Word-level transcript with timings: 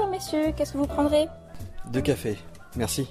Bonjour 0.00 0.12
messieurs, 0.12 0.52
qu'est-ce 0.56 0.72
que 0.72 0.78
vous 0.78 0.86
prendrez? 0.86 1.28
Deux 1.92 2.00
cafés, 2.00 2.38
merci. 2.74 3.06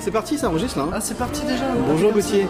C'est 0.00 0.10
parti, 0.10 0.38
ça 0.38 0.48
enregistre 0.48 0.78
là 0.78 0.84
hein? 0.84 0.90
Ah, 0.94 1.00
c'est 1.00 1.16
parti 1.16 1.42
déjà 1.44 1.64
Bonjour 1.88 2.12
Gauthier. 2.12 2.46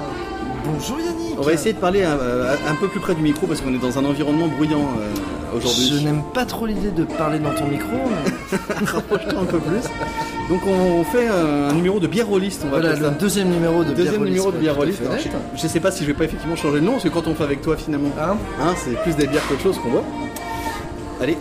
Bonjour 0.64 0.98
Yannick 0.98 1.38
On 1.38 1.42
va 1.42 1.52
essayer 1.52 1.72
de 1.72 1.78
parler 1.78 2.02
un, 2.04 2.12
un 2.14 2.74
peu 2.80 2.88
plus 2.88 3.00
près 3.00 3.14
du 3.14 3.22
micro 3.22 3.46
parce 3.46 3.60
qu'on 3.60 3.74
est 3.74 3.78
dans 3.78 3.98
un 3.98 4.04
environnement 4.04 4.48
bruyant 4.48 4.80
euh, 4.80 5.56
aujourd'hui. 5.56 5.88
Je 5.98 6.04
n'aime 6.04 6.22
pas 6.34 6.44
trop 6.46 6.66
l'idée 6.66 6.90
de 6.90 7.04
parler 7.04 7.38
dans 7.38 7.54
ton 7.54 7.66
micro. 7.66 7.88
mais- 7.92 8.58
Rapproche-toi 8.86 9.40
un 9.40 9.44
peu 9.44 9.58
plus. 9.58 9.82
Donc 10.52 10.66
on 10.66 11.02
fait 11.04 11.28
un, 11.28 11.72
numéro 11.72 11.98
de 11.98 12.06
bière 12.06 12.26
rolliste. 12.26 12.60
On 12.66 12.68
va 12.68 12.80
Voilà, 12.80 12.94
le 12.94 13.10
deuxième 13.18 13.48
numéro 13.48 13.84
de 13.84 13.94
Deuxième 13.94 14.16
Bière 14.16 14.24
numéro 14.26 14.52
de 14.52 14.58
bière 14.58 14.76
Rollis, 14.76 14.96
rolliste. 15.08 15.30
Je, 15.56 15.62
je 15.62 15.66
sais 15.66 15.80
pas 15.80 15.90
si 15.90 16.02
je 16.02 16.08
vais 16.08 16.12
pas 16.12 16.24
effectivement 16.24 16.56
changer 16.56 16.80
de 16.80 16.84
nom 16.84 16.92
parce 16.92 17.04
que 17.04 17.08
quand 17.08 17.26
on 17.26 17.34
fait 17.34 17.44
avec 17.44 17.62
toi 17.62 17.74
finalement, 17.74 18.10
Hein 18.20 18.36
hein, 18.60 18.74
c'est 18.76 19.00
plus 19.02 19.16
des 19.16 19.26
bières 19.28 19.40
qu'autre 19.48 19.62
chose 19.62 19.78
qu'on 19.78 19.88
voit. 19.88 20.04
Allez, 21.22 21.38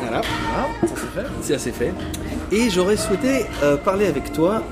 voilà, 0.00 0.20
Ah, 0.56 0.66
ça 0.86 0.94
c'est 0.94 1.20
fait. 1.20 1.26
c'est 1.42 1.54
assez 1.54 1.72
fait. 1.72 1.92
Et 2.52 2.70
j'aurais 2.70 2.96
souhaité 2.96 3.46
euh, 3.64 3.76
parler 3.78 4.06
avec 4.06 4.32
toi 4.32 4.62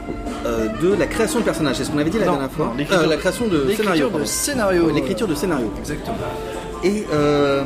euh, 0.47 0.69
de 0.81 0.95
la 0.95 1.07
création 1.09 1.41
de 1.41 1.45
personnages. 1.45 1.79
C'est 1.79 1.85
ce 1.85 1.91
qu'on 1.91 1.99
avait 1.99 2.11
dit 2.11 2.21
la 2.21 2.27
Non, 2.27 2.33
dernière 2.35 2.53
fois. 2.53 2.73
non, 2.79 2.85
Euh, 2.97 3.07
la 3.09 3.17
création 3.17 3.49
de 3.49 3.57
L'écriture 3.57 3.77
scénario. 3.83 4.07
de 4.07 4.11
pardon. 4.13 4.27
scénario. 4.27 4.83
Ouais, 4.85 4.93
L'écriture 4.93 5.27
de 5.27 5.35
scénario. 5.35 5.73
Exactement. 5.81 6.17
Et 6.85 7.07
euh, 7.13 7.63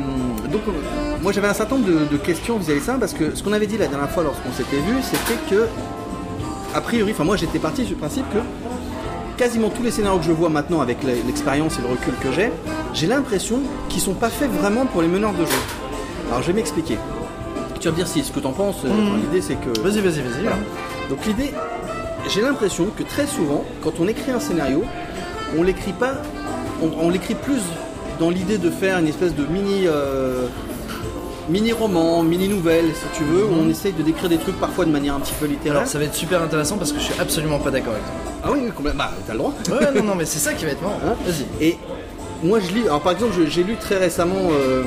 donc, 0.65 0.75
moi 1.21 1.31
j'avais 1.31 1.47
un 1.47 1.53
certain 1.53 1.75
nombre 1.77 1.87
de, 1.87 2.05
de 2.11 2.17
questions 2.17 2.57
vis-à-vis 2.57 2.79
de 2.81 2.85
ça, 2.85 2.97
parce 2.99 3.13
que 3.13 3.35
ce 3.35 3.43
qu'on 3.43 3.53
avait 3.53 3.67
dit 3.67 3.77
la 3.77 3.87
dernière 3.87 4.09
fois 4.09 4.23
lorsqu'on 4.23 4.51
s'était 4.51 4.77
vu, 4.77 4.95
c'était 5.01 5.39
que, 5.49 5.67
a 6.75 6.81
priori, 6.81 7.11
enfin 7.11 7.23
moi 7.23 7.37
j'étais 7.37 7.59
parti 7.59 7.83
du 7.83 7.95
principe 7.95 8.25
que 8.31 8.39
quasiment 9.37 9.69
tous 9.69 9.83
les 9.83 9.91
scénarios 9.91 10.19
que 10.19 10.25
je 10.25 10.31
vois 10.31 10.49
maintenant 10.49 10.81
avec 10.81 10.97
l'expérience 11.03 11.77
et 11.77 11.81
le 11.81 11.89
recul 11.89 12.13
que 12.21 12.31
j'ai, 12.31 12.51
j'ai 12.93 13.07
l'impression 13.07 13.59
qu'ils 13.89 14.01
sont 14.01 14.13
pas 14.15 14.29
faits 14.29 14.51
vraiment 14.51 14.85
pour 14.85 15.01
les 15.01 15.07
meneurs 15.07 15.33
de 15.33 15.45
jeu. 15.45 15.51
Alors 16.29 16.41
je 16.41 16.47
vais 16.47 16.53
m'expliquer. 16.53 16.97
Tu 17.79 17.85
vas 17.87 17.91
me 17.91 17.95
dire 17.97 18.07
si 18.07 18.23
ce 18.23 18.31
que 18.31 18.39
t'en 18.39 18.51
penses, 18.53 18.77
euh, 18.85 18.87
Mhm. 18.89 19.21
l'idée 19.21 19.41
c'est 19.41 19.55
que... 19.55 19.79
Vas-y, 19.81 20.01
vas-y, 20.01 20.21
vas-y. 20.21 20.41
Voilà. 20.41 20.57
Donc 21.09 21.23
l'idée, 21.27 21.53
j'ai 22.27 22.41
l'impression 22.41 22.87
que 22.97 23.03
très 23.03 23.27
souvent, 23.27 23.63
quand 23.83 23.93
on 23.99 24.07
écrit 24.07 24.31
un 24.31 24.39
scénario, 24.39 24.83
on 25.57 25.61
l'écrit 25.61 25.93
pas, 25.93 26.13
on, 26.81 26.89
on 27.05 27.09
l'écrit 27.11 27.35
plus 27.35 27.61
dans 28.19 28.29
l'idée 28.29 28.57
de 28.57 28.69
faire 28.69 28.97
une 28.99 29.07
espèce 29.07 29.35
de 29.35 29.45
mini, 29.45 29.83
euh, 29.87 30.45
mini 31.49 31.71
roman, 31.71 32.23
mini 32.23 32.47
nouvelle, 32.47 32.85
si 32.93 33.17
tu 33.17 33.23
veux, 33.23 33.45
où 33.45 33.53
on 33.61 33.69
essaye 33.69 33.93
de 33.93 34.03
décrire 34.03 34.29
des 34.29 34.37
trucs 34.37 34.59
parfois 34.59 34.85
de 34.85 34.91
manière 34.91 35.15
un 35.15 35.19
petit 35.19 35.33
peu 35.39 35.45
littéraire. 35.45 35.79
Alors 35.79 35.89
ça 35.89 35.97
va 35.99 36.05
être 36.05 36.15
super 36.15 36.41
intéressant 36.41 36.77
parce 36.77 36.91
que 36.91 36.99
je 36.99 37.05
suis 37.05 37.19
absolument 37.19 37.59
pas 37.59 37.71
d'accord 37.71 37.93
avec 37.93 38.03
toi. 38.05 38.13
Ah 38.43 38.49
oui, 38.51 38.59
oui, 38.63 38.71
complètement. 38.75 39.03
Bah, 39.03 39.11
t'as 39.25 39.33
le 39.33 39.39
droit. 39.39 39.53
Ouais, 39.69 39.91
non, 39.95 40.03
non, 40.03 40.15
mais 40.15 40.25
c'est 40.25 40.39
ça 40.39 40.53
qui 40.53 40.65
va 40.65 40.71
être 40.71 40.81
marrant. 40.81 40.99
Hein 41.05 41.15
Vas-y. 41.25 41.65
Et 41.65 41.77
moi 42.43 42.59
je 42.59 42.71
lis, 42.73 42.83
alors 42.83 43.01
par 43.01 43.13
exemple, 43.13 43.33
j'ai 43.47 43.63
lu 43.63 43.75
très 43.79 43.97
récemment. 43.97 44.35
euh, 44.51 44.83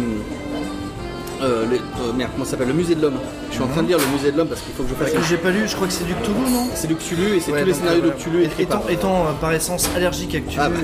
euh, 1.42 1.64
le, 1.64 1.76
euh, 1.76 2.12
merde, 2.14 2.32
comment 2.34 2.44
ça 2.44 2.50
s'appelle 2.50 2.68
Le 2.68 2.74
musée 2.74 2.94
de 2.94 3.00
l'homme. 3.00 3.16
Je 3.48 3.54
suis 3.54 3.62
en 3.62 3.68
train 3.68 3.82
de 3.82 3.88
lire 3.88 3.96
le 3.96 4.04
musée 4.14 4.30
de 4.30 4.36
l'homme 4.36 4.48
parce 4.48 4.60
qu'il 4.60 4.74
faut 4.74 4.82
que 4.82 4.90
je 4.90 4.94
fasse. 4.94 5.10
Que 5.10 5.22
j'ai 5.26 5.38
pas 5.38 5.48
lu, 5.50 5.66
je 5.66 5.74
crois 5.74 5.86
que 5.86 5.92
c'est 5.94 6.04
du 6.04 6.12
Cthulhu, 6.12 6.50
non? 6.52 6.66
C'est 6.74 6.86
de 6.86 6.92
Cthulhu 6.92 7.34
et 7.36 7.40
c'est 7.40 7.50
Ouais, 7.50 7.60
tous 7.62 7.66
les 7.68 7.72
scénarios 7.72 8.02
de 8.02 8.10
Cthulhu 8.10 8.44
écrits 8.44 8.64
étant, 8.64 8.78
par. 8.80 8.90
étant, 8.90 9.24
par 9.40 9.52
essence 9.54 9.88
allergique 9.96 10.34
à 10.34 10.40
Cthulhu. 10.40 10.58
Ah 10.60 10.68
bah. 10.68 10.76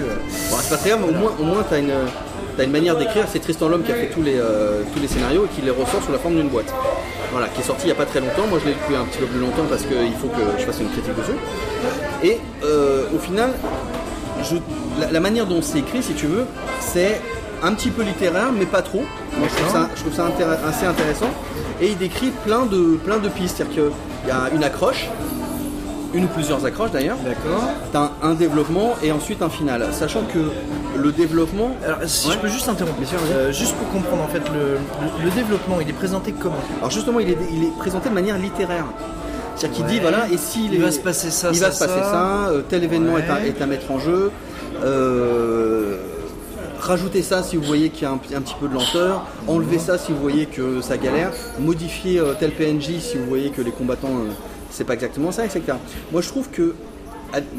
Bon, 0.50 0.56
c'est 0.62 0.70
pas 0.70 0.76
très 0.78 0.88
grave, 0.88 1.00
mais 1.06 1.14
au 1.14 1.18
moins, 1.20 1.32
au 1.38 1.44
moins 1.44 1.62
t'as 1.68 1.78
une, 1.78 1.92
t'as 2.56 2.64
une 2.64 2.70
manière 2.70 2.96
d'écrire. 2.96 3.24
C'est 3.28 3.40
Tristan 3.40 3.68
Lhomme 3.68 3.82
qui 3.82 3.92
a 3.92 3.94
fait 3.94 4.08
tous 4.08 4.22
les, 4.22 4.38
euh, 4.38 4.82
tous 4.92 5.00
les 5.00 5.08
scénarios 5.08 5.44
et 5.44 5.48
qui 5.48 5.62
les 5.62 5.70
ressort 5.70 6.02
sous 6.04 6.12
la 6.12 6.18
forme 6.18 6.36
d'une 6.36 6.48
boîte. 6.48 6.72
Voilà, 7.32 7.48
qui 7.48 7.60
est 7.60 7.64
sorti 7.64 7.86
il 7.86 7.88
y 7.88 7.92
a 7.92 7.96
pas 7.96 8.06
très 8.06 8.20
longtemps. 8.20 8.46
Moi 8.48 8.58
je 8.62 8.68
l'ai 8.68 8.74
depuis 8.74 8.96
un 8.96 9.04
petit 9.04 9.18
peu 9.18 9.26
plus 9.26 9.40
longtemps 9.40 9.66
parce 9.68 9.82
qu'il 9.82 10.14
faut 10.20 10.28
que 10.28 10.58
je 10.58 10.64
fasse 10.64 10.80
une 10.80 10.90
critique 10.90 11.14
dessus. 11.16 11.38
Et 12.22 12.38
euh, 12.64 13.04
au 13.14 13.18
final, 13.18 13.50
la, 15.12 15.20
manière 15.20 15.46
dont 15.46 15.60
c'est 15.62 15.78
écrit, 15.78 16.02
si 16.02 16.14
tu 16.14 16.26
veux, 16.26 16.46
c'est 16.80 17.20
un 17.62 17.72
petit 17.74 17.90
peu 17.90 18.02
littéraire, 18.02 18.50
mais 18.56 18.66
pas 18.66 18.82
trop. 18.82 19.04
Moi, 19.38 19.48
je 19.48 20.00
trouve 20.00 20.14
ça, 20.14 20.28
assez 20.66 20.86
intéressant. 20.86 21.30
Et 21.80 21.88
il 21.88 21.98
décrit 21.98 22.30
plein 22.44 22.64
de, 22.64 22.96
plein 22.96 23.18
de 23.18 23.28
pistes. 23.28 23.56
C'est-à-dire 23.58 23.74
qu'il 23.74 24.28
y 24.28 24.30
a 24.30 24.50
une 24.54 24.64
accroche, 24.64 25.08
une 26.16 26.24
ou 26.24 26.28
plusieurs 26.28 26.64
accroches 26.64 26.90
d'ailleurs. 26.92 27.18
D'accord. 27.24 27.62
T'as 27.92 28.00
un, 28.26 28.30
un 28.30 28.34
développement 28.34 28.94
et 29.02 29.12
ensuite 29.12 29.42
un 29.42 29.48
final. 29.50 29.86
Sachant 29.92 30.22
que 30.32 30.38
le 30.98 31.12
développement. 31.12 31.76
Alors 31.84 31.98
si 32.06 32.28
Ouais. 32.28 32.34
je 32.34 32.38
peux 32.38 32.48
juste 32.48 32.68
interrompre, 32.68 32.98
Bien 32.98 33.08
sûr. 33.08 33.18
Euh, 33.32 33.52
juste 33.52 33.74
pour 33.76 33.88
comprendre 33.90 34.22
en 34.22 34.28
fait 34.28 34.42
le, 34.52 34.74
le- 34.74 35.24
le 35.24 35.30
développement, 35.30 35.78
il 35.80 35.88
est 35.88 35.92
présenté 35.92 36.32
comment 36.32 36.56
Alors 36.78 36.90
justement, 36.90 37.20
il 37.20 37.30
est, 37.30 37.38
il 37.52 37.64
est 37.64 37.76
présenté 37.78 38.08
de 38.08 38.14
manière 38.14 38.38
littéraire. 38.38 38.86
C'est-à-dire 39.56 39.76
qu'il 39.78 39.86
dit 39.86 40.00
voilà, 40.00 40.28
et 40.32 40.36
s'il 40.36 40.72
Il 40.74 40.80
est- 40.80 40.84
va 40.84 40.90
se 40.92 40.98
passer 41.00 41.30
ça, 41.30 41.48
il 41.50 41.56
ça, 41.56 41.66
va 41.68 41.72
se 41.72 41.78
passer 41.78 42.00
ça. 42.00 42.10
ça, 42.12 42.48
euh, 42.50 42.62
tel 42.68 42.84
événement 42.84 43.16
est, 43.18 43.28
à, 43.30 43.44
est 43.46 43.60
à 43.62 43.66
mettre 43.66 43.90
en 43.90 43.98
jeu. 43.98 44.30
euh, 44.84 45.96
rajoutez 46.80 47.22
ça 47.22 47.42
si 47.42 47.56
vous 47.56 47.62
voyez 47.64 47.88
qu'il 47.90 48.02
y 48.02 48.06
a 48.06 48.10
un, 48.10 48.14
un 48.36 48.40
petit 48.40 48.54
peu 48.60 48.68
de 48.68 48.74
lenteur. 48.74 49.24
Enlevez 49.48 49.78
ça 49.78 49.98
si 49.98 50.12
vous 50.12 50.20
voyez 50.20 50.46
que 50.46 50.80
ça 50.82 50.96
galère. 50.96 51.30
Modifiez 51.58 52.18
euh, 52.20 52.34
tel 52.38 52.50
PNJ 52.52 53.00
si 53.00 53.16
vous 53.18 53.26
voyez 53.26 53.50
que 53.50 53.62
les 53.62 53.70
combattants 53.72 54.08
c'est 54.76 54.84
pas 54.84 54.94
exactement 54.94 55.32
ça, 55.32 55.44
etc. 55.44 55.62
Moi 56.12 56.20
je 56.20 56.28
trouve 56.28 56.50
que 56.50 56.74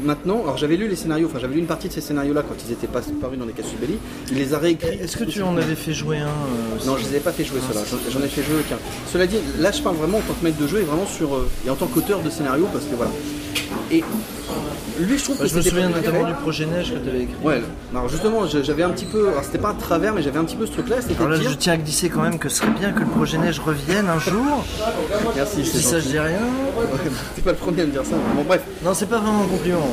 maintenant, 0.02 0.42
alors 0.42 0.56
j'avais 0.56 0.76
lu 0.76 0.88
les 0.88 0.96
scénarios, 0.96 1.26
enfin 1.28 1.38
j'avais 1.40 1.54
lu 1.54 1.60
une 1.60 1.66
partie 1.66 1.88
de 1.88 1.92
ces 1.92 2.00
scénarios-là 2.00 2.42
quand 2.48 2.54
ils 2.66 2.72
étaient 2.72 2.86
pas 2.86 3.00
parus 3.20 3.38
dans 3.38 3.44
les 3.44 3.52
Casus 3.52 3.78
Belli. 3.78 3.98
Il 4.30 4.38
les 4.38 4.54
a 4.54 4.58
réécrits. 4.58 4.98
Est-ce 5.00 5.16
que 5.16 5.24
tu 5.24 5.42
en 5.42 5.56
avais 5.56 5.74
fait 5.74 5.92
jouer 5.92 6.18
un 6.18 6.26
euh, 6.26 6.86
Non, 6.86 6.96
je 6.96 7.04
les 7.08 7.16
ai 7.16 7.20
pas 7.20 7.32
fait 7.32 7.44
jouer 7.44 7.58
ceux-là. 7.68 7.82
J'en- 8.10 8.20
ai 8.22 8.28
fait 8.28 8.42
jouer 8.42 8.56
aucun. 8.60 8.78
Cela 9.12 9.26
dit, 9.26 9.36
là, 9.58 9.70
je 9.70 9.82
parle 9.82 9.96
vraiment 9.96 10.18
en 10.18 10.22
tant 10.22 10.34
que 10.34 10.44
maître 10.44 10.58
de 10.58 10.66
jeu 10.66 10.78
et 10.80 10.84
vraiment 10.84 11.06
sur 11.06 11.34
euh, 11.34 11.48
et 11.66 11.70
en 11.70 11.74
tant 11.76 11.86
qu'auteur 11.86 12.20
de 12.22 12.30
scénario 12.30 12.66
parce 12.72 12.84
que 12.86 12.94
voilà. 12.96 13.10
Et 13.90 14.04
lui, 15.00 15.16
je 15.18 15.24
trouve 15.24 15.38
Bah, 15.38 15.44
que 15.44 15.50
Je 15.50 15.56
me 15.56 15.62
souviens 15.62 15.88
notamment 15.88 16.24
du 16.24 16.34
projet 16.34 16.66
Neige 16.66 16.92
que 16.92 16.98
tu 16.98 17.08
avais 17.08 17.22
écrit. 17.22 17.34
Ouais. 17.42 17.62
Alors 17.94 18.08
justement, 18.08 18.46
j'avais 18.46 18.82
un 18.82 18.90
petit 18.90 19.04
peu. 19.04 19.28
Alors 19.28 19.44
c'était 19.44 19.58
pas 19.58 19.70
un 19.70 19.74
travers, 19.74 20.12
mais 20.14 20.22
j'avais 20.22 20.38
un 20.38 20.44
petit 20.44 20.56
peu 20.56 20.66
ce 20.66 20.72
truc-là. 20.72 20.96
Alors 21.18 21.30
là, 21.30 21.36
je 21.40 21.48
tiens 21.54 21.74
à 21.74 21.76
glisser 21.76 22.08
quand 22.08 22.22
même 22.22 22.38
que 22.38 22.48
ce 22.48 22.56
serait 22.58 22.70
bien 22.78 22.90
que 22.92 23.00
le 23.00 23.06
projet 23.06 23.38
Neige 23.38 23.60
revienne 23.60 24.08
un 24.08 24.18
jour. 24.18 24.64
Merci. 25.36 25.64
Si 25.64 25.80
ça, 25.82 26.00
je 26.00 26.08
dis 26.08 26.18
rien. 26.18 26.38
T'es 27.36 27.42
pas 27.42 27.50
le 27.52 27.56
premier 27.56 27.82
à 27.82 27.86
me 27.86 27.92
dire 27.92 28.04
ça. 28.04 28.16
Bon 28.34 28.42
bref. 28.42 28.62
Non, 28.84 28.92
c'est 28.94 29.06
pas 29.06 29.18
vraiment 29.18 29.42
un 29.44 29.46
compliment. 29.46 29.86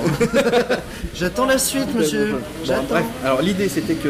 J'attends 1.15 1.45
la 1.45 1.57
suite, 1.57 1.93
monsieur. 1.95 2.31
Bon, 2.33 2.37
J'attends. 2.63 2.83
bref. 2.89 3.05
Alors 3.23 3.41
l'idée, 3.41 3.69
c'était 3.69 3.95
que. 3.95 4.09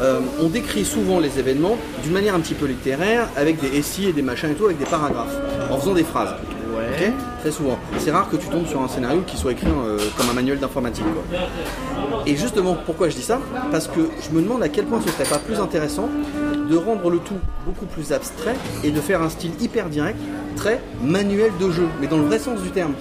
euh, 0.00 0.20
on 0.40 0.48
décrit 0.48 0.84
souvent 0.84 1.18
les 1.20 1.38
événements 1.38 1.76
d'une 2.02 2.12
manière 2.12 2.34
un 2.34 2.40
petit 2.40 2.54
peu 2.54 2.66
littéraire, 2.66 3.28
avec 3.36 3.58
des 3.60 3.80
SI 3.82 4.08
et 4.08 4.12
des 4.12 4.22
machins 4.22 4.50
et 4.50 4.54
tout, 4.54 4.66
avec 4.66 4.78
des 4.78 4.84
paragraphes, 4.84 5.34
en 5.70 5.78
faisant 5.78 5.94
des 5.94 6.04
phrases. 6.04 6.34
Ok 6.96 7.12
Très 7.40 7.50
souvent. 7.50 7.78
C'est 7.98 8.10
rare 8.10 8.28
que 8.30 8.36
tu 8.36 8.48
tombes 8.48 8.66
sur 8.66 8.80
un 8.82 8.88
scénario 8.88 9.22
qui 9.26 9.36
soit 9.36 9.52
écrit 9.52 9.66
euh, 9.68 9.98
comme 10.16 10.30
un 10.30 10.32
manuel 10.32 10.58
d'informatique. 10.58 11.04
Et 12.26 12.36
justement, 12.36 12.76
pourquoi 12.86 13.08
je 13.08 13.16
dis 13.16 13.22
ça? 13.22 13.40
Parce 13.70 13.86
que 13.86 14.08
je 14.22 14.34
me 14.34 14.42
demande 14.42 14.62
à 14.62 14.68
quel 14.68 14.86
point 14.86 15.00
ce 15.00 15.10
serait 15.10 15.24
pas 15.28 15.38
plus 15.38 15.60
intéressant 15.60 16.08
de 16.68 16.76
rendre 16.76 17.10
le 17.10 17.18
tout 17.18 17.38
beaucoup 17.64 17.86
plus 17.86 18.12
abstrait 18.12 18.56
et 18.82 18.90
de 18.90 19.00
faire 19.00 19.22
un 19.22 19.28
style 19.28 19.52
hyper 19.60 19.88
direct, 19.88 20.18
très 20.56 20.80
manuel 21.02 21.52
de 21.60 21.70
jeu, 21.70 21.86
mais 22.00 22.06
dans 22.06 22.18
le 22.18 22.24
vrai 22.24 22.38
sens 22.38 22.60
du 22.60 22.70
terme. 22.70 22.94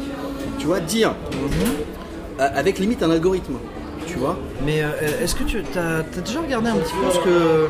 Tu 0.59 0.67
vois, 0.67 0.79
dire 0.79 1.16
euh, 2.39 2.47
avec 2.56 2.79
limite 2.79 3.01
un 3.01 3.12
algorithme. 3.12 3.56
Tu 4.06 4.17
vois 4.17 4.38
Mais 4.63 4.83
euh, 4.83 5.23
est-ce 5.23 5.35
que 5.35 5.44
tu 5.44 5.57
as, 5.57 6.03
déjà 6.22 6.41
regardé 6.41 6.69
un 6.69 6.75
petit 6.75 6.94
peu 6.94 7.12
ce 7.12 7.19
que. 7.19 7.67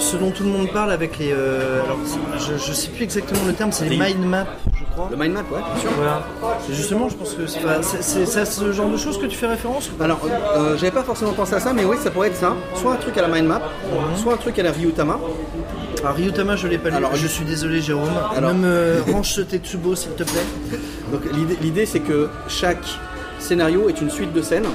Euh, 0.00 0.04
euh, 0.04 0.10
ce- 0.12 0.16
dont 0.16 0.30
tout 0.30 0.44
le 0.44 0.50
monde 0.50 0.70
parle 0.72 0.90
avec 0.92 1.18
les. 1.18 1.32
euh, 1.32 1.82
alors, 1.84 1.98
je, 2.38 2.56
je 2.56 2.72
sais 2.72 2.88
plus 2.88 3.04
exactement 3.04 3.40
le 3.46 3.52
terme, 3.52 3.72
c'est 3.72 3.88
les 3.88 3.96
mind 3.98 4.24
maps, 4.26 4.46
je 4.74 4.84
crois. 4.92 5.08
Le 5.10 5.16
mind 5.16 5.32
map, 5.34 5.40
ouais, 5.40 5.60
bien 5.72 5.80
sûr. 5.80 5.90
Voilà. 5.96 6.22
Et 6.68 6.74
justement, 6.74 7.08
je 7.08 7.16
pense 7.16 7.34
que 7.34 7.46
c'est 7.46 7.60
pas- 7.60 7.82
c'est 7.82 8.40
à 8.40 8.44
ce 8.44 8.72
genre 8.72 8.88
de 8.88 8.96
choses 8.96 9.18
que 9.18 9.26
tu 9.26 9.36
fais 9.36 9.46
référence 9.46 9.90
Alors, 10.00 10.20
euh, 10.56 10.76
j'avais 10.76 10.90
pas 10.90 11.02
forcément 11.02 11.32
pensé 11.32 11.54
à 11.54 11.60
ça, 11.60 11.72
mais 11.72 11.84
oui, 11.84 11.96
ça 12.02 12.10
pourrait 12.10 12.28
être 12.28 12.36
ça. 12.36 12.54
Soit 12.74 12.92
un 12.94 12.96
truc 12.96 13.16
à 13.18 13.22
la 13.22 13.28
mind 13.28 13.46
map, 13.46 13.60
soit 14.16 14.34
un 14.34 14.38
truc 14.38 14.58
à 14.58 14.62
la 14.62 14.72
Ryutama. 14.72 15.18
Alors, 16.02 16.14
Ryutama, 16.16 16.56
je 16.56 16.66
l'ai 16.66 16.78
pas 16.78 16.90
lu. 16.90 16.96
Alors, 16.96 17.14
je 17.14 17.26
suis 17.26 17.44
désolé, 17.44 17.80
Jérôme. 17.80 18.08
Alors- 18.36 18.54
me 18.54 19.02
range 19.12 19.32
ce 19.32 19.40
Tetsubo, 19.42 19.94
s'il 19.94 20.12
te 20.12 20.22
plaît. 20.22 20.46
Donc 21.12 21.22
l'idée- 21.32 21.58
l'idée 21.60 21.86
c'est 21.86 21.98
que 22.00 22.28
chaque 22.48 22.84
scénario 23.40 23.88
est 23.88 24.00
une 24.00 24.10
suite 24.10 24.32
de 24.32 24.42
scènes 24.42 24.66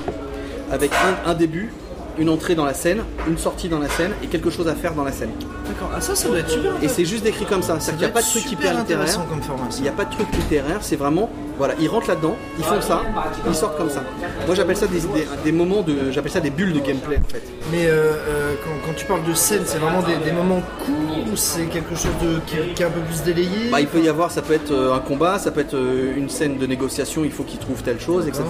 avec 0.71 0.91
un, 0.93 1.29
un 1.29 1.33
début, 1.33 1.71
une 2.17 2.29
entrée 2.29 2.55
dans 2.55 2.65
la 2.65 2.73
scène, 2.73 3.03
une 3.27 3.37
sortie 3.37 3.67
dans 3.69 3.79
la 3.79 3.89
scène 3.89 4.11
et 4.23 4.27
quelque 4.27 4.49
chose 4.49 4.67
à 4.67 4.75
faire 4.75 4.93
dans 4.93 5.03
la 5.03 5.11
scène. 5.11 5.31
D'accord. 5.67 5.89
Ah, 5.95 5.99
ça, 6.01 6.15
ça 6.15 6.27
doit 6.27 6.39
être 6.39 6.49
super. 6.49 6.71
Et 6.81 6.87
c'est 6.87 7.05
juste 7.05 7.23
décrit 7.23 7.45
comme 7.45 7.61
ça. 7.63 7.77
C'est-à-dire 7.79 7.91
qu'il 7.91 8.07
n'y 8.07 8.11
a 8.11 8.13
pas 8.13 8.21
de 8.21 8.27
truc 8.27 8.51
hyper 8.51 8.77
littéraire. 8.77 9.27
comme. 9.29 9.41
Il 9.77 9.81
n'y 9.83 9.89
a 9.89 9.91
pas 9.91 10.05
de 10.05 10.11
truc 10.11 10.27
littéraire, 10.33 10.77
c'est 10.81 10.95
vraiment, 10.95 11.29
voilà, 11.57 11.73
ils 11.79 11.87
rentrent 11.89 12.07
là-dedans, 12.07 12.35
ils 12.57 12.63
font 12.63 12.79
ça, 12.81 13.01
ils 13.47 13.55
sortent 13.55 13.77
comme 13.77 13.89
ça. 13.89 14.03
Moi 14.45 14.55
j'appelle 14.55 14.77
ça 14.77 14.87
des, 14.87 14.99
des- 14.99 15.27
des 15.43 15.51
moments 15.51 15.81
de, 15.81 16.11
j'appelle 16.11 16.31
ça 16.31 16.39
des 16.39 16.49
bulles 16.51 16.73
de 16.73 16.79
gameplay 16.79 17.17
en 17.17 17.29
fait. 17.29 17.41
Mais 17.71 17.85
euh, 17.87 18.13
euh, 18.27 18.53
quand, 18.63 18.87
quand 18.91 18.95
tu 18.95 19.05
parles 19.05 19.23
de 19.27 19.33
scène, 19.33 19.63
c'est 19.65 19.79
vraiment 19.79 20.01
des, 20.03 20.15
des 20.23 20.31
moments 20.31 20.61
courts 20.85 21.17
ou 21.31 21.35
c'est 21.35 21.63
quelque 21.65 21.95
chose 21.95 22.11
de, 22.21 22.39
qui, 22.45 22.57
qui 22.75 22.83
est 22.83 22.85
un 22.85 22.91
peu 22.91 22.99
plus 23.01 23.23
délayé? 23.23 23.69
Bah, 23.71 23.81
il 23.81 23.87
peut 23.87 23.99
y 24.01 24.07
avoir, 24.09 24.29
ça 24.31 24.41
peut 24.41 24.53
être 24.53 24.71
euh, 24.71 24.93
un 24.93 24.99
combat, 24.99 25.39
ça 25.39 25.51
peut 25.51 25.61
être 25.61 25.75
une 26.15 26.29
scène 26.29 26.57
de 26.57 26.65
négociation, 26.67 27.23
il 27.25 27.31
faut 27.31 27.43
qu'ils 27.43 27.59
trouvent 27.59 27.81
telle 27.83 27.99
chose, 27.99 28.27
etc. 28.27 28.43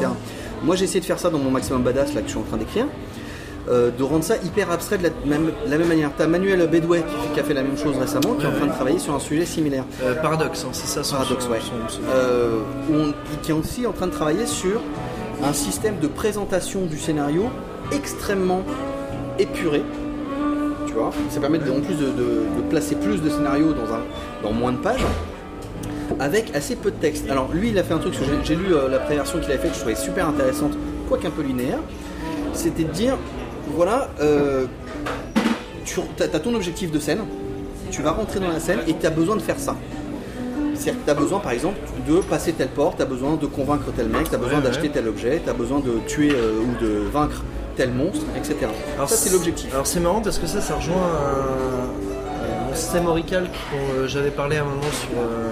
Moi 0.64 0.76
j'ai 0.76 0.84
essayé 0.86 1.00
de 1.00 1.06
faire 1.06 1.20
ça 1.20 1.30
dans 1.30 1.38
mon 1.40 1.52
maximum 1.52 1.84
badass 1.84 2.14
là 2.14 2.22
que 2.22 2.28
je 2.28 2.32
suis 2.32 2.40
en 2.40 2.44
train 2.44 2.58
d'écrire. 2.58 2.86
Euh, 3.70 3.90
de 3.92 4.04
rendre 4.04 4.24
ça 4.24 4.36
hyper 4.44 4.72
abstrait 4.72 4.98
de 4.98 5.04
la 5.04 5.10
même, 5.26 5.52
la 5.68 5.78
même 5.78 5.88
manière. 5.88 6.12
T'as 6.18 6.28
Manuel 6.28 6.68
Bedway 6.68 7.04
qui, 7.34 7.40
a 7.40 7.44
fait 7.44 7.54
la 7.54 7.64
même 7.64 7.78
chose 7.78 7.96
récemment, 8.00 8.36
qui 8.36 8.46
est 8.46 8.48
en 8.48 8.52
train 8.54 8.68
de 8.68 8.72
travailler 8.72 9.00
sur 9.00 9.14
un 9.16 9.20
sujet 9.20 9.46
similaire. 9.46 9.84
Euh, 10.04 10.14
paradoxe, 10.16 10.64
hein, 10.66 10.70
c'est 10.72 10.88
ça 10.88 11.04
son 11.04 11.16
Paradoxe, 11.16 11.46
son- 11.46 11.52
ouais. 11.52 11.60
son- 11.88 12.00
Euh, 12.14 12.60
on- 12.92 13.14
qui 13.42 13.52
est 13.52 13.54
aussi 13.56 13.86
en 13.88 13.92
train 13.92 14.08
de 14.08 14.12
travailler 14.12 14.46
sur 14.46 14.80
un 15.44 15.54
système 15.54 16.00
de 16.00 16.08
présentation 16.08 16.86
du 16.86 16.98
scénario 17.00 17.46
extrêmement 17.92 18.62
épuré. 19.40 19.84
Tu 20.88 20.94
vois, 20.94 21.12
ça 21.30 21.40
permet 21.40 21.58
de- 21.60 21.70
en 21.72 21.82
plus 21.82 21.96
de, 21.96 22.06
placer 22.70 22.96
plus 22.96 23.22
de 23.22 23.30
scénarios 23.30 23.74
dans, 23.74 23.94
un, 23.94 24.00
dans 24.44 24.52
moins 24.54 24.72
de 24.72 24.78
pages, 24.78 25.04
avec 26.20 26.56
assez 26.56 26.76
peu 26.76 26.92
de 26.92 26.96
texte. 26.96 27.30
Alors 27.30 27.50
lui, 27.54 27.70
il 27.70 27.78
a 27.80 27.84
fait 27.84 27.94
un 27.94 27.98
truc, 28.00 28.14
j'ai 28.44 28.56
lu 28.56 28.74
euh, 28.74 28.88
la 28.90 29.00
préversion 29.00 29.40
qu'il 29.40 29.52
a 29.52 29.58
faite, 29.58 29.72
je 29.74 29.80
trouvais 29.80 29.96
super 29.96 30.28
intéressante, 30.28 30.72
quoique 31.10 31.28
un 31.28 31.32
peu 31.32 31.42
linéaire. 31.42 31.80
C'était 32.54 32.84
de 32.84 32.92
dire, 32.92 33.18
voilà, 33.74 34.10
euh, 34.22 34.66
tu 35.86 36.00
as, 36.22 36.28
ton 36.40 36.54
objectif 36.56 36.92
de 36.92 37.00
scène, 37.00 37.20
tu 37.92 38.02
vas 38.02 38.12
rentrer 38.12 38.40
dans 38.40 38.50
la 38.50 38.60
scène 38.60 38.80
et 38.88 38.94
tu 38.96 39.06
as 39.06 39.10
besoin 39.10 39.36
de 39.36 39.42
faire 39.42 39.60
ça. 39.60 39.76
C'est-à-dire 40.74 41.02
que 41.02 41.06
tu 41.06 41.12
as 41.12 41.14
besoin, 41.16 41.40
par 41.40 41.52
exemple, 41.52 41.78
de 42.08 42.20
passer 42.20 42.52
telle 42.54 42.68
porte, 42.70 42.98
tu 42.98 43.04
as 43.04 43.06
besoin 43.06 43.36
de 43.36 43.46
convaincre 43.46 43.86
tel 43.96 44.08
mec, 44.08 44.30
tu 44.30 44.36
as 44.36 44.38
besoin 44.38 44.58
Ouais, 44.60 44.64
d'acheter 44.64 44.84
ouais. 44.88 44.94
tel 44.94 45.08
objet, 45.08 45.42
tu 45.44 45.50
as 45.50 45.54
besoin 45.54 45.80
de 45.80 46.00
tuer 46.08 46.32
euh, 46.34 46.60
ou 46.62 46.84
de 46.84 47.10
vaincre 47.12 47.44
tel 47.78 47.92
monstre, 47.92 48.26
etc. 48.38 48.56
Alors, 48.96 49.10
ça, 49.10 49.16
c'est 49.16 49.32
l'objectif. 49.32 49.74
Alors 49.74 49.86
c'est 49.88 50.00
marrant 50.00 50.22
parce 50.22 50.38
que 50.38 50.48
ça, 50.48 50.62
ça 50.62 50.76
rejoint 50.76 50.96
un- 50.96 52.70
mon 52.70 52.76
système 52.76 53.08
Orical 53.08 53.44
dont 53.44 53.94
euh, 54.02 54.08
j'avais 54.08 54.32
parlé 54.32 54.58
à 54.58 54.62
un 54.62 54.66
moment 54.66 54.82
sur, 54.82 55.10
euh, 55.18 55.50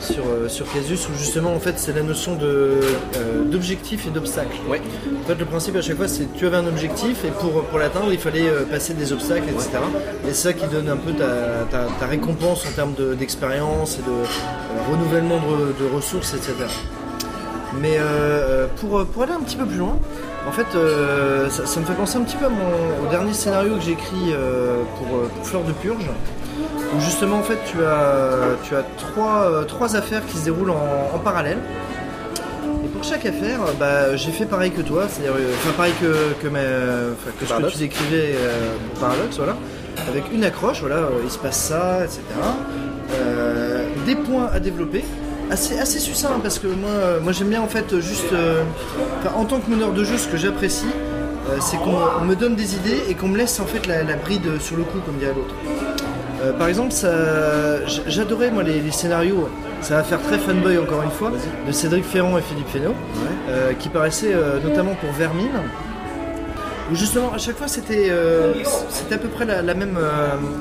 sur, 0.00 0.24
euh, 0.26 0.48
sur 0.48 0.70
Casus, 0.72 1.08
où 1.08 1.12
justement 1.18 1.52
en 1.54 1.60
fait 1.60 1.78
c'est 1.78 1.92
la 1.94 2.02
notion 2.02 2.34
de, 2.36 2.46
euh, 2.46 3.44
d'objectif 3.44 4.06
et 4.06 4.10
d'obstacle. 4.10 4.56
Ouais. 4.68 4.80
En 5.22 5.26
fait 5.28 5.34
le 5.34 5.44
principe 5.44 5.76
à 5.76 5.82
chaque 5.82 5.96
fois 5.96 6.08
c'est 6.08 6.24
que 6.24 6.38
tu 6.38 6.46
avais 6.46 6.56
un 6.56 6.66
objectif 6.66 7.24
et 7.24 7.28
pour, 7.30 7.62
pour 7.64 7.78
l'atteindre 7.78 8.12
il 8.12 8.18
fallait 8.18 8.48
euh, 8.48 8.64
passer 8.64 8.94
des 8.94 9.12
obstacles, 9.12 9.48
etc. 9.50 9.70
Et 10.24 10.28
c'est 10.28 10.34
ça 10.48 10.52
qui 10.52 10.66
donne 10.66 10.88
un 10.88 10.96
peu 10.96 11.12
ta, 11.12 11.64
ta- 11.70 11.86
ta 11.98 12.06
récompense 12.06 12.64
en 12.66 12.72
termes 12.74 12.94
de- 12.94 13.14
d'expérience 13.14 13.98
et 13.98 14.02
de 14.02 14.10
euh, 14.10 14.90
renouvellement 14.90 15.36
de, 15.38 15.84
de 15.84 15.94
ressources, 15.94 16.34
etc. 16.34 16.54
Mais 17.80 17.96
euh, 17.98 18.66
pour, 18.80 19.04
pour 19.06 19.22
aller 19.22 19.32
un 19.32 19.40
petit 19.42 19.56
peu 19.56 19.64
plus 19.64 19.76
loin, 19.78 19.96
en 20.48 20.52
fait, 20.52 20.66
euh, 20.74 21.48
ça, 21.50 21.66
ça 21.66 21.78
me 21.78 21.84
fait 21.84 21.92
penser 21.92 22.16
un 22.18 22.22
petit 22.22 22.36
peu 22.36 22.46
à 22.46 22.48
mon, 22.48 23.06
au 23.06 23.10
dernier 23.10 23.32
scénario 23.32 23.76
que 23.76 23.82
j'ai 23.82 23.92
écrit 23.92 24.32
euh, 24.32 24.82
pour, 24.98 25.06
pour 25.28 25.46
Fleur 25.46 25.62
de 25.62 25.70
Purge, 25.72 26.06
où 26.96 27.00
justement, 27.00 27.38
en 27.38 27.42
fait, 27.42 27.58
tu 27.66 27.84
as, 27.84 28.56
tu 28.64 28.74
as 28.74 28.82
trois, 28.96 29.42
euh, 29.42 29.64
trois 29.64 29.96
affaires 29.96 30.24
qui 30.26 30.36
se 30.38 30.44
déroulent 30.44 30.70
en, 30.70 31.10
en 31.14 31.18
parallèle. 31.18 31.58
Et 32.84 32.88
pour 32.88 33.04
chaque 33.04 33.26
affaire, 33.26 33.60
bah, 33.78 34.16
j'ai 34.16 34.30
fait 34.30 34.46
pareil 34.46 34.70
que 34.70 34.80
toi, 34.80 35.04
c'est-à-dire, 35.08 35.34
euh, 35.36 35.52
enfin 35.58 35.72
pareil 35.76 35.92
que, 36.00 36.06
que, 36.42 36.48
enfin, 36.48 37.30
que 37.38 37.46
ce 37.46 37.54
que 37.54 37.72
tu 37.72 37.78
décrivais 37.78 38.34
euh, 38.34 38.74
pour 38.94 39.00
Paradoxe, 39.08 39.36
voilà, 39.36 39.56
avec 40.08 40.24
une 40.32 40.44
accroche, 40.44 40.80
voilà, 40.80 40.96
euh, 40.96 41.20
il 41.22 41.30
se 41.30 41.38
passe 41.38 41.58
ça, 41.58 42.04
etc. 42.04 42.22
Euh, 43.12 43.86
des 44.06 44.14
points 44.16 44.48
à 44.52 44.60
développer. 44.60 45.04
Assez, 45.50 45.76
assez 45.80 45.98
succinct 45.98 46.28
hein, 46.36 46.40
parce 46.40 46.60
que 46.60 46.68
moi, 46.68 47.18
moi 47.20 47.32
j'aime 47.32 47.48
bien 47.48 47.60
en 47.60 47.66
fait 47.66 47.98
juste 47.98 48.32
euh, 48.32 48.62
en 49.34 49.44
tant 49.44 49.58
que 49.58 49.68
meneur 49.68 49.90
de 49.92 50.04
jeu 50.04 50.16
ce 50.16 50.28
que 50.28 50.36
j'apprécie 50.36 50.86
c'est 51.60 51.76
qu'on 51.78 51.96
on 52.20 52.24
me 52.24 52.36
donne 52.36 52.54
des 52.54 52.76
idées 52.76 53.02
et 53.08 53.14
qu'on 53.14 53.26
me 53.26 53.36
laisse 53.36 53.58
en 53.58 53.66
fait 53.66 53.88
la, 53.88 54.04
la 54.04 54.14
bride 54.14 54.60
sur 54.60 54.76
le 54.76 54.84
coup 54.84 54.98
comme 55.04 55.16
dirait 55.16 55.34
l'autre. 55.34 55.56
Euh, 56.42 56.52
par 56.54 56.68
exemple, 56.68 56.94
j'adorais 58.06 58.50
moi 58.50 58.62
les, 58.62 58.80
les 58.80 58.90
scénarios, 58.90 59.48
ça 59.82 59.96
va 59.96 60.02
faire 60.04 60.20
très 60.22 60.38
fanboy 60.38 60.78
encore 60.78 61.02
une 61.02 61.10
fois, 61.10 61.32
de 61.66 61.72
Cédric 61.72 62.04
Ferrand 62.04 62.38
et 62.38 62.42
Philippe 62.42 62.68
Fesneau, 62.68 62.94
euh, 63.48 63.72
qui 63.74 63.88
paraissaient 63.88 64.32
euh, 64.34 64.58
notamment 64.64 64.94
pour 64.94 65.12
Vermine, 65.12 65.60
où 66.90 66.94
justement 66.94 67.32
à 67.34 67.38
chaque 67.38 67.56
fois 67.56 67.68
c'était 67.68 68.10
à 68.10 69.18
peu 69.18 69.28
près 69.28 69.44
la, 69.44 69.60
la 69.60 69.74
même, 69.74 69.98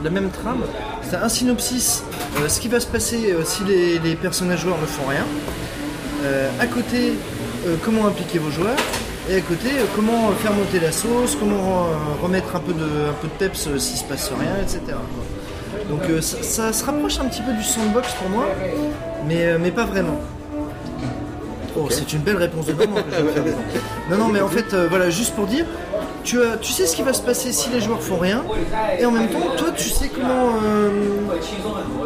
la 0.03 0.09
même 0.09 0.29
trame. 0.29 0.63
C'était 1.01 1.15
un 1.17 1.29
synopsis, 1.29 2.03
ce 2.47 2.59
qui 2.59 2.67
va 2.67 2.79
se 2.79 2.87
passer 2.87 3.33
si 3.45 3.63
les, 3.63 3.99
les 3.99 4.15
personnages 4.15 4.59
joueurs 4.59 4.77
ne 4.81 4.85
font 4.85 5.07
rien. 5.09 5.25
À 6.59 6.67
côté, 6.67 7.13
comment 7.83 8.05
impliquer 8.05 8.37
vos 8.39 8.51
joueurs. 8.51 8.77
Et 9.29 9.35
à 9.37 9.41
côté, 9.41 9.69
comment 9.95 10.31
faire 10.41 10.53
monter 10.53 10.79
la 10.79 10.91
sauce, 10.91 11.35
comment 11.39 11.87
remettre 12.21 12.55
un 12.55 12.59
peu 12.59 12.73
de, 12.73 12.83
un 12.83 13.13
peu 13.21 13.27
de 13.27 13.33
peps 13.39 13.69
s'il 13.77 13.97
se 13.97 14.03
passe 14.03 14.31
rien, 14.39 14.55
etc. 14.61 14.81
quoi. 14.87 15.23
Donc 15.89 16.01
euh, 16.09 16.21
ça, 16.21 16.41
ça 16.41 16.73
se 16.73 16.83
rapproche 16.83 17.19
un 17.19 17.25
petit 17.25 17.41
peu 17.41 17.53
du 17.53 17.63
sandbox 17.63 18.13
pour 18.13 18.29
moi, 18.29 18.45
mais, 19.27 19.45
euh, 19.45 19.57
mais 19.59 19.71
pas 19.71 19.85
vraiment. 19.85 20.19
Oh, 21.77 21.87
c'est 21.89 22.11
une 22.13 22.21
belle 22.21 22.37
réponse 22.37 22.65
de 22.65 22.73
maman 22.73 22.95
que 22.95 23.11
je 23.11 23.41
faire. 23.41 23.43
Non, 24.09 24.17
non, 24.17 24.27
mais 24.27 24.41
en 24.41 24.47
fait, 24.47 24.73
euh, 24.73 24.87
voilà, 24.89 25.09
juste 25.09 25.35
pour 25.35 25.45
dire, 25.45 25.65
tu, 26.23 26.41
as, 26.41 26.57
tu 26.57 26.71
sais 26.71 26.85
ce 26.85 26.95
qui 26.95 27.03
va 27.03 27.13
se 27.13 27.21
passer 27.21 27.51
si 27.53 27.69
les 27.69 27.79
joueurs 27.79 28.01
font 28.01 28.17
rien, 28.17 28.43
et 28.99 29.05
en 29.05 29.11
même 29.11 29.29
temps, 29.29 29.39
toi, 29.55 29.69
tu 29.75 29.89
sais 29.89 30.09
comment, 30.09 30.55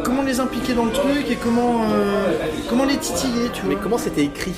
comment 0.03 0.21
les 0.21 0.39
impliquer 0.39 0.73
dans 0.73 0.85
le 0.85 0.91
truc 0.91 1.29
et 1.31 1.35
comment, 1.37 1.83
euh, 1.83 2.31
comment 2.69 2.85
les 2.85 2.97
titiller, 2.97 3.49
tu 3.53 3.61
vois. 3.61 3.69
Mais 3.75 3.81
comment 3.81 3.97
c'était 3.97 4.23
écrit? 4.23 4.53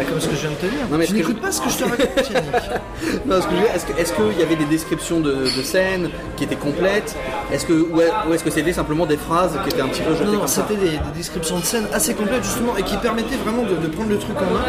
Bah, 0.00 0.06
comme 0.08 0.20
ce 0.20 0.28
que 0.28 0.34
je 0.36 0.40
viens 0.40 0.50
de 0.50 0.54
te 0.56 0.66
dire. 0.66 0.80
Non, 0.90 0.96
mais 0.96 1.04
tu 1.06 1.12
n'écoutes 1.12 1.36
je- 1.36 1.42
pas 1.42 1.52
ce 1.52 1.60
que 1.60 1.68
je 1.68 1.76
te 1.76 1.84
raconte, 1.84 2.30
Yannick. 2.30 2.52
Non, 3.26 3.36
ce 3.40 3.46
que 3.46 3.50
je 3.50 3.56
veux 3.56 3.62
dire, 3.62 3.74
Est-ce 3.98 4.12
que- 4.14 4.30
qu'il 4.30 4.40
y 4.40 4.42
avait 4.42 4.56
des 4.56 4.64
descriptions 4.64 5.20
de, 5.20 5.32
de 5.32 5.62
scènes 5.62 6.08
qui 6.36 6.44
étaient 6.44 6.56
complètes? 6.56 7.14
Est-ce 7.52 7.66
que, 7.66 7.72
ou 7.74 8.00
est- 8.00 8.10
ou 8.28 8.32
est-ce 8.32 8.42
que 8.44 8.50
c'était 8.50 8.72
simplement 8.72 9.04
des 9.04 9.18
phrases 9.18 9.58
qui 9.62 9.68
étaient 9.68 9.82
un 9.82 9.88
petit 9.88 10.00
peu 10.00 10.12
jetées 10.14 10.24
Non, 10.24 10.32
non, 10.38 10.46
c'était 10.46 10.76
des, 10.76 10.90
des 10.90 10.98
descriptions 11.14 11.58
de 11.58 11.64
scènes 11.64 11.86
assez 11.92 12.14
complètes 12.14 12.44
justement 12.44 12.76
et 12.78 12.82
qui 12.82 12.96
permettaient 12.96 13.36
vraiment 13.44 13.62
de, 13.62 13.74
de 13.76 13.86
prendre 13.88 14.08
le 14.10 14.18
truc 14.18 14.36
en 14.38 14.52
main. 14.54 14.64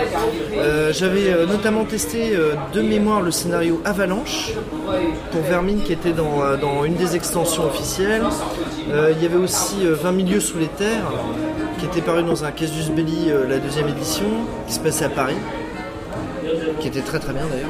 Euh, 0.58 0.92
J'avais 0.92 1.30
euh, 1.32 1.46
notamment 1.46 1.86
testé 1.86 2.36
euh, 2.36 2.54
de 2.74 2.82
mémoire 2.82 3.22
le 3.22 3.32
scénario 3.32 3.82
Avalanche 3.86 4.52
pour 5.32 5.42
Vermine 5.44 5.82
qui 5.82 5.94
était 5.94 6.12
dans, 6.12 6.58
dans 6.62 6.84
une 6.84 6.96
des 6.96 7.16
extensions 7.16 7.66
officielles. 7.66 8.24
Il 8.88 9.24
y 9.24 9.26
avait 9.26 9.38
aussi 9.38 9.86
euh, 9.86 9.96
20 9.96 10.12
milieux 10.12 10.40
sous 10.42 10.58
les 10.58 10.68
terres 10.68 11.12
qui 11.82 11.88
était 11.88 12.02
paru 12.02 12.22
dans 12.24 12.46
un 12.46 12.52
Casus 12.52 12.90
Belli, 12.92 13.30
euh, 13.32 13.48
la 13.50 13.58
deuxième 13.58 13.88
édition, 13.88 14.26
qui 14.68 14.74
se 14.74 14.80
passait 14.80 15.06
à 15.06 15.10
Paris, 15.10 15.36
qui 16.80 16.88
était 16.88 17.02
très 17.02 17.18
très 17.20 17.34
bien 17.34 17.42
d'ailleurs. 17.50 17.70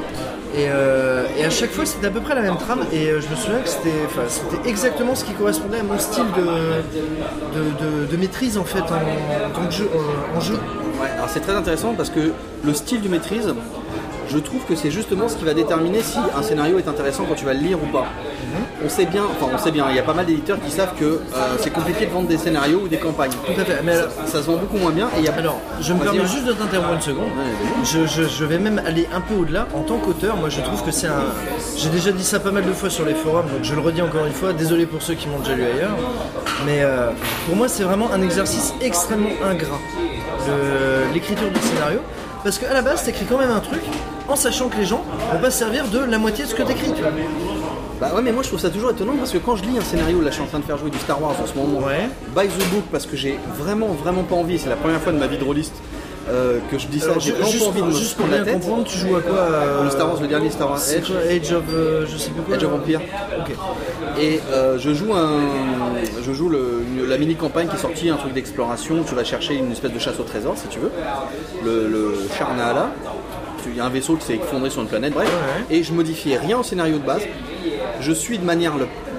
Et, 0.54 0.66
euh, 0.68 1.24
et 1.38 1.46
à 1.46 1.50
chaque 1.50 1.70
fois 1.70 1.86
c'était 1.86 2.08
à 2.08 2.10
peu 2.10 2.20
près 2.20 2.34
la 2.34 2.42
même 2.42 2.58
trame 2.58 2.80
et 2.92 3.06
euh, 3.08 3.22
je 3.22 3.28
me 3.28 3.36
souviens 3.36 3.60
que 3.60 3.70
c'était 3.70 4.68
exactement 4.68 5.14
ce 5.14 5.24
qui 5.24 5.32
correspondait 5.32 5.78
à 5.78 5.82
mon 5.82 5.98
style 5.98 6.26
de, 6.36 6.42
de, 6.42 8.02
de- 8.02 8.06
de 8.12 8.16
maîtrise 8.18 8.58
en 8.58 8.64
fait 8.64 8.80
en, 8.82 9.62
en 9.66 9.70
jeu, 9.70 9.88
en, 9.94 10.36
en 10.36 10.40
jeu. 10.40 10.56
Ouais, 11.00 11.08
alors 11.16 11.30
c'est 11.30 11.40
très 11.40 11.54
intéressant 11.54 11.94
parce 11.96 12.10
que 12.10 12.32
le 12.64 12.74
style 12.74 13.00
du 13.00 13.08
maîtrise, 13.08 13.54
je 14.28 14.38
trouve 14.38 14.60
que 14.66 14.76
c'est 14.76 14.90
justement 14.90 15.26
ce 15.30 15.36
qui 15.36 15.44
va 15.46 15.54
déterminer 15.54 16.02
si 16.02 16.18
un 16.36 16.42
scénario 16.42 16.78
est 16.78 16.86
intéressant 16.88 17.24
quand 17.26 17.34
tu 17.34 17.46
vas 17.46 17.54
le 17.54 17.60
lire 17.60 17.78
ou 17.82 17.86
pas. 17.90 18.04
On 18.84 18.88
sait 18.88 19.06
bien, 19.06 19.22
enfin 19.24 19.50
on 19.54 19.58
sait 19.58 19.70
bien, 19.70 19.86
il 19.90 19.96
y 19.96 19.98
a 19.98 20.02
pas 20.02 20.12
mal 20.14 20.26
d'éditeurs 20.26 20.58
qui 20.64 20.70
savent 20.70 20.94
que 20.98 21.04
euh, 21.04 21.20
c'est 21.60 21.70
compliqué 21.72 22.06
de 22.06 22.10
vendre 22.10 22.28
des 22.28 22.36
scénarios 22.38 22.80
ou 22.84 22.88
des 22.88 22.96
campagnes. 22.98 23.30
Tout 23.30 23.60
à 23.60 23.64
fait. 23.64 23.80
Mais 23.84 23.92
alors, 23.96 24.08
Ça 24.26 24.38
se 24.42 24.46
vend 24.46 24.56
beaucoup 24.56 24.76
moins 24.78 24.90
bien 24.90 25.06
et 25.16 25.20
il 25.20 25.24
y 25.24 25.28
a 25.28 25.34
alors, 25.34 25.60
je 25.80 25.92
me 25.92 25.98
permets 26.00 26.26
juste 26.26 26.44
de 26.46 26.52
t'interrompre 26.52 26.94
une 26.94 27.00
seconde. 27.00 27.28
Je, 27.84 28.06
je- 28.06 28.28
je 28.28 28.44
vais 28.44 28.58
même 28.58 28.80
aller 28.86 29.08
un 29.14 29.20
peu 29.20 29.34
au-delà. 29.34 29.66
En 29.74 29.80
tant 29.82 29.98
qu'auteur, 29.98 30.36
moi 30.36 30.48
je 30.48 30.60
trouve 30.60 30.82
que 30.84 30.90
c'est 30.90 31.06
un. 31.06 31.24
J'ai 31.76 31.88
déjà 31.90 32.10
dit 32.12 32.24
ça 32.24 32.40
pas 32.40 32.50
mal 32.50 32.64
de 32.64 32.72
fois 32.72 32.90
sur 32.90 33.04
les 33.04 33.14
forums, 33.14 33.46
donc 33.46 33.62
je 33.62 33.74
le 33.74 33.80
redis 33.80 34.02
encore 34.02 34.26
une 34.26 34.32
fois. 34.32 34.52
Désolé 34.52 34.86
pour 34.86 35.00
ceux 35.02 35.14
qui 35.14 35.28
m'ont 35.28 35.38
déjà 35.38 35.54
lu 35.54 35.64
ailleurs. 35.64 35.96
Mais 36.66 36.82
euh, 36.82 37.10
pour 37.46 37.56
moi, 37.56 37.68
c'est 37.68 37.82
vraiment 37.84 38.10
un 38.12 38.20
exercice 38.22 38.74
extrêmement 38.80 39.30
ingrat, 39.44 39.78
l'écriture 41.14 41.50
du 41.50 41.60
scénario. 41.60 41.98
Parce 42.44 42.58
qu'à 42.58 42.72
la 42.72 42.82
base, 42.82 43.04
t'écris 43.04 43.24
quand 43.24 43.38
même 43.38 43.50
un 43.52 43.60
truc 43.60 43.80
en 44.28 44.34
sachant 44.36 44.68
que 44.68 44.76
les 44.76 44.84
gens 44.84 45.04
vont 45.32 45.38
pas 45.38 45.50
se 45.50 45.58
servir 45.58 45.86
de 45.88 46.00
la 46.00 46.18
moitié 46.18 46.44
de 46.44 46.48
ce 46.50 46.54
que 46.56 46.62
t'écris. 46.62 46.92
Bah 48.02 48.10
ouais, 48.16 48.22
mais 48.22 48.32
moi 48.32 48.42
je 48.42 48.48
trouve 48.48 48.58
ça 48.60 48.68
toujours 48.68 48.90
étonnant 48.90 49.12
parce 49.16 49.30
que 49.30 49.38
quand 49.38 49.54
je 49.54 49.62
lis 49.62 49.78
un 49.78 49.80
scénario, 49.80 50.20
là 50.20 50.30
je 50.30 50.34
suis 50.34 50.42
en 50.42 50.46
train 50.46 50.58
de 50.58 50.64
faire 50.64 50.76
jouer 50.76 50.90
du 50.90 50.98
Star 50.98 51.22
Wars 51.22 51.36
en 51.40 51.46
ce 51.46 51.54
moment, 51.56 51.86
Ouais. 51.86 52.08
by 52.36 52.48
the 52.48 52.68
book 52.74 52.82
parce 52.90 53.06
que 53.06 53.16
j'ai 53.16 53.38
vraiment 53.58 53.86
vraiment 54.02 54.24
pas 54.24 54.34
envie, 54.34 54.58
c'est 54.58 54.68
la 54.68 54.74
première 54.76 55.00
fois 55.00 55.12
de 55.12 55.18
ma 55.18 55.28
vie 55.28 55.38
de 55.38 55.44
rôliste 55.44 55.74
euh, 56.28 56.58
que 56.70 56.78
je 56.78 56.86
dis 56.88 56.98
ça, 56.98 57.10
j'ai 57.18 57.30
vraiment 57.30 57.46
juste, 57.50 57.62
pas 57.64 57.70
envie 57.70 57.80
de 57.82 57.86
me 57.86 57.92
juste 57.92 58.16
pour 58.16 58.26
prendre 58.26 58.38
la 58.40 58.44
tête. 58.44 58.54
comprendre, 58.60 58.84
tu 58.84 58.98
joues 58.98 59.14
à 59.16 59.20
quoi 59.20 59.38
euh, 59.38 59.84
Le 59.84 59.90
Star 59.90 60.08
Wars, 60.08 60.20
le 60.20 60.26
dernier 60.26 60.50
Star 60.50 60.68
Wars 60.68 60.80
Edge, 60.92 61.06
quoi 61.06 61.16
Age 61.30 61.52
of. 61.52 61.62
euh, 61.74 62.04
je 62.10 62.16
sais 62.16 62.30
plus 62.30 62.42
quoi. 62.42 62.56
Edge 62.56 62.64
of 62.64 62.72
Empire. 62.74 63.00
Ok. 63.38 63.54
Et 64.20 64.40
je 64.78 64.94
joue 64.94 65.14
un, 65.14 65.40
je 66.24 66.32
joue 66.32 66.48
le- 66.48 66.82
une- 66.96 67.08
la 67.08 67.18
mini 67.18 67.34
campagne 67.36 67.68
qui 67.68 67.76
est 67.76 67.78
sortie, 67.78 68.08
un 68.10 68.16
truc 68.16 68.32
d'exploration 68.34 69.04
tu 69.06 69.14
vas 69.14 69.22
chercher 69.24 69.54
une 69.54 69.70
espèce 69.72 69.92
de 69.92 69.98
chasse 70.00 70.18
au 70.20 70.24
trésor 70.24 70.54
si 70.56 70.66
tu 70.68 70.78
veux, 70.80 70.90
le, 71.64 71.88
le 71.88 72.14
Charnaala. 72.36 72.90
Il 73.68 73.76
y 73.76 73.80
a 73.80 73.84
un 73.84 73.88
vaisseau 73.90 74.16
qui 74.16 74.26
s'est 74.26 74.34
effondré 74.34 74.70
sur 74.70 74.82
une 74.82 74.88
planète, 74.88 75.14
bref. 75.14 75.28
Ouais. 75.28 75.76
Et 75.76 75.82
je 75.84 75.92
modifiais 75.92 76.36
rien 76.36 76.58
au 76.58 76.62
scénario 76.64 76.98
de 76.98 77.04
base. 77.06 77.22
Je 78.02 78.12
suis 78.12 78.38
de 78.38 78.44
manière 78.44 78.72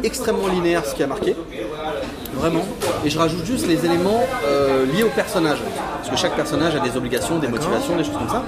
extrêmement 0.03 0.47
linéaire 0.47 0.85
ce 0.85 0.93
qui 0.93 1.03
a 1.03 1.07
marqué, 1.07 1.35
vraiment. 2.35 2.65
Et 3.05 3.09
je 3.09 3.17
rajoute 3.17 3.45
juste 3.45 3.67
les 3.67 3.85
éléments 3.85 4.23
euh, 4.45 4.85
liés 4.93 5.03
au 5.03 5.09
personnage, 5.09 5.59
parce 5.97 6.09
que 6.09 6.17
chaque 6.17 6.35
personnage 6.35 6.75
a 6.75 6.79
des 6.79 6.95
obligations, 6.97 7.39
des 7.39 7.47
motivations, 7.47 7.95
des 7.95 8.03
choses 8.03 8.17
comme 8.17 8.29
ça, 8.29 8.43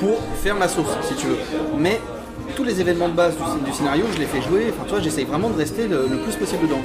pour 0.00 0.18
faire 0.42 0.58
la 0.58 0.68
sauce 0.68 0.86
si 1.08 1.14
tu 1.14 1.26
veux. 1.28 1.36
Mais 1.78 2.00
tous 2.54 2.64
les 2.64 2.80
événements 2.80 3.08
de 3.08 3.14
base 3.14 3.34
du, 3.36 3.70
du 3.70 3.76
scénario, 3.76 4.04
je 4.14 4.18
les 4.18 4.26
fais 4.26 4.40
jouer. 4.40 4.66
Enfin, 4.70 4.84
tu 4.86 4.90
vois, 4.94 5.00
j'essaye 5.00 5.24
vraiment 5.24 5.50
de 5.50 5.58
rester 5.58 5.86
le, 5.86 6.06
le 6.10 6.16
plus 6.18 6.34
possible 6.36 6.62
dedans. 6.66 6.80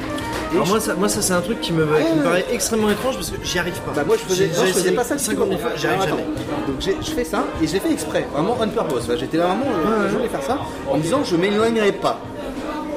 Et 0.52 0.56
Alors 0.56 0.66
je- 0.66 0.72
moi 0.72 0.80
ça, 0.82 0.94
moi, 0.96 1.08
ça 1.10 1.22
c'est 1.22 1.34
un 1.34 1.42
truc 1.42 1.62
qui 1.62 1.72
me, 1.72 1.86
qui 1.86 2.18
me 2.20 2.24
paraît 2.24 2.46
extrêmement 2.52 2.90
étrange 2.90 3.16
parce 3.16 3.30
que 3.30 3.38
j'y 3.44 3.58
arrive 3.58 3.80
pas. 3.82 3.92
Bah 3.96 4.04
moi 4.06 4.18
je 4.18 4.24
faisais, 4.34 4.50
je 4.54 4.72
faisais 4.74 4.92
pas 4.92 5.04
ça 5.06 5.18
50 5.18 5.48
000 5.48 5.60
fois, 5.60 5.72
j'y 5.78 5.88
arrive 5.88 6.02
jamais. 6.10 6.26
Donc 6.68 6.76
je 7.02 7.12
fais 7.12 7.24
ça 7.24 7.46
et 7.64 7.68
je 7.68 7.74
l'ai 7.74 7.80
fait 7.80 7.92
exprès, 7.92 8.28
vraiment 8.34 8.58
on 8.60 8.68
purpose. 8.68 9.10
J'étais 9.18 9.38
là 9.38 9.46
vraiment, 9.48 9.66
euh, 9.88 10.10
je 10.10 10.16
voulais 10.18 10.28
faire 10.28 10.44
ça 10.44 10.58
en 10.92 10.98
me 10.98 11.02
disant 11.02 11.22
je 11.24 11.36
m'éloignerai 11.38 11.94
pas. 11.94 12.20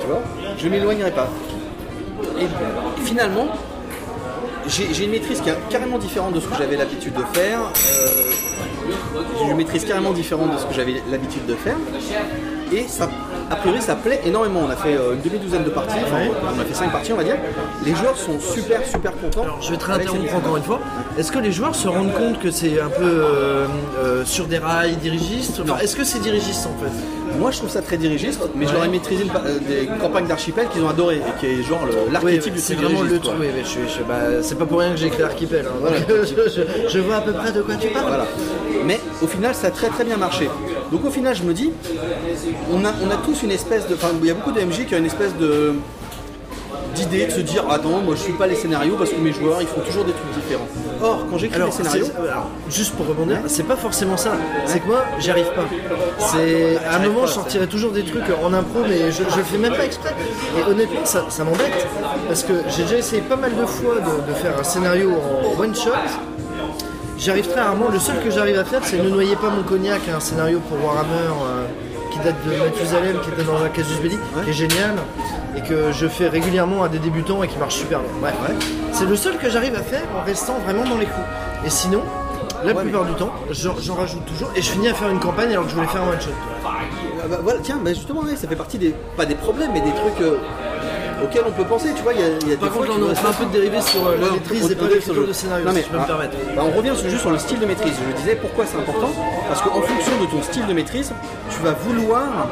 Tu 0.05 0.11
vois 0.11 0.23
Je 0.59 0.69
m'éloignerai 0.69 1.11
pas. 1.11 1.29
Et 2.39 2.47
finalement, 3.05 3.49
j'ai 4.67 5.05
une 5.05 5.11
maîtrise 5.11 5.41
qui 5.41 5.49
est 5.49 5.57
carrément 5.71 5.99
différente 5.99 6.35
de 6.35 6.41
ce 6.41 6.47
que 6.49 6.57
j'avais 6.57 6.77
l'habitude 6.77 7.15
de 7.15 7.25
faire. 7.33 7.61
Euh, 7.61 8.31
j'ai 9.39 9.51
une 9.51 9.57
maîtrise 9.57 9.85
carrément 9.85 10.13
différente 10.13 10.53
de 10.53 10.59
ce 10.59 10.67
que 10.67 10.75
j'avais 10.75 11.03
l'habitude 11.11 11.47
de 11.47 11.55
faire. 11.55 11.77
Et 12.73 12.87
ça 12.89 13.09
a 13.51 13.57
priori, 13.57 13.81
ça 13.83 13.95
plaît 13.95 14.21
énormément. 14.25 14.61
On 14.67 14.71
a 14.71 14.77
fait 14.77 14.95
euh, 14.95 15.15
une 15.15 15.21
demi-douzaine 15.21 15.65
de 15.65 15.71
parties, 15.71 15.99
enfin, 16.03 16.17
on 16.57 16.61
a 16.61 16.65
fait 16.65 16.75
cinq 16.75 16.91
parties, 16.91 17.13
on 17.13 17.17
va 17.17 17.25
dire. 17.25 17.37
Les 17.85 17.95
joueurs 17.95 18.17
sont 18.17 18.41
super, 18.41 18.85
super 18.87 19.13
contents. 19.19 19.43
Alors, 19.43 19.61
je 19.61 19.71
vais 19.71 19.77
te 19.77 19.85
réinterrompre 19.85 20.35
encore 20.37 20.57
une 20.57 20.63
fois. 20.63 20.81
Est-ce 21.19 21.31
que 21.31 21.39
les 21.39 21.53
joueurs 21.53 21.75
se 21.75 21.87
rendent 21.89 22.15
compte 22.15 22.41
que 22.41 22.51
c'est 22.51 22.81
un 22.81 22.89
peu 22.89 23.03
euh, 23.05 23.67
euh, 23.99 24.25
sur 24.25 24.47
des 24.47 24.59
rails, 24.59 24.97
dirigiste 24.97 25.61
Enfin, 25.63 25.75
Non. 25.75 25.79
Est-ce 25.79 25.95
que 25.95 26.05
c'est 26.05 26.21
dirigiste 26.21 26.67
en 26.67 26.83
fait? 26.83 26.91
Moi, 27.39 27.51
je 27.51 27.59
trouve 27.59 27.71
ça 27.71 27.83
très 27.83 27.97
dirigiste, 27.97 28.41
mais 28.55 28.65
je 28.65 28.71
Ouais. 28.71 28.75
leur 28.77 28.85
ai 28.85 28.89
maîtrisé 28.89 29.25
euh, 29.25 29.59
des 29.69 29.87
campagnes 30.01 30.27
d'archipel 30.27 30.69
qu'ils 30.69 30.83
ont 30.83 30.89
adoré 30.89 31.17
et 31.17 31.41
qui 31.41 31.47
est 31.47 31.63
genre 31.63 31.81
Oui, 31.85 32.13
l'archétype 32.13 32.55
du 32.55 32.61
c'est 32.61 32.75
vraiment 32.75 33.03
le 33.03 33.19
truc. 33.19 33.35
oui, 33.41 33.47
je 33.65 33.81
je- 33.99 34.03
bah, 34.05 34.43
c'est 34.43 34.57
pas 34.59 34.67
pour 34.67 34.79
rien 34.81 34.91
que 34.93 34.97
j'ai 34.97 35.07
écrit 35.07 35.23
Archipel. 35.23 35.67
hein. 35.67 35.77
Voilà. 35.81 35.97
Je, 35.99 36.35
je- 36.57 36.89
je 36.89 36.99
vois 37.01 37.17
à 37.17 37.21
peu 37.21 37.33
près 37.33 37.53
de 37.53 37.63
quoi 37.63 37.75
tu 37.77 37.89
parles. 37.89 38.07
Voilà. 38.07 38.27
Mais 38.85 39.01
au 39.23 39.27
final, 39.27 39.55
ça 39.55 39.69
a 39.69 39.71
très 39.71 39.89
très 39.89 40.05
bien 40.05 40.17
marché. 40.17 40.49
Donc 40.93 41.05
au 41.05 41.11
final, 41.11 41.35
je 41.35 41.43
me 41.43 41.53
dis, 41.55 41.71
on 42.73 42.85
a, 42.85 42.93
on 43.05 43.11
a 43.11 43.17
tous 43.25 43.43
une 43.43 43.51
espèce 43.51 43.89
de. 43.89 43.95
Enfin, 43.95 44.09
il 44.21 44.27
y 44.29 44.31
a 44.31 44.35
beaucoup 44.35 44.53
de 44.53 44.61
MJ 44.61 44.87
qui 44.87 44.95
ont 44.95 44.99
une 44.99 45.07
espèce 45.07 45.35
de 45.37 45.75
d'idée 46.95 47.27
de 47.27 47.31
se 47.33 47.41
dire 47.41 47.65
attends 47.71 47.99
moi 48.05 48.15
je 48.17 48.21
suis 48.23 48.33
pas 48.35 48.47
les 48.47 48.55
scénarios 48.55 48.95
parce 48.97 49.11
que 49.11 49.19
mes 49.21 49.33
joueurs 49.33 49.61
ils 49.61 49.67
font 49.67 49.81
toujours 49.81 50.05
des 50.05 50.13
trucs 50.13 50.33
différents 50.45 50.67
or 51.03 51.27
quand 51.31 51.39
j'écris 51.39 51.61
les 51.65 51.71
scénarios 51.71 52.07
alors, 52.21 52.51
juste 52.69 52.95
pour 52.95 53.07
rebondir, 53.07 53.39
c'est 53.47 53.63
pas 53.65 53.77
forcément 53.77 54.17
ça. 54.17 54.33
C'est 54.67 54.81
que 54.81 54.87
moi, 54.87 55.05
j'y 55.19 55.31
arrive 55.31 55.53
pas. 55.55 55.65
C'est 56.19 56.77
à 56.85 56.97
un 56.97 56.99
moment, 57.01 57.23
pas, 57.23 57.27
je 57.27 57.33
sortirais 57.33 57.67
toujours 57.67 57.93
des 57.93 58.05
trucs 58.05 58.25
en 58.43 58.53
impro, 58.53 58.81
mais 58.89 59.11
je, 59.11 59.23
je 59.29 59.37
le 59.37 59.45
fais 59.45 59.59
même 59.59 59.75
pas 59.75 59.85
exprès. 59.85 60.15
Et 60.59 60.71
honnêtement, 60.71 61.05
ça, 61.05 61.25
ça 61.29 61.45
m'embête 61.45 61.87
parce 62.27 62.43
que 62.43 62.53
j'ai 62.69 62.83
déjà 62.85 62.97
essayé 62.99 63.23
pas 63.23 63.37
mal 63.37 63.53
de 63.55 63.67
fois 63.67 63.97
de, 63.97 64.31
de 64.31 64.35
faire 64.35 64.59
un 64.59 64.65
scénario 64.65 65.13
en 65.13 65.61
one 65.61 65.75
shot. 65.75 65.91
J'y 67.19 67.31
arrive 67.31 67.49
très 67.49 67.61
rarement. 67.61 67.89
Le 67.91 67.99
seul 67.99 68.23
que 68.23 68.31
j'arrive 68.31 68.59
à 68.59 68.65
faire, 68.65 68.81
c'est 68.85 68.99
Ne 68.99 69.09
noyez 69.09 69.37
pas 69.37 69.49
mon 69.49 69.63
cognac, 69.63 70.01
un 70.15 70.21
scénario 70.21 70.61
pour 70.69 70.85
Warhammer 70.85 71.33
euh, 71.47 71.65
qui 72.15 72.21
date 72.21 72.37
de 72.47 72.57
Mathusalem, 72.57 73.17
qui 73.23 73.31
était 73.31 73.43
dans 73.45 73.63
un 73.63 73.69
casus 73.69 73.99
belli, 74.01 74.19
qui 74.45 74.51
est 74.51 74.53
génial 74.53 74.95
et 75.57 75.61
que 75.63 75.91
je 75.93 76.07
fais 76.07 76.29
régulièrement 76.29 76.83
à 76.85 76.89
des 76.89 76.99
débutants 76.99 77.43
et 77.43 77.49
qui 77.49 77.59
marche 77.59 77.75
super 77.77 78.01
bien. 78.01 78.09
Bref, 78.21 78.35
c'est 78.93 79.07
le 79.07 79.17
seul 79.17 79.37
que 79.39 79.51
j'arrive 79.51 79.75
à 79.75 79.83
faire 79.83 80.03
en 80.17 80.25
restant 80.25 80.59
vraiment 80.65 80.85
dans 80.89 80.99
les 80.99 81.07
clous. 81.07 81.15
Et 81.67 81.71
sinon, 81.71 82.03
la 82.65 82.73
Ouais, 82.73 82.83
plupart 82.83 83.05
du 83.05 83.15
temps, 83.15 83.33
j'en 83.51 83.95
rajoute 83.95 84.25
toujours 84.27 84.51
et 84.57 84.63
je 84.63 84.71
finis 84.71 84.89
à 84.89 84.95
faire 84.95 85.11
une 85.11 85.19
campagne 85.21 85.51
alors 85.51 85.65
que 85.65 85.71
je 85.71 85.75
voulais 85.75 85.87
faire 85.89 86.03
un 86.03 86.11
one 86.11 86.21
shot. 86.21 86.31
Ah 86.65 87.27
bah, 87.29 87.39
voilà, 87.43 87.59
tiens, 87.63 87.79
bah, 87.85 87.93
justement, 87.93 88.21
ouais, 88.21 88.37
ça 88.37 88.47
fait 88.49 88.57
partie 88.57 88.79
des. 88.79 88.95
pas 89.17 89.27
des 89.27 89.35
problèmes, 89.35 89.71
mais 89.73 89.81
des 89.81 89.93
trucs 89.93 90.21
euh, 90.21 90.37
auxquels 91.23 91.45
on 91.47 91.53
peut 91.53 91.65
penser. 91.65 91.91
Tu 91.95 92.03
vois, 92.03 92.13
il 92.15 92.21
y 92.21 92.23
a, 92.23 92.27
il 92.41 92.49
y 92.49 92.53
a 92.53 92.57
Par 92.57 92.69
des 92.71 92.75
contre, 92.75 92.87
fois 92.87 92.97
on 93.11 93.15
fait 93.15 93.27
un 93.29 93.33
peu 93.33 93.45
de 93.47 93.51
dérivé 93.51 93.81
sur 93.81 94.07
euh, 94.07 94.17
la 94.21 94.31
maîtrise 94.33 94.69
le- 94.69 95.27
de 95.27 95.33
scénario, 95.33 95.65
Non, 95.65 95.71
si 95.73 95.77
mais, 95.77 95.83
je 95.83 95.89
peux 95.89 95.99
me 95.99 96.07
permettre. 96.07 96.37
bah, 96.57 96.63
on 96.67 96.77
revient 96.77 96.93
sur- 96.97 97.09
juste 97.09 97.21
sur 97.23 97.31
le 97.31 97.39
style 97.39 97.59
de 97.61 97.67
maîtrise. 97.67 97.95
Je 98.11 98.17
disais 98.21 98.37
pourquoi 98.37 98.65
c'est 98.67 98.79
important 98.79 99.11
Parce 99.49 99.61
qu'en 99.63 99.81
fonction 99.83 100.13
de 100.21 100.27
ton 100.27 100.43
style 100.43 100.67
de 100.67 100.73
maîtrise, 100.73 101.13
tu 101.51 101.61
vas 101.63 101.73
vouloir 101.73 102.49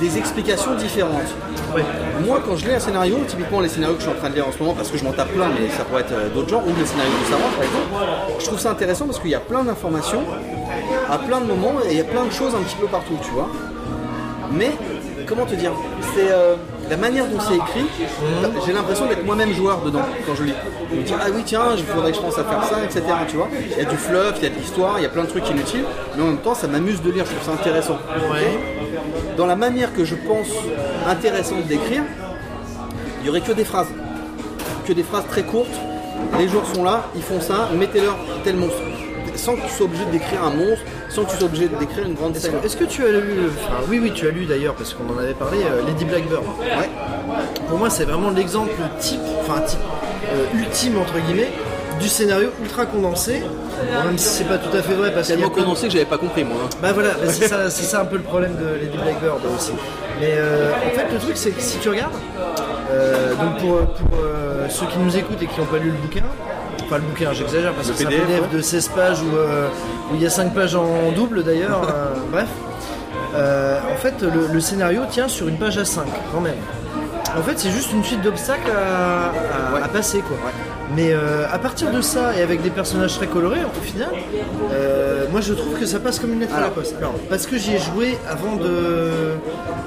des 0.00 0.18
explications 0.18 0.74
différentes. 0.74 1.30
Ouais. 1.74 1.82
Moi, 2.24 2.40
quand 2.46 2.54
je 2.56 2.66
lis 2.66 2.74
un 2.74 2.78
scénario, 2.80 3.16
typiquement 3.26 3.60
les 3.60 3.68
scénarios 3.68 3.94
que 3.96 4.02
je 4.02 4.06
suis 4.08 4.14
en 4.16 4.18
train 4.18 4.28
de 4.30 4.34
lire 4.34 4.46
en 4.46 4.52
ce 4.52 4.58
moment, 4.58 4.74
parce 4.74 4.90
que 4.90 4.98
je 4.98 5.04
m'en 5.04 5.12
tape 5.12 5.28
plein, 5.32 5.48
mais 5.58 5.68
ça 5.70 5.84
pourrait 5.84 6.02
être 6.02 6.12
euh, 6.12 6.28
d'autres 6.34 6.48
genres, 6.50 6.62
ou 6.66 6.70
les 6.78 6.84
scénarios 6.86 7.12
de 7.20 7.24
Star 7.26 7.38
Wars 7.40 7.50
par 7.50 7.64
exemple, 7.64 8.38
je 8.38 8.44
trouve 8.46 8.58
ça 8.58 8.70
intéressant 8.70 9.06
parce 9.06 9.18
qu'il 9.18 9.30
y 9.30 9.34
a 9.34 9.40
plein 9.40 9.64
d'informations 9.64 10.22
à 11.10 11.18
plein 11.18 11.40
de 11.40 11.46
moments 11.46 11.74
et 11.86 11.92
il 11.92 11.96
y 11.96 12.00
a 12.00 12.04
plein 12.04 12.24
de 12.24 12.30
choses 12.32 12.54
un 12.54 12.62
petit 12.62 12.76
peu 12.76 12.86
partout, 12.86 13.14
tu 13.22 13.30
vois. 13.30 13.48
Mais, 14.52 14.70
comment 15.26 15.44
te 15.46 15.54
dire 15.54 15.72
C'est 16.14 16.30
euh, 16.30 16.56
la 16.88 16.96
manière 16.96 17.26
dont 17.26 17.38
c'est 17.40 17.56
écrit, 17.56 17.86
j'ai 18.64 18.72
l'impression 18.72 19.06
d'être 19.06 19.24
moi-même 19.24 19.52
joueur 19.52 19.80
dedans 19.82 20.02
quand 20.26 20.34
je 20.34 20.44
lis. 20.44 20.54
Je 20.90 20.96
me 20.96 21.02
dis, 21.02 21.12
ah 21.18 21.26
oui, 21.34 21.42
tiens, 21.44 21.64
il 21.76 21.84
faudrait 21.84 22.10
que 22.12 22.16
je 22.16 22.22
pense 22.22 22.38
à 22.38 22.44
faire 22.44 22.64
ça, 22.64 22.84
etc. 22.84 23.02
Tu 23.28 23.36
vois 23.36 23.48
Il 23.52 23.82
y 23.82 23.86
a 23.86 23.88
du 23.88 23.96
fluff, 23.96 24.34
il 24.38 24.44
y 24.44 24.46
a 24.46 24.50
de 24.50 24.54
l'histoire, 24.54 24.98
il 24.98 25.02
y 25.02 25.06
a 25.06 25.08
plein 25.08 25.24
de 25.24 25.28
trucs 25.28 25.48
inutiles, 25.50 25.84
mais 26.16 26.22
en 26.22 26.26
même 26.26 26.38
temps, 26.38 26.54
ça 26.54 26.68
m'amuse 26.68 27.02
de 27.02 27.10
lire, 27.10 27.24
je 27.26 27.34
trouve 27.34 27.46
ça 27.46 27.52
intéressant. 27.60 27.98
Ouais. 28.30 28.58
Dans 29.36 29.46
la 29.46 29.56
manière 29.56 29.92
que 29.92 30.04
je 30.04 30.14
pense 30.14 30.48
intéressante 31.06 31.66
d'écrire, 31.66 32.02
il 33.20 33.26
y 33.26 33.30
aurait 33.30 33.40
que 33.40 33.52
des 33.52 33.64
phrases. 33.64 33.88
Que 34.86 34.92
des 34.92 35.02
phrases 35.02 35.26
très 35.28 35.42
courtes. 35.42 35.74
Les 36.38 36.48
joueurs 36.48 36.66
sont 36.66 36.84
là, 36.84 37.04
ils 37.14 37.22
font 37.22 37.40
ça, 37.40 37.68
mettez-leur 37.76 38.16
tel 38.44 38.56
monstre. 38.56 38.80
Sans 39.36 39.54
que 39.56 39.62
tu 39.62 39.68
sois 39.72 39.86
obligé 39.86 40.04
de 40.04 40.10
décrire 40.10 40.42
un 40.44 40.50
monstre, 40.50 40.84
sans 41.08 41.24
que 41.24 41.30
tu 41.30 41.36
sois 41.36 41.46
obligé 41.46 41.68
de 41.68 41.76
décrire 41.76 42.06
une 42.06 42.14
grande 42.14 42.36
scène. 42.36 42.54
est-ce 42.64 42.76
que 42.76 42.84
tu 42.84 43.04
as 43.04 43.10
lu, 43.12 43.34
enfin 43.48 43.76
oui 43.88 44.00
oui 44.02 44.12
tu 44.14 44.26
as 44.26 44.30
lu 44.30 44.44
d'ailleurs 44.46 44.74
parce 44.74 44.94
qu'on 44.94 45.12
en 45.14 45.18
avait 45.18 45.34
parlé, 45.34 45.58
euh, 45.64 45.86
Lady 45.86 46.04
Blackbird. 46.04 46.42
Ouais. 46.60 46.88
Pour 47.68 47.78
moi 47.78 47.90
c'est 47.90 48.04
vraiment 48.04 48.30
l'exemple 48.30 48.70
type, 48.98 49.20
enfin 49.40 49.60
type 49.62 49.78
euh, 50.32 50.58
ultime 50.58 50.98
entre 50.98 51.18
guillemets 51.26 51.50
du 52.00 52.08
scénario 52.08 52.50
ultra 52.62 52.84
condensé. 52.86 53.42
Même 54.06 54.16
si 54.16 54.28
c'est 54.28 54.44
pas 54.44 54.56
tout 54.58 54.74
à 54.74 54.80
fait 54.82 54.94
vrai 54.94 55.12
parce 55.12 55.28
Tellement 55.28 55.48
de- 55.48 55.54
condensé 55.54 55.86
que 55.86 55.92
j'avais 55.92 56.04
pas 56.06 56.16
compris 56.18 56.44
moi. 56.44 56.56
hein. 56.64 56.68
Bah 56.82 56.92
voilà, 56.94 57.10
bah, 57.10 57.30
c'est 57.30 57.48
ça, 57.84 58.00
un 58.00 58.04
peu 58.06 58.16
le 58.16 58.22
problème 58.22 58.54
de 58.56 58.74
Lady 58.80 58.96
Blackbird 58.96 59.40
aussi. 59.54 59.72
Mais 60.18 60.32
euh, 60.38 60.70
en 60.72 60.90
fait, 60.98 61.12
le 61.12 61.18
truc, 61.18 61.36
c'est 61.36 61.50
que 61.50 61.60
si 61.60 61.76
tu 61.78 61.90
regardes, 61.90 62.14
euh, 62.90 63.34
donc 63.34 63.58
pour, 63.58 63.80
pour 63.86 64.18
euh, 64.24 64.66
ceux 64.70 64.86
qui 64.86 64.98
nous 64.98 65.14
écoutent 65.14 65.42
et 65.42 65.46
qui 65.46 65.60
n'ont 65.60 65.66
pas 65.66 65.76
lu 65.76 65.90
le 65.90 65.96
bouquin, 65.98 66.22
enfin 66.86 66.96
le 66.96 67.02
bouquin, 67.02 67.32
j'exagère 67.32 67.72
parce 67.74 67.88
Le 67.88 67.92
que 67.94 67.98
c'est 67.98 68.06
un 68.06 68.10
PDF, 68.10 68.40
ouais. 68.42 68.56
de 68.56 68.60
16 68.62 68.88
pages 68.88 69.22
où, 69.22 69.36
euh, 69.36 69.68
où 70.12 70.14
il 70.14 70.22
y 70.22 70.26
a 70.26 70.30
5 70.30 70.54
pages 70.54 70.74
en 70.74 71.10
double 71.12 71.42
d'ailleurs, 71.44 71.82
euh, 71.88 72.14
bref. 72.32 72.48
Euh, 73.34 73.78
en 73.92 73.96
fait, 73.96 74.14
le, 74.22 74.46
le 74.52 74.60
scénario 74.60 75.02
tient 75.10 75.28
sur 75.28 75.48
une 75.48 75.58
page 75.58 75.76
à 75.78 75.84
5 75.84 76.06
quand 76.32 76.40
même. 76.40 76.54
En 77.36 77.42
fait, 77.42 77.58
c'est 77.58 77.70
juste 77.70 77.92
une 77.92 78.02
suite 78.02 78.22
d'obstacles 78.22 78.70
à, 78.70 79.76
à- 79.80 79.84
à 79.84 79.88
passer 79.88 80.20
quoi. 80.20 80.36
Mais 80.94 81.12
euh, 81.12 81.44
à 81.52 81.58
partir 81.58 81.90
de 81.90 82.00
ça 82.00 82.34
et 82.38 82.40
avec 82.42 82.62
des 82.62 82.70
personnages 82.70 83.16
très 83.16 83.26
colorés, 83.26 83.58
au 83.64 83.82
final, 83.84 84.08
euh, 84.72 85.26
moi 85.32 85.40
je 85.42 85.52
trouve 85.52 85.74
que 85.78 85.84
ça 85.84 85.98
passe 85.98 86.18
comme 86.18 86.32
une 86.32 86.40
lettre 86.40 86.54
à 86.54 86.60
la 86.60 86.68
poste. 86.68 86.94
Parce 87.28 87.46
que 87.46 87.58
j'y 87.58 87.74
ai 87.74 87.78
joué 87.78 88.16
avant 88.30 88.56
de, 88.56 89.10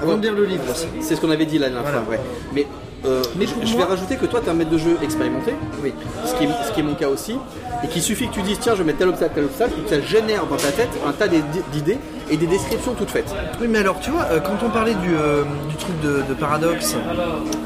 avant 0.04 0.18
de 0.18 0.22
lire 0.22 0.34
le 0.36 0.46
livre 0.46 0.64
aussi. 0.70 0.88
C'est 1.02 1.16
ce 1.16 1.22
qu'on 1.22 1.32
avait 1.32 1.46
dit 1.48 1.58
la 1.58 1.70
dernière 1.70 1.90
Voilà. 1.90 2.06
fois. 2.06 2.12
ouais. 2.14 2.20
Mais, 2.54 2.68
euh, 3.06 3.24
Mais 3.38 3.46
je, 3.48 3.54
moi- 3.76 3.86
vais 3.86 3.92
rajouter 3.92 4.16
que 4.18 4.26
toi, 4.26 4.40
tu 4.42 4.48
es 4.48 4.50
un 4.50 4.54
maître 4.54 4.72
de 4.72 4.78
jeu 4.78 4.98
expérimenté. 5.02 5.54
Oui. 5.84 5.94
Ce 6.26 6.34
qui, 6.36 6.44
est, 6.46 6.50
ce 6.68 6.72
qui 6.72 6.80
est 6.82 6.84
mon 6.84 6.96
cas 6.96 7.08
aussi. 7.08 7.38
Et 7.84 7.88
qu'il 7.88 8.02
suffit 8.02 8.28
que 8.28 8.34
tu 8.34 8.42
dises 8.42 8.58
tiens, 8.60 8.74
je 8.74 8.80
vais 8.80 8.84
mettre 8.86 9.00
tel 9.00 9.08
obstacle, 9.10 9.34
tel 9.36 9.46
obstacle, 9.46 9.72
et 9.80 9.84
que 9.84 9.90
ça 9.90 10.02
génère 10.02 10.46
dans 10.48 10.58
ta 10.58 10.72
tête 10.72 10.90
un 11.08 11.12
tas 11.14 11.28
d'id- 11.30 11.44
d'idées 11.72 11.98
et 12.30 12.36
des 12.38 12.46
descriptions 12.48 12.94
toutes 12.94 13.10
faites. 13.10 13.34
Oui, 13.62 13.68
mais 13.70 13.80
alors 13.80 14.00
tu 14.02 14.12
vois, 14.12 14.24
euh, 14.32 14.40
quand 14.40 14.66
on 14.66 14.70
parlait 14.70 14.96
du, 14.96 15.16
euh, 15.16 15.44
du 15.70 15.76
truc 15.78 16.00
de, 16.02 16.22
de 16.28 16.34
paradoxe, 16.34 16.96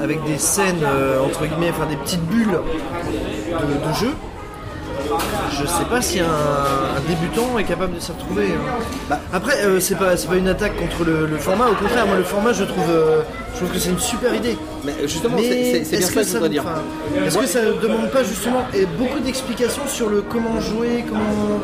avec 0.01 0.23
des 0.25 0.37
scènes 0.37 0.83
euh, 0.83 1.19
entre 1.25 1.45
guillemets, 1.47 1.71
enfin 1.71 1.87
des 1.87 1.95
petites 1.97 2.23
bulles 2.25 2.59
de, 3.07 3.87
de 3.89 3.93
jeu, 3.95 4.11
je 5.51 5.65
sais 5.65 5.85
pas 5.89 6.01
si 6.01 6.19
un, 6.19 6.25
un 6.25 7.01
débutant 7.07 7.57
est 7.59 7.63
capable 7.63 7.95
de 7.95 7.99
s'y 7.99 8.11
retrouver. 8.11 8.47
hein. 8.47 8.83
Bah. 9.09 9.19
Après, 9.33 9.63
euh, 9.65 9.79
c'est 9.79 9.95
pas, 9.97 10.15
c'est 10.17 10.27
pas 10.27 10.35
une 10.35 10.47
attaque 10.47 10.75
contre 10.77 11.03
le, 11.05 11.25
le 11.25 11.37
format, 11.37 11.67
au 11.67 11.73
contraire, 11.75 12.05
moi 12.07 12.17
le 12.17 12.23
format 12.23 12.53
je 12.53 12.63
trouve, 12.63 12.89
euh, 12.89 13.21
je 13.53 13.57
trouve 13.57 13.69
que 13.72 13.79
c'est 13.79 13.89
une 13.89 14.00
super 14.00 14.33
idée. 14.33 14.57
Mais 14.83 14.93
justement, 15.03 15.38
c'est- 15.38 15.98
bien 15.98 16.01
ça 16.07 16.13
que 16.13 16.24
je 16.24 16.31
voudrais 16.33 16.50
dire. 16.50 16.63
est-ce 17.25 17.38
que 17.38 17.45
ça 17.45 17.62
ne 17.62 17.74
demande 17.74 18.10
pas 18.12 18.24
justement 18.24 18.63
et 18.74 18.86
beaucoup 18.86 19.19
d'explications 19.19 19.83
sur 19.88 20.10
le 20.10 20.22
comment 20.22 20.60
jouer, 20.60 21.05
comment 21.07 21.60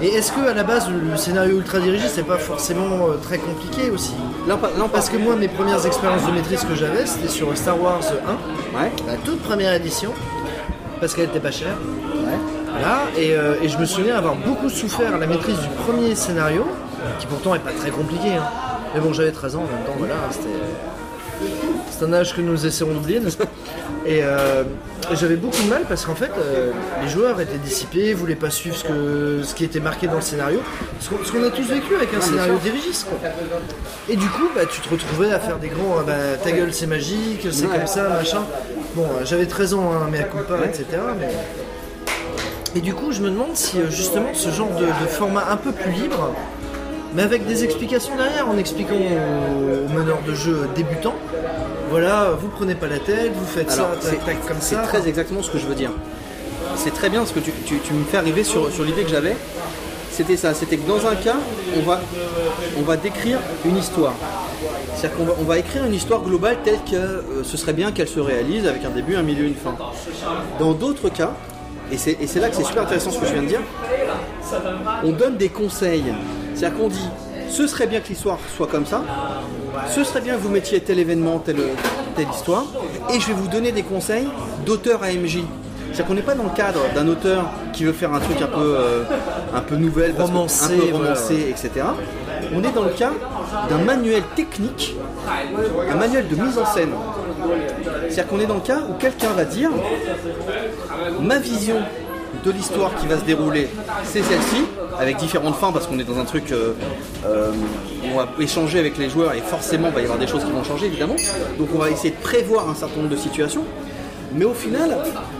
et 0.00 0.08
est-ce 0.16 0.32
que 0.32 0.40
à 0.48 0.52
la 0.54 0.64
base 0.64 0.88
le, 0.90 1.16
scénario 1.16 1.58
ultra 1.58 1.78
dirigé 1.78 2.08
c'est 2.08 2.24
pas 2.26 2.36
forcément 2.38 3.06
euh, 3.06 3.14
très 3.22 3.38
compliqué 3.38 3.88
aussi 3.88 4.14
Là, 4.48 4.54
on 4.56 4.58
par- 4.58 4.70
là, 4.70 4.76
on 4.84 4.88
Parce 4.88 5.08
que 5.08 5.16
moi 5.16 5.36
mes 5.36 5.46
premières 5.46 5.86
expériences 5.86 6.26
de 6.26 6.32
maîtrise 6.32 6.64
que 6.64 6.74
j'avais 6.74 7.06
c'était 7.06 7.28
sur 7.28 7.56
Star 7.56 7.80
Wars 7.80 8.00
1, 8.02 8.76
Ouais. 8.80 8.90
la 9.06 9.14
toute 9.14 9.40
première 9.42 9.72
édition, 9.74 10.12
parce 10.98 11.14
qu'elle 11.14 11.26
était 11.26 11.38
pas 11.38 11.52
chère. 11.52 11.76
Ouais. 12.16 12.32
Voilà, 12.72 13.02
et, 13.16 13.36
euh, 13.36 13.54
et 13.62 13.68
je 13.68 13.78
me 13.78 13.84
souviens 13.84 14.16
avoir 14.16 14.34
beaucoup 14.34 14.68
souffert 14.70 15.14
à 15.14 15.18
la 15.18 15.26
maîtrise 15.28 15.58
du 15.60 15.68
premier 15.86 16.16
scénario, 16.16 16.64
qui 17.20 17.26
pourtant 17.28 17.54
est 17.54 17.60
pas 17.60 17.70
très 17.70 17.90
compliqué. 17.90 18.30
hein. 18.34 18.42
Mais 18.94 19.00
bon, 19.00 19.12
j'avais 19.12 19.32
13 19.32 19.56
ans 19.56 19.60
en 19.60 19.74
même 19.76 19.84
temps, 19.86 19.94
voilà, 19.98 20.14
c'était. 20.30 20.48
C'est 21.90 22.04
un 22.04 22.12
âge 22.12 22.36
que 22.36 22.40
nous 22.40 22.66
essaierons 22.66 22.92
d'oublier, 22.94 23.18
n'est-ce 23.20 23.36
pas? 23.36 23.46
Et, 24.06 24.20
euh, 24.22 24.62
et 25.10 25.16
j'avais 25.16 25.36
beaucoup 25.36 25.60
de 25.62 25.68
mal 25.68 25.82
parce 25.88 26.04
qu'en 26.04 26.14
fait, 26.14 26.30
euh, 26.38 26.70
les 27.02 27.08
joueurs 27.08 27.40
étaient 27.40 27.58
dissipés, 27.58 28.14
voulaient 28.14 28.34
pas 28.36 28.50
suivre 28.50 28.76
ce, 28.76 28.84
que, 28.84 29.40
ce 29.42 29.54
qui 29.54 29.64
était 29.64 29.80
marqué 29.80 30.06
dans 30.06 30.16
le 30.16 30.20
scénario. 30.20 30.60
Ce 31.00 31.08
qu'on, 31.08 31.44
a 31.44 31.50
tous 31.50 31.62
vécu 31.68 31.94
avec 31.96 32.12
un 32.14 32.20
scénario 32.20 32.54
dirigiste, 32.62 33.06
quoi. 33.08 33.28
Et 34.08 34.16
du 34.16 34.26
coup, 34.28 34.48
bah, 34.54 34.62
tu 34.70 34.80
te 34.80 34.88
retrouvais 34.88 35.32
à 35.32 35.40
faire 35.40 35.58
des 35.58 35.68
grands, 35.68 35.96
ah, 36.00 36.04
bah, 36.06 36.12
ta 36.42 36.52
gueule 36.52 36.72
c'est 36.72 36.86
magique, 36.86 37.46
c'est 37.50 37.66
Ouais. 37.66 37.76
comme 37.78 37.86
ça, 37.86 38.08
machin. 38.08 38.44
Bon, 38.94 39.04
euh, 39.04 39.24
j'avais 39.24 39.46
13 39.46 39.74
ans, 39.74 39.90
hein, 39.92 40.08
mais 40.10 40.20
à 40.20 40.24
coup 40.24 40.38
pas, 40.46 40.58
etc. 40.64 40.84
Mais... 41.18 41.28
Et 42.74 42.80
du 42.80 42.94
coup, 42.94 43.12
je 43.12 43.20
me 43.20 43.30
demande 43.30 43.54
si 43.56 43.78
justement 43.90 44.32
ce 44.32 44.50
genre 44.50 44.70
de, 44.70 44.84
de 44.86 45.08
format 45.08 45.46
un 45.50 45.56
peu 45.56 45.72
plus 45.72 45.90
libre, 45.92 46.32
mais 47.14 47.22
avec 47.22 47.46
des 47.46 47.64
explications 47.64 48.16
derrière, 48.16 48.48
en 48.48 48.56
expliquant 48.58 48.94
aux, 48.94 49.86
aux 49.86 49.98
meneurs 49.98 50.20
de 50.26 50.34
jeu 50.34 50.68
débutants, 50.74 51.14
voilà, 51.90 52.30
vous 52.40 52.48
prenez 52.48 52.74
pas 52.74 52.86
la 52.88 52.98
tête, 52.98 53.32
vous 53.34 53.44
faites 53.46 53.70
Alors, 53.72 53.90
ça, 54.00 54.10
tac, 54.10 54.24
tac, 54.24 54.46
comme 54.46 54.56
c'est 54.60 54.74
ça. 54.76 54.82
très 54.82 55.06
exactement 55.08 55.42
ce 55.42 55.50
que 55.50 55.58
je 55.58 55.66
veux 55.66 55.74
dire. 55.74 55.90
C'est 56.76 56.94
très 56.94 57.10
bien 57.10 57.20
parce 57.20 57.32
que 57.32 57.40
tu, 57.40 57.52
tu- 57.66 57.78
tu 57.80 57.92
me 57.92 58.04
fais 58.04 58.16
arriver 58.16 58.44
sur, 58.44 58.70
sur 58.72 58.84
l'idée 58.84 59.02
que 59.02 59.10
j'avais. 59.10 59.36
C'était 60.10 60.36
ça, 60.36 60.52
c'était 60.54 60.76
que 60.76 60.86
dans 60.88 61.06
un 61.06 61.14
cas, 61.16 61.36
on 61.76 61.80
va, 61.82 62.00
on 62.78 62.82
va 62.82 62.96
décrire 62.96 63.38
une 63.64 63.76
histoire. 63.76 64.14
C'est-à-dire 64.94 65.16
qu'on 65.18 65.24
va, 65.24 65.32
on 65.40 65.44
va 65.44 65.58
écrire 65.58 65.84
une 65.84 65.94
histoire 65.94 66.20
globale 66.22 66.56
telle 66.64 66.78
que 66.90 66.94
euh, 66.96 67.42
ce 67.44 67.56
serait 67.56 67.72
bien 67.72 67.92
qu'elle 67.92 68.08
se 68.08 68.20
réalise 68.20 68.66
avec 68.66 68.84
un 68.84 68.90
début, 68.90 69.16
un 69.16 69.22
milieu, 69.22 69.44
une 69.44 69.54
fin. 69.54 69.74
Dans 70.58 70.72
d'autres 70.72 71.08
cas, 71.08 71.32
c'est 71.96 72.16
et 72.20 72.26
c'est 72.26 72.40
là 72.40 72.48
que 72.50 72.56
c'est 72.56 72.64
super 72.64 72.82
intéressant 72.84 73.10
ce 73.10 73.18
que 73.18 73.26
je 73.26 73.32
viens 73.32 73.42
de 73.42 73.48
dire, 73.48 73.60
on 75.04 75.12
donne 75.12 75.36
des 75.36 75.48
conseils. 75.48 76.04
C'est-à-dire 76.54 76.78
qu'on 76.78 76.88
dit, 76.88 77.08
ce 77.48 77.66
serait 77.66 77.86
bien 77.86 78.00
que 78.00 78.08
l'histoire 78.08 78.38
soit 78.56 78.66
comme 78.66 78.86
ça, 78.86 79.02
ce 79.90 80.04
serait 80.04 80.20
bien 80.20 80.34
que 80.34 80.40
vous 80.40 80.48
mettiez 80.48 80.80
tel 80.80 80.98
événement, 80.98 81.38
telle, 81.38 81.60
telle 82.16 82.28
histoire, 82.32 82.64
et 83.12 83.20
je 83.20 83.26
vais 83.28 83.34
vous 83.34 83.48
donner 83.48 83.72
des 83.72 83.82
conseils 83.82 84.28
d'auteur 84.64 85.02
AMJ. 85.02 85.38
C'est-à-dire 85.92 86.06
qu'on 86.06 86.14
n'est 86.14 86.22
pas 86.22 86.34
dans 86.34 86.44
le 86.44 86.56
cadre 86.56 86.80
d'un 86.94 87.06
auteur 87.06 87.50
qui 87.74 87.84
veut 87.84 87.92
faire 87.92 88.14
un 88.14 88.20
truc 88.20 88.40
un 88.40 88.46
peu, 88.46 88.76
euh, 88.78 89.04
un 89.54 89.60
peu 89.60 89.76
nouvelle, 89.76 90.14
Romancé, 90.18 90.74
un 90.74 90.78
peu 90.78 90.96
voilà, 90.96 91.12
etc. 91.12 91.70
On 92.54 92.64
est 92.64 92.72
dans 92.72 92.84
le 92.84 92.90
cas 92.90 93.12
d'un 93.68 93.78
manuel 93.78 94.22
technique, 94.34 94.96
un 95.90 95.94
manuel 95.94 96.28
de 96.28 96.34
mise 96.34 96.56
en 96.56 96.64
scène. 96.64 96.92
C'est-à-dire 98.08 98.26
qu'on 98.28 98.40
est 98.40 98.46
dans 98.46 98.54
le 98.54 98.60
cas 98.60 98.80
où 98.88 98.94
quelqu'un 98.94 99.32
va 99.36 99.44
dire 99.44 99.70
ma 101.20 101.38
vision 101.38 101.76
de 102.44 102.50
l'histoire 102.50 102.94
qui 102.96 103.06
va 103.06 103.18
se 103.18 103.24
dérouler, 103.24 103.68
c'est 104.04 104.22
celle-ci, 104.22 104.64
avec 104.98 105.16
différentes 105.16 105.54
fins, 105.56 105.72
parce 105.72 105.86
qu'on 105.86 105.98
est 105.98 106.04
dans 106.04 106.18
un 106.18 106.24
truc 106.24 106.50
euh, 106.52 106.72
euh, 107.26 107.52
où 108.04 108.06
on 108.14 108.16
va 108.16 108.28
échanger 108.40 108.78
avec 108.78 108.98
les 108.98 109.08
joueurs 109.08 109.32
et 109.34 109.40
forcément 109.40 109.88
il 109.88 109.94
va 109.94 110.00
y 110.00 110.04
avoir 110.04 110.18
des 110.18 110.26
choses 110.26 110.44
qui 110.44 110.50
vont 110.50 110.64
changer 110.64 110.86
évidemment. 110.86 111.16
Donc 111.58 111.68
on 111.74 111.78
va 111.78 111.90
essayer 111.90 112.10
de 112.10 112.20
prévoir 112.22 112.68
un 112.68 112.74
certain 112.74 112.96
nombre 112.96 113.10
de 113.10 113.16
situations. 113.16 113.64
Mais 114.34 114.46
au 114.46 114.54
final, 114.54 114.96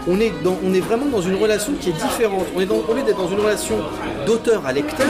on 0.07 0.19
est, 0.19 0.31
dans- 0.43 0.57
on 0.63 0.71
est 0.73 0.79
vraiment 0.79 1.07
dans 1.07 1.21
une 1.21 1.35
relation 1.35 1.73
qui 1.81 1.89
est 1.89 1.93
différente. 1.93 2.45
On 2.55 2.59
est 2.61 2.67
dans, 2.67 2.75
au 2.87 2.93
lieu 2.93 3.01
d'être 3.01 3.17
dans 3.17 3.27
une 3.29 3.39
relation 3.39 3.75
d'auteur 4.27 4.65
à 4.67 4.71
lecteur, 4.71 5.07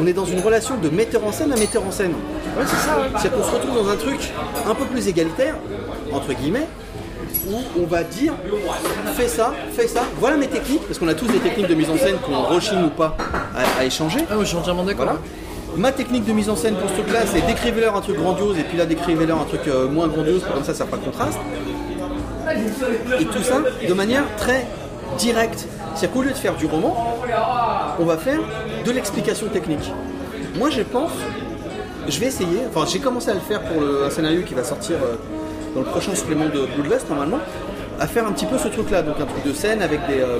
on 0.00 0.06
est 0.08 0.12
dans 0.12 0.24
une 0.24 0.40
relation 0.40 0.76
de 0.76 0.88
metteur 0.88 1.24
en 1.24 1.30
scène 1.30 1.52
à 1.52 1.56
metteur 1.56 1.84
en 1.86 1.92
scène. 1.92 2.10
Ouais, 2.58 2.64
c'est 2.66 2.74
ça. 2.88 2.98
C'est-à-dire 3.12 3.38
qu'on 3.38 3.44
se 3.48 3.54
retrouve 3.54 3.84
dans 3.84 3.88
un 3.88 3.96
truc 3.96 4.32
un 4.68 4.74
peu 4.74 4.84
plus 4.86 5.06
égalitaire, 5.06 5.54
entre 6.12 6.32
guillemets, 6.34 6.66
où 7.48 7.80
on 7.82 7.86
va 7.86 8.02
dire 8.02 8.32
fais 9.14 9.28
ça, 9.28 9.52
fais 9.72 9.86
ça, 9.88 10.02
voilà 10.18 10.36
mes 10.36 10.48
techniques, 10.48 10.82
parce 10.86 10.98
qu'on 10.98 11.08
a 11.08 11.14
tous 11.14 11.26
des 11.26 11.38
techniques 11.38 11.68
de 11.68 11.74
mise 11.74 11.90
en 11.90 11.96
scène 11.96 12.16
qu'on 12.24 12.42
rechigne 12.42 12.84
ou 12.84 12.90
pas 12.90 13.16
à, 13.54 13.80
à 13.80 13.84
échanger. 13.84 14.20
Ah, 14.30 14.36
ouais, 14.36 14.44
je 14.44 14.48
suis 14.48 14.56
entièrement 14.56 14.84
d'accord. 14.84 15.04
Voilà. 15.04 15.20
Ma 15.76 15.90
technique 15.90 16.24
de 16.24 16.32
mise 16.32 16.48
en 16.48 16.56
scène 16.56 16.76
pour 16.76 16.88
ce 16.88 16.94
truc-là, 16.94 17.20
c'est 17.26 17.44
décrivez-leur 17.46 17.96
un 17.96 18.00
truc 18.00 18.16
grandiose 18.16 18.58
et 18.58 18.62
puis 18.62 18.78
là 18.78 18.86
décrivez-leur 18.86 19.40
un 19.40 19.44
truc 19.44 19.62
euh, 19.66 19.88
moins 19.88 20.06
grandiose, 20.06 20.42
comme 20.52 20.62
ça 20.62 20.72
ça 20.74 20.86
fera 20.86 20.98
contraste. 20.98 21.38
Et 23.18 23.24
tout 23.24 23.42
ça 23.42 23.56
de 23.88 23.92
manière 23.94 24.24
très 24.36 24.66
directe. 25.18 25.66
C'est-à-dire 25.94 26.10
qu'au 26.12 26.22
lieu 26.22 26.30
de 26.30 26.36
faire 26.36 26.54
du 26.54 26.66
roman, 26.66 27.16
on 27.98 28.04
va 28.04 28.16
faire 28.18 28.38
de 28.84 28.90
l'explication 28.92 29.48
technique. 29.48 29.90
Moi 30.58 30.70
je 30.70 30.82
pense, 30.82 31.10
je 32.08 32.20
vais 32.20 32.26
essayer, 32.26 32.60
enfin 32.68 32.86
j'ai 32.88 33.00
commencé 33.00 33.30
à 33.30 33.34
le 33.34 33.40
faire 33.40 33.60
pour 33.62 33.80
le, 33.80 34.04
un 34.04 34.10
scénario 34.10 34.42
qui 34.42 34.54
va 34.54 34.62
sortir 34.62 34.96
euh, 35.02 35.16
dans 35.74 35.80
le 35.80 35.86
prochain 35.86 36.14
supplément 36.14 36.46
de 36.46 36.66
Bloodlust 36.74 37.08
normalement, 37.08 37.38
à 38.00 38.06
faire 38.06 38.26
un 38.26 38.32
petit 38.32 38.46
peu 38.46 38.58
ce 38.58 38.68
truc-là, 38.68 39.02
donc 39.02 39.16
un 39.20 39.26
truc 39.26 39.44
de 39.44 39.52
scène 39.52 39.80
avec 39.82 40.00
des, 40.06 40.20
euh, 40.20 40.38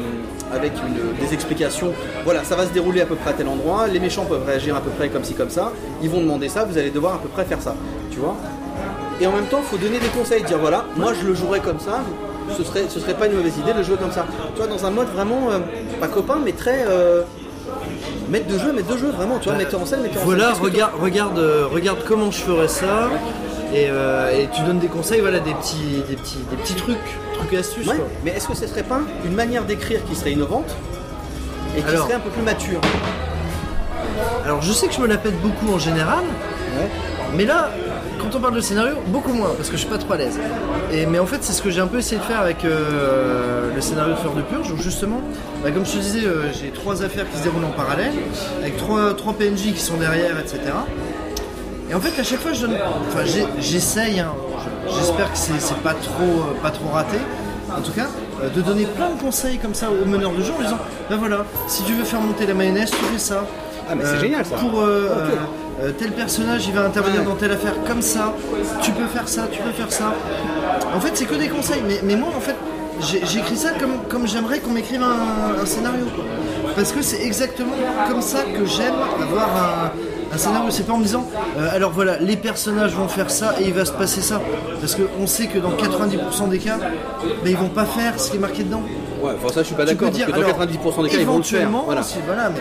avec 0.53 0.73
une- 0.87 1.25
des 1.27 1.33
explications. 1.35 1.93
Voilà, 2.25 2.43
ça 2.45 2.57
va 2.57 2.67
se 2.67 2.71
dérouler 2.73 3.01
à 3.01 3.07
peu 3.07 3.15
près 3.15 3.31
à 3.31 3.33
tel 3.35 3.49
endroit, 3.49 3.87
les 3.87 4.01
méchants 4.01 4.25
peuvent 4.25 4.45
réagir 4.47 4.75
à 4.77 4.81
peu 4.81 4.91
près 4.91 5.09
comme 5.09 5.25
ci 5.25 5.35
comme 5.35 5.51
ça, 5.51 5.73
ils 6.03 6.11
vont 6.11 6.21
demander 6.21 6.49
ça, 6.49 6.65
vous 6.65 6.77
allez 6.79 6.91
devoir 6.91 7.15
à 7.15 7.19
peu 7.19 7.29
près 7.29 7.45
faire 7.45 7.61
ça, 7.63 7.75
tu 8.11 8.19
vois? 8.19 8.35
Et 9.21 9.27
en 9.27 9.33
même 9.33 9.47
temps, 9.47 9.61
il 9.63 9.67
faut 9.67 9.77
donner 9.77 9.99
des 10.01 10.09
conseils, 10.09 10.43
dire 10.43 10.59
voilà, 10.59 10.85
moi 10.97 11.13
je 11.21 11.27
le 11.27 11.35
jouerais 11.35 11.61
comme 11.61 11.79
ça, 11.79 12.01
ce 12.57 12.65
serait, 12.65 12.85
ce 12.89 12.99
serait 13.01 13.15
pas 13.15 13.27
une 13.27 13.35
mauvaise 13.37 13.57
idée 13.57 13.73
de 13.73 13.79
le 13.79 13.85
jouer 13.85 13.97
comme 13.97 14.13
ça. 14.13 14.27
Tu 14.55 14.61
vois, 14.61 14.67
dans 14.67 14.85
un 14.85 14.91
mode 14.91 15.07
vraiment, 15.15 15.51
euh, 15.51 15.59
pas 16.01 16.09
copain, 16.09 16.39
mais 16.45 16.53
très. 16.53 16.85
euh, 16.89 17.23
maître 18.29 18.47
de 18.47 18.59
jeu, 18.59 18.73
maître 18.73 18.93
de 18.93 18.97
jeu, 18.99 19.11
vraiment, 19.11 19.39
tu 19.39 19.49
vois, 19.49 19.57
metteur 19.59 19.81
en 19.81 19.87
scène, 19.87 20.03
metteur 20.03 20.23
en 20.23 20.25
Voilà, 20.25 20.49
scène. 20.49 20.59
Que 20.59 20.65
regarde, 20.65 20.93
regarde, 21.01 21.39
euh, 21.39 21.67
regarde 21.73 21.99
comment 22.07 22.31
je 22.31 22.41
ferais 22.41 22.69
ça. 22.69 23.09
Et, 23.75 23.89
euh, 23.91 24.31
et 24.31 24.49
tu 24.55 24.63
donnes 24.63 24.79
des 24.79 24.87
conseils, 24.87 25.21
voilà, 25.21 25.41
des 25.41 25.53
petits, 25.53 26.03
des 26.09 26.15
petits, 26.15 26.39
des 26.49 26.57
petits 26.57 26.75
trucs, 26.75 26.97
trucs 27.35 27.53
et 27.53 27.59
astuces. 27.59 27.87
Ouais, 27.89 27.97
quoi. 27.97 28.07
mais 28.25 28.31
est-ce 28.31 28.47
que 28.47 28.55
ce 28.55 28.67
serait 28.69 28.85
pas 28.85 29.01
une 29.25 29.35
manière 29.35 29.65
d'écrire 29.65 30.01
qui 30.09 30.15
serait 30.15 30.33
innovante 30.33 30.75
et 31.77 31.83
qui 31.83 31.89
Alors. 31.89 32.05
serait 32.07 32.15
un 32.15 32.21
peu 32.21 32.31
plus 32.31 32.43
mature 32.43 32.81
Alors 34.45 34.63
je 34.63 34.73
sais 34.73 34.87
que 34.87 34.95
je 34.95 35.01
me 35.01 35.09
la 35.09 35.19
pète 35.19 35.41
beaucoup 35.41 35.75
en 35.75 35.79
général, 35.79 36.23
mais 37.37 37.45
là, 37.47 37.71
quand 38.21 38.37
on 38.37 38.41
parle 38.41 38.55
de 38.55 38.61
scénario, 38.61 38.95
beaucoup 39.09 39.33
moins, 39.33 39.51
parce 39.57 39.69
que 39.69 39.75
je 39.77 39.81
suis 39.81 39.91
pas 39.91 39.99
trop 39.99 40.13
à 40.13 40.17
l'aise. 40.19 40.39
Et, 40.93 41.07
mais 41.07 41.19
en 41.19 41.27
fait, 41.27 41.43
c'est 41.43 41.53
ce 41.53 41.61
que 41.61 41.71
j'ai 41.71 41.81
un 41.81 41.87
peu 41.89 41.99
essayé 41.99 42.21
de 42.21 42.25
faire 42.25 42.41
avec 42.41 42.65
euh, 42.65 43.75
le 43.75 43.81
scénario 43.81 44.13
de 44.15 44.19
Fleur 44.19 44.35
de 44.35 44.43
Purge, 44.43 44.71
où 44.71 44.77
justement, 44.81 45.21
bah, 45.63 45.71
comme 45.73 45.85
je 45.85 45.93
te 45.93 45.99
disais, 45.99 46.25
euh, 46.25 46.53
j'ai 46.53 46.71
trois 46.71 47.03
affaires 47.03 47.29
qui 47.31 47.39
se 47.39 47.43
déroulent 47.43 47.65
en 47.65 47.71
parallèle, 47.71 48.13
avec 48.61 48.77
trois, 48.77 49.15
trois 49.15 49.33
PNJ 49.33 49.73
qui 49.75 49.81
sont 49.81 49.97
derrière, 49.97 50.39
etc. 50.39 50.61
Et 51.91 51.95
en 51.95 52.01
fait, 52.01 52.19
à 52.21 52.25
chaque 52.25 52.41
fois, 52.41 52.53
je 52.53 52.63
donne. 52.63 52.77
Enfin, 53.09 53.25
j'ai- 53.25 53.47
j'essaye, 53.61 54.21
hein, 54.21 54.33
je- 54.89 54.95
j'espère 54.97 55.31
que 55.33 55.39
c'est 55.39 55.77
pas 55.83 55.95
trop, 55.95 56.23
euh, 56.23 56.63
pas 56.63 56.71
trop 56.71 56.89
raté, 56.89 57.19
en 57.77 57.81
tout 57.81 57.93
cas, 57.93 58.07
euh, 58.43 58.49
de 58.49 58.61
donner 58.63 58.85
plein 58.85 59.11
de 59.11 59.21
conseils 59.21 59.59
comme 59.59 59.75
ça 59.75 59.89
aux 59.91 60.05
meneurs 60.07 60.33
de 60.33 60.43
jeu 60.43 60.53
en 60.59 60.63
disant 60.63 60.79
ben 61.11 61.17
voilà, 61.17 61.45
si 61.69 61.83
tu 61.83 61.93
veux 61.93 62.05
faire 62.05 62.21
monter 62.21 62.47
la 62.47 62.55
mayonnaise, 62.55 62.91
tu 62.91 62.97
fais 62.97 63.19
ça. 63.19 63.45
Ah, 63.89 63.95
mais 63.95 64.05
c'est 64.07 64.19
génial, 64.21 64.45
ça. 64.47 64.57
Pour 64.57 64.81
euh, 64.81 64.85
euh, 65.11 65.29
euh, 65.83 65.93
tel 65.99 66.13
personnage, 66.13 66.67
il 66.67 66.73
va 66.73 66.85
intervenir 66.87 67.21
Ouais. 67.21 67.27
dans 67.27 67.35
telle 67.35 67.53
affaire 67.53 67.75
comme 67.87 68.01
ça, 68.01 68.33
tu 68.81 68.91
peux 68.93 69.07
faire 69.07 69.29
ça, 69.29 69.47
tu 69.53 69.61
peux 69.61 69.73
faire 69.73 69.93
ça. 69.93 70.15
En 70.97 71.01
fait, 71.01 71.11
c'est 71.15 71.27
que 71.27 71.35
des 71.35 71.49
conseils, 71.49 71.83
mais, 71.87 72.01
mais 72.03 72.17
moi, 72.17 72.31
en 72.35 72.41
fait, 72.41 72.57
écrit 73.39 73.57
ça 73.57 73.71
comme, 73.79 73.99
comme 74.09 74.27
j'aimerais 74.27 74.61
qu'on 74.61 74.71
m'écrive 74.71 75.03
un, 75.03 75.61
un 75.63 75.67
scénario. 75.67 76.07
quoi. 76.15 76.25
Parce 76.75 76.93
que 76.93 77.03
c'est 77.03 77.23
exactement 77.23 77.75
comme 78.09 78.23
ça 78.23 78.39
que 78.45 78.65
j'aime 78.65 78.95
avoir 79.23 79.49
un, 79.55 79.91
un 80.35 80.39
scénario. 80.39 80.71
C'est 80.71 80.87
pas 80.87 80.93
en 80.93 80.99
me 80.99 81.05
disant, 81.05 81.27
euh, 81.59 81.69
alors 81.73 81.93
voilà, 81.93 82.19
les 82.19 82.37
personnages 82.37 82.93
vont 82.93 83.09
faire 83.09 83.31
ça 83.31 83.55
et 83.61 83.65
il 83.65 83.73
va 83.75 83.85
se 83.85 83.93
passer 83.93 84.21
ça. 84.21 84.41
Parce 84.81 84.97
qu'on 84.97 85.27
sait 85.27 85.47
que 85.47 85.59
dans 85.59 85.71
90% 85.73 86.49
des 86.49 86.59
cas, 86.59 86.79
ben, 86.79 87.51
ils 87.51 87.57
vont 87.57 87.69
pas 87.69 87.85
faire 87.85 88.19
ce 88.21 88.31
qui 88.31 88.37
est 88.37 88.41
marqué 88.41 88.65
dedans. 88.65 88.83
Ouais, 89.23 89.33
enfin 89.43 89.53
ça 89.55 89.63
je 89.63 89.67
suis 89.67 89.75
pas 89.75 89.87
Tu 89.87 89.95
peux 89.97 90.07
d'accord, 90.07 90.09
parce 90.09 90.17
dire, 90.17 90.27
que 90.27 90.33
dans 90.33 90.47
alors, 90.47 90.99
90% 90.99 91.03
des 91.05 91.09
cas 91.11 91.17
ils 91.19 91.27
vont 91.27 91.39
le 91.39 91.43
faire. 91.43 91.69
Voilà. 91.71 92.03
voilà, 92.27 92.51
mais... 92.51 92.61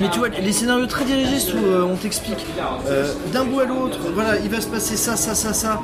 Mais 0.00 0.08
tu 0.08 0.18
vois, 0.18 0.28
les 0.28 0.52
scénarios 0.52 0.86
très 0.86 1.04
dirigistes 1.04 1.52
où 1.52 1.58
euh, 1.58 1.82
on 1.82 1.94
t'explique 1.94 2.46
euh, 2.88 3.12
d'un 3.34 3.44
bout 3.44 3.60
à 3.60 3.66
l'autre, 3.66 3.98
voilà, 4.14 4.38
il 4.38 4.48
va 4.48 4.60
se 4.60 4.66
passer 4.66 4.96
ça, 4.96 5.14
ça, 5.14 5.34
ça, 5.34 5.52
ça, 5.52 5.78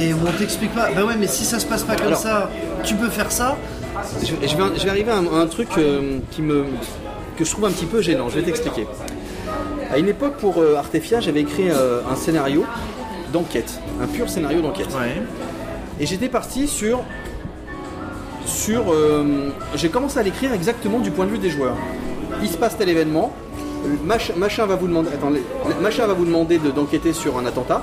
et 0.00 0.14
on 0.14 0.38
t'explique 0.38 0.74
pas, 0.74 0.88
bah 0.94 1.04
ouais, 1.04 1.14
mais 1.18 1.26
si 1.26 1.44
ça 1.44 1.58
se 1.58 1.66
passe 1.66 1.82
pas 1.82 1.94
comme 1.94 2.06
Alors. 2.08 2.18
ça, 2.18 2.50
tu 2.84 2.94
peux 2.94 3.08
faire 3.08 3.30
ça. 3.30 3.56
Je, 4.22 4.26
je 4.28 4.56
vais, 4.56 4.78
je 4.78 4.84
vais 4.84 4.90
arriver 4.90 5.10
à 5.10 5.16
un, 5.16 5.26
à 5.26 5.42
un 5.42 5.46
truc 5.46 5.68
euh, 5.76 6.18
qui 6.30 6.40
me, 6.40 6.64
que 7.36 7.44
je 7.44 7.50
trouve 7.50 7.66
un 7.66 7.70
petit 7.70 7.84
peu 7.84 8.00
gênant, 8.00 8.30
je 8.30 8.36
vais 8.36 8.42
t'expliquer. 8.42 8.86
À 9.92 9.98
une 9.98 10.08
époque 10.08 10.34
pour 10.38 10.58
euh, 10.58 10.76
Artefia, 10.76 11.20
j'avais 11.20 11.40
écrit 11.40 11.68
euh, 11.70 12.00
un 12.10 12.16
scénario 12.16 12.64
d'enquête, 13.32 13.78
un 14.02 14.06
pur 14.06 14.28
scénario 14.30 14.60
d'enquête. 14.62 14.88
Ouais. 14.94 15.22
Et 16.00 16.06
j'étais 16.06 16.28
parti 16.28 16.66
sur. 16.66 17.00
sur 18.46 18.92
euh, 18.92 19.50
j'ai 19.74 19.90
commencé 19.90 20.18
à 20.18 20.22
l'écrire 20.22 20.52
exactement 20.54 20.98
du 20.98 21.10
point 21.10 21.26
de 21.26 21.30
vue 21.30 21.38
des 21.38 21.50
joueurs. 21.50 21.76
Il 22.42 22.48
se 22.48 22.56
passe 22.56 22.76
tel 22.78 22.88
événement, 22.88 23.32
machin, 24.04 24.32
machin 24.36 24.66
va 24.66 24.76
vous 24.76 24.88
demander, 24.88 25.10
machin 25.82 26.06
va 26.06 26.14
vous 26.14 26.24
demander 26.24 26.58
de- 26.58 26.70
d'enquêter 26.70 27.12
sur 27.12 27.38
un 27.38 27.44
attentat. 27.46 27.82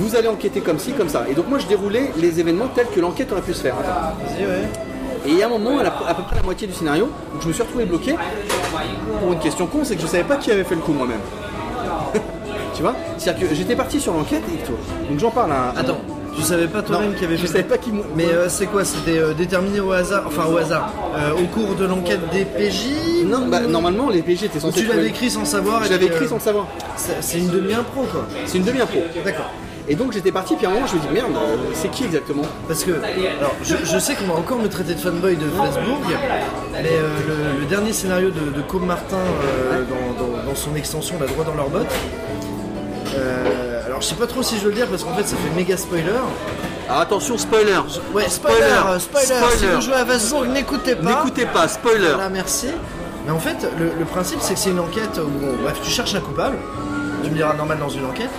Vous 0.00 0.16
allez 0.16 0.28
enquêter 0.28 0.60
comme 0.60 0.78
ci, 0.78 0.92
comme 0.92 1.08
ça. 1.10 1.26
Et 1.30 1.34
donc 1.34 1.48
moi 1.48 1.58
je 1.58 1.66
déroulais 1.66 2.10
les 2.16 2.40
événements 2.40 2.68
tels 2.74 2.86
que 2.88 3.00
l'enquête 3.00 3.30
aurait 3.32 3.42
pu 3.42 3.52
se 3.52 3.60
faire. 3.62 3.74
Et 5.26 5.30
il 5.30 5.36
y 5.36 5.42
a 5.42 5.46
un 5.46 5.50
moment, 5.50 5.78
à, 5.78 5.82
la- 5.82 5.97
à 6.08 6.14
peu 6.14 6.22
près 6.22 6.36
la 6.36 6.42
moitié 6.42 6.66
du 6.66 6.72
scénario, 6.74 7.08
où 7.36 7.40
je 7.42 7.48
me 7.48 7.52
suis 7.52 7.62
retrouvé 7.62 7.84
bloqué 7.84 8.14
pour 9.20 9.32
une 9.32 9.38
question 9.38 9.66
con, 9.66 9.80
c'est 9.84 9.96
que 9.96 10.02
je 10.02 10.06
savais 10.06 10.24
pas 10.24 10.36
qui 10.36 10.50
avait 10.50 10.64
fait 10.64 10.74
le 10.74 10.80
coup 10.80 10.92
moi-même. 10.92 11.20
tu 12.74 12.82
vois? 12.82 12.94
C'est-à-dire 13.18 13.48
que 13.48 13.54
j'étais 13.54 13.76
parti 13.76 14.00
sur 14.00 14.12
l'enquête 14.14 14.42
et 14.52 14.64
tout. 14.66 14.72
Donc 15.10 15.18
j'en 15.18 15.30
parle 15.30 15.52
à. 15.52 15.74
Attends, 15.78 15.98
tu 16.36 16.42
savais 16.42 16.68
pas 16.68 16.82
toi-même 16.82 17.14
qui 17.14 17.24
avait 17.24 17.36
je 17.36 17.42
fait 17.42 17.48
savais 17.48 17.64
pas 17.64 17.78
qui. 17.78 17.90
m'a- 17.92 18.02
Mais 18.14 18.26
euh, 18.26 18.48
c'est 18.48 18.66
quoi? 18.66 18.84
C'était 18.84 19.18
euh, 19.18 19.34
déterminé 19.34 19.80
au 19.80 19.92
hasard, 19.92 20.24
enfin 20.26 20.44
au 20.52 20.56
hasard, 20.56 20.92
euh, 21.16 21.32
au 21.32 21.46
cours 21.46 21.74
de 21.74 21.84
l'enquête 21.84 22.20
des 22.32 22.44
PJ 22.44 23.24
Non, 23.26 23.42
ou- 23.46 23.50
bah, 23.50 23.60
normalement 23.60 24.08
les 24.08 24.22
PJ 24.22 24.44
étaient 24.44 24.60
censés. 24.60 24.80
tu 24.82 24.86
l'avais 24.86 25.08
écrit 25.08 25.30
sans 25.30 25.44
savoir. 25.44 25.84
Je 25.84 25.90
l'avais 25.90 26.06
écrit 26.06 26.28
sans 26.28 26.36
le 26.36 26.40
savoir. 26.40 26.66
C'est 26.96 27.16
c'est 27.22 27.38
une 27.38 27.48
demi-impro 27.50 28.02
quoi. 28.10 28.26
C'est 28.46 28.58
une 28.58 28.64
demi-impro. 28.64 29.00
D'accord. 29.24 29.50
Et 29.90 29.94
donc 29.94 30.12
j'étais 30.12 30.32
parti, 30.32 30.54
puis 30.56 30.66
à 30.66 30.70
un 30.70 30.72
moment 30.74 30.86
je 30.86 30.96
me 30.96 31.00
dis 31.00 31.08
merde, 31.12 31.30
euh, 31.34 31.56
c'est 31.72 31.90
qui 31.90 32.04
exactement 32.04 32.42
Parce 32.66 32.84
que, 32.84 32.90
alors, 32.92 33.54
je, 33.62 33.74
je 33.84 33.98
sais 33.98 34.14
qu'on 34.16 34.26
va 34.26 34.34
encore 34.38 34.58
me 34.58 34.68
traiter 34.68 34.94
de 34.94 35.00
fanboy 35.00 35.36
de 35.36 35.46
Flasbourg, 35.48 36.00
mais 36.72 36.88
euh, 36.92 37.08
le, 37.54 37.60
le 37.60 37.66
dernier 37.66 37.92
scénario 37.94 38.28
de, 38.30 38.50
de 38.54 38.60
Côme 38.62 38.84
Martin 38.86 39.16
euh, 39.16 39.82
dans, 39.84 40.22
dans- 40.26 40.44
dans 40.44 40.54
son 40.54 40.74
extension, 40.74 41.16
La 41.20 41.26
droit 41.26 41.44
dans 41.44 41.54
leurs 41.54 41.70
bottes. 41.70 41.86
euh, 43.16 43.86
alors, 43.86 44.02
je 44.02 44.06
sais 44.08 44.14
pas 44.14 44.26
trop 44.26 44.42
si 44.42 44.56
je 44.56 44.62
veux 44.62 44.68
le 44.70 44.74
dire 44.76 44.86
parce 44.88 45.04
qu'en 45.04 45.14
fait, 45.14 45.26
ça 45.26 45.36
fait 45.36 45.56
méga 45.56 45.76
spoiler. 45.76 46.04
Ah, 46.88 47.00
attention, 47.00 47.36
spoiler 47.38 47.72
Ouais, 48.14 48.28
spoiler, 48.28 48.56
spoiler. 48.98 49.26
Si 49.56 49.66
vous 49.66 49.80
jouez 49.80 49.94
à 49.94 50.04
Vazong, 50.04 50.48
n'écoutez 50.52 50.94
pas. 50.96 51.02
N'écoutez 51.02 51.46
pas, 51.46 51.68
spoiler 51.68 52.08
Voilà, 52.14 52.28
merci. 52.28 52.68
Mais 53.26 53.32
en 53.32 53.38
fait, 53.38 53.66
le, 53.78 53.90
le 53.98 54.04
principe, 54.04 54.38
c'est 54.40 54.54
que 54.54 54.60
c'est 54.60 54.70
une 54.70 54.80
enquête 54.80 55.18
où, 55.18 55.62
bref, 55.62 55.78
tu 55.82 55.90
cherches 55.90 56.14
un 56.14 56.20
coupable. 56.20 56.56
Tu 57.24 57.30
me 57.30 57.34
diras 57.36 57.54
normal 57.54 57.78
dans 57.78 57.88
une 57.90 58.06
enquête. 58.06 58.30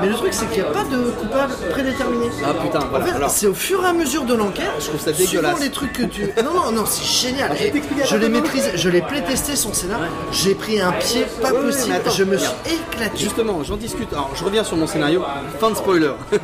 Mais 0.00 0.08
le 0.08 0.14
truc, 0.14 0.32
c'est 0.32 0.46
qu'il 0.50 0.62
n'y 0.62 0.68
a 0.68 0.72
pas 0.72 0.84
de 0.84 1.10
coupable 1.10 1.52
prédéterminé. 1.70 2.26
Ah 2.44 2.54
putain, 2.54 2.80
En 2.80 2.88
voilà. 2.88 3.04
fait, 3.06 3.12
Alors, 3.12 3.30
c'est 3.30 3.46
au 3.46 3.54
fur 3.54 3.82
et 3.84 3.88
à 3.88 3.92
mesure 3.92 4.24
de 4.24 4.34
l'enquête. 4.34 4.66
Je 4.80 4.86
trouve 4.86 5.00
ça 5.00 5.12
dégueulasse. 5.12 5.60
les 5.60 5.70
trucs 5.70 5.92
que 5.92 6.02
tu. 6.04 6.22
Non, 6.44 6.52
non, 6.54 6.72
non, 6.72 6.84
c'est 6.86 7.04
génial. 7.28 7.50
Ah, 7.52 8.04
je 8.04 8.16
l'ai 8.16 8.28
maîtrisé, 8.28 8.70
je 8.74 8.88
l'ai 8.88 9.02
playtesté 9.02 9.56
son 9.56 9.72
scénario. 9.72 10.06
J'ai 10.32 10.54
pris 10.54 10.80
un 10.80 10.92
pied 10.92 11.26
pas 11.40 11.52
Ouais, 11.52 11.60
possible. 11.62 11.86
mais 11.90 11.96
attends, 11.96 12.10
je 12.10 12.24
me 12.24 12.36
suis 12.36 12.50
éclaté. 12.66 13.16
Justement, 13.18 13.62
j'en 13.62 13.76
discute. 13.76 14.12
Alors, 14.12 14.30
je 14.34 14.44
reviens 14.44 14.64
sur 14.64 14.76
mon 14.76 14.86
scénario. 14.86 15.22
Fin 15.60 15.70
de 15.70 15.76
spoiler. 15.76 16.12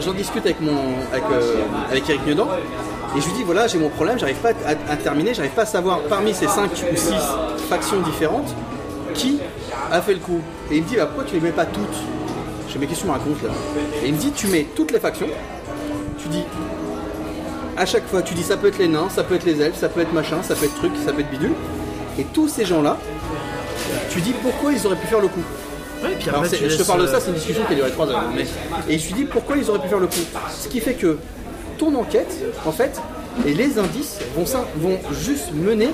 J'en- 0.00 0.12
discute 0.14 0.44
avec 0.46 0.60
mon, 0.62 0.76
avec, 1.12 1.24
euh, 1.30 1.56
avec 1.90 2.08
Eric 2.08 2.24
Niedan. 2.26 2.48
Et 3.16 3.20
je 3.20 3.26
lui 3.26 3.32
dis 3.34 3.42
voilà, 3.42 3.66
j'ai 3.66 3.76
mon 3.78 3.90
problème, 3.90 4.18
j'arrive 4.18 4.36
pas 4.36 4.50
à, 4.50 4.70
à- 4.70 4.92
à 4.92 4.96
terminer, 4.96 5.34
j'arrive 5.34 5.50
pas 5.50 5.62
à 5.62 5.66
savoir 5.66 6.00
parmi 6.08 6.32
ces 6.32 6.46
5 6.46 6.70
ou 6.70 6.96
6 6.96 7.12
factions 7.68 8.00
différentes 8.00 8.54
qui 9.12 9.38
a 9.90 10.00
fait 10.00 10.14
le 10.14 10.20
coup. 10.20 10.40
Et 10.70 10.76
il 10.76 10.82
me 10.84 10.88
dit 10.88 10.96
bah, 10.96 11.04
pourquoi 11.06 11.24
tu 11.24 11.34
les 11.34 11.40
mets 11.40 11.50
pas 11.50 11.66
toutes? 11.66 11.82
Je 12.72 12.78
dis 12.78 12.78
mais 12.80 12.86
qu'est-ce 12.86 13.00
que 13.00 13.04
tu 13.04 13.08
me 13.08 13.12
racontes 13.12 13.42
là 13.42 13.50
Et 14.02 14.08
il 14.08 14.14
me 14.14 14.18
dit 14.18 14.30
tu 14.32 14.46
mets 14.46 14.66
toutes 14.74 14.92
les 14.92 14.98
factions, 14.98 15.26
tu 16.18 16.28
dis 16.28 16.42
à 17.76 17.84
chaque 17.86 18.06
fois, 18.06 18.22
tu 18.22 18.34
dis 18.34 18.42
ça 18.42 18.56
peut 18.56 18.68
être 18.68 18.78
les 18.78 18.88
nains, 18.88 19.08
ça 19.14 19.24
peut 19.24 19.34
être 19.34 19.44
les 19.44 19.60
elfes, 19.60 19.78
ça 19.78 19.88
peut 19.88 20.00
être 20.00 20.12
machin, 20.12 20.42
ça 20.42 20.54
peut 20.54 20.66
être 20.66 20.74
truc, 20.76 20.92
ça 21.04 21.12
peut 21.12 21.20
être 21.20 21.30
bidule. 21.30 21.52
Et 22.18 22.24
tous 22.24 22.48
ces 22.48 22.64
gens-là, 22.66 22.98
tu 24.10 24.20
dis 24.20 24.34
pourquoi 24.42 24.72
ils 24.72 24.86
auraient 24.86 24.96
pu 24.96 25.06
faire 25.06 25.20
le 25.20 25.28
coup. 25.28 25.40
Ouais, 26.02 26.10
puis 26.18 26.28
après, 26.28 26.48
je 26.68 26.76
te 26.76 26.82
parle 26.82 27.02
de 27.02 27.06
ça, 27.06 27.14
euh, 27.16 27.20
c'est 27.20 27.28
une 27.28 27.34
discussion 27.36 27.62
qui 27.66 27.72
a 27.72 27.76
duré 27.76 27.90
3 27.90 28.08
heures. 28.10 28.24
Mais... 28.36 28.44
Et 28.88 28.98
je 28.98 29.06
lui 29.08 29.14
dis 29.14 29.24
pourquoi 29.24 29.56
ils 29.56 29.68
auraient 29.70 29.78
pu 29.80 29.88
faire 29.88 30.00
le 30.00 30.06
coup? 30.06 30.20
Ce 30.50 30.68
qui 30.68 30.80
fait 30.80 30.94
que 30.94 31.16
ton 31.78 31.94
enquête, 31.94 32.32
en 32.66 32.72
fait, 32.72 33.00
et 33.46 33.54
les 33.54 33.78
indices 33.78 34.18
vont, 34.36 34.44
ça- 34.44 34.66
vont 34.76 34.98
juste 35.12 35.52
mener 35.54 35.88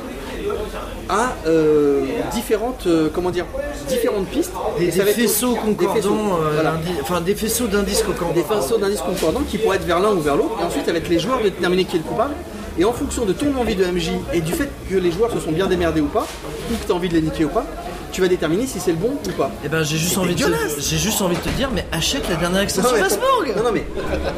à 1.08 1.34
euh, 1.46 2.04
différentes, 2.32 2.86
euh, 2.86 3.08
comment 3.12 3.30
dire, 3.30 3.46
différentes 3.88 4.26
pistes. 4.26 4.52
Des, 4.78 4.90
faisceaux 4.90 5.54
des 5.54 5.58
concordants, 5.58 5.94
faisceaux, 5.94 6.14
euh, 6.14 6.50
voilà. 6.54 6.74
enfin 7.02 7.20
des 7.20 7.34
faisceaux 7.34 7.66
d'indices 7.66 8.02
concordants. 8.02 8.34
des 8.34 8.42
faisceaux 8.42 8.78
d'indices 8.78 9.00
concordants 9.00 9.42
qui 9.48 9.58
pourraient 9.58 9.76
être 9.76 9.86
vers 9.86 10.00
l'un 10.00 10.10
ou 10.10 10.20
vers 10.20 10.36
l'autre. 10.36 10.56
Et 10.60 10.64
ensuite, 10.64 10.86
ça 10.86 10.92
va 10.92 10.98
être 10.98 11.08
les 11.08 11.18
joueurs 11.18 11.38
de 11.38 11.44
déterminer 11.44 11.84
qui 11.84 11.96
est 11.96 12.00
le 12.00 12.04
coupable. 12.04 12.34
Et 12.78 12.84
en 12.84 12.92
fonction 12.92 13.24
de 13.24 13.32
ton 13.32 13.56
envie 13.56 13.74
de 13.74 13.84
MJ 13.84 14.10
et 14.32 14.40
du 14.40 14.52
fait 14.52 14.68
que 14.88 14.94
les 14.94 15.10
joueurs 15.10 15.32
se 15.32 15.40
sont 15.40 15.50
bien 15.50 15.66
démerdés 15.66 16.00
ou 16.00 16.06
pas, 16.06 16.26
ou 16.70 16.76
que 16.76 16.86
tu 16.86 16.92
as 16.92 16.94
envie 16.94 17.08
de 17.08 17.14
les 17.14 17.22
niquer 17.22 17.44
ou 17.44 17.48
pas, 17.48 17.64
tu 18.12 18.20
vas 18.20 18.28
déterminer 18.28 18.66
si 18.66 18.78
c'est 18.80 18.92
le 18.92 18.98
bon 18.98 19.10
ou 19.26 19.32
pas. 19.32 19.50
Eh 19.64 19.68
ben 19.68 19.82
j'ai 19.82 19.96
juste 19.96 20.14
C'est 20.14 20.20
envie 20.20 20.34
de 20.34 20.44
j'ai 20.78 20.96
juste 20.96 21.20
envie 21.20 21.36
de 21.36 21.40
te 21.40 21.48
dire 21.50 21.70
mais 21.74 21.86
achète 21.92 22.28
la 22.28 22.36
dernière 22.36 22.62
extension 22.62 22.92
mais, 22.94 23.00
Fastborg 23.00 23.54
non, 23.56 23.64
non, 23.64 23.72
mais 23.72 23.86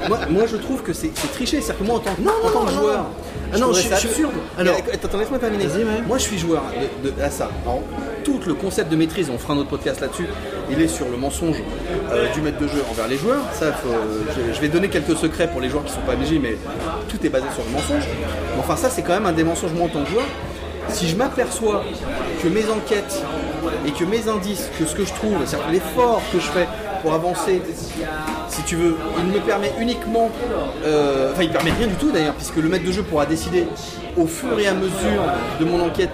moi, 0.09 0.19
moi, 0.29 0.45
je 0.47 0.57
trouve 0.57 0.83
que 0.83 0.93
c'est 0.93 1.11
c'est 1.15 1.33
tricher. 1.33 1.61
C'est-à-dire 1.61 1.79
que 1.79 1.85
moi 1.85 1.97
en 1.97 2.01
tant 2.01 2.15
que, 2.15 2.21
Non, 2.23 2.33
en 2.45 2.51
tant 2.51 2.65
que 2.65 2.73
non, 2.73 2.81
joueur, 2.81 2.99
non. 2.99 3.09
Ah 3.53 3.57
je 3.57 3.61
non, 3.61 3.73
je- 3.73 3.81
ça 3.83 3.97
je- 3.97 4.09
absurde. 4.09 4.33
alors- 4.59 4.77
Mais, 4.87 4.93
attends, 4.95 5.19
laisse-moi 5.19 5.39
terminer. 5.39 5.67
Ouais. 5.67 6.03
Moi 6.07 6.19
je 6.19 6.23
suis 6.23 6.39
joueur 6.39 6.63
de, 7.05 7.11
de- 7.11 7.23
à 7.23 7.31
ça. 7.31 7.49
Alors, 7.65 7.81
tout 8.25 8.41
le 8.47 8.55
concept 8.55 8.91
de 8.91 8.97
maîtrise, 8.97 9.31
on 9.31 9.39
fera 9.39 9.55
un 9.55 9.59
autre 9.59 9.71
podcast 9.71 10.01
là-dessus, 10.01 10.27
il 10.71 10.81
est 10.81 10.89
sur 10.89 11.09
le 11.09 11.17
mensonge 11.17 11.57
euh, 12.13 12.33
du 12.33 12.41
maître 12.43 12.59
de 12.59 12.69
jeu 12.69 12.83
envers 12.91 13.09
les 13.09 13.17
joueurs. 13.17 13.43
Ça, 13.53 13.73
faut- 13.73 13.89
je, 14.49 14.55
je 14.55 14.61
vais 14.61 14.69
donner 14.69 14.89
quelques 14.89 15.17
secrets 15.17 15.49
pour 15.51 15.61
les 15.61 15.69
joueurs 15.69 15.85
qui 15.85 15.93
sont 15.93 16.01
pas 16.01 16.15
MJ, 16.15 16.39
mais 16.41 16.57
tout 17.09 17.19
est 17.25 17.29
basé 17.31 17.47
sur 17.55 17.65
le 17.65 17.71
mensonge. 17.71 18.05
Mais 18.55 18.59
enfin, 18.61 18.77
ça, 18.77 18.89
c'est 18.91 19.03
quand 19.03 19.15
même 19.15 19.27
un 19.27 19.33
des 19.33 19.45
mensonges, 19.45 19.73
moi 19.73 19.87
en 19.87 19.89
tant 19.89 20.03
que 20.05 20.11
joueur. 20.11 20.27
Si 20.89 21.07
je 21.09 21.15
m'aperçois 21.17 21.85
que 22.43 22.49
mes 22.49 22.69
enquêtes 22.69 23.23
et 23.87 23.93
que 23.93 24.05
mes 24.05 24.29
indices, 24.29 24.69
que 24.79 24.85
ce 24.87 24.95
que 24.95 25.05
je 25.05 25.13
trouve, 25.13 25.37
c'est-à-dire 25.47 25.69
l'effort 25.71 26.21
que 26.33 26.41
je 26.41 26.47
fais 26.49 26.67
pour 27.03 27.13
avancer, 27.15 27.61
si 28.49 28.63
tu 28.63 28.77
veux, 28.77 28.97
il 29.19 29.33
me 29.33 29.39
permet 29.41 29.73
uniquement, 29.81 30.31
euh, 30.85 31.33
enfin 31.33 31.43
il 31.43 31.51
permet 31.51 31.71
rien 31.73 31.87
du 31.87 31.95
tout 31.95 32.11
d'ailleurs, 32.11 32.35
puisque 32.35 32.57
le 32.57 32.69
maître 32.69 32.85
de 32.85 32.93
jeu 32.93 33.03
pourra 33.03 33.27
décider 33.27 33.65
au 34.17 34.27
fur 34.27 34.59
et 34.59 34.67
à 34.67 34.75
mesure 34.75 35.23
de 35.61 35.65
mon 35.65 35.81
enquête 35.85 36.11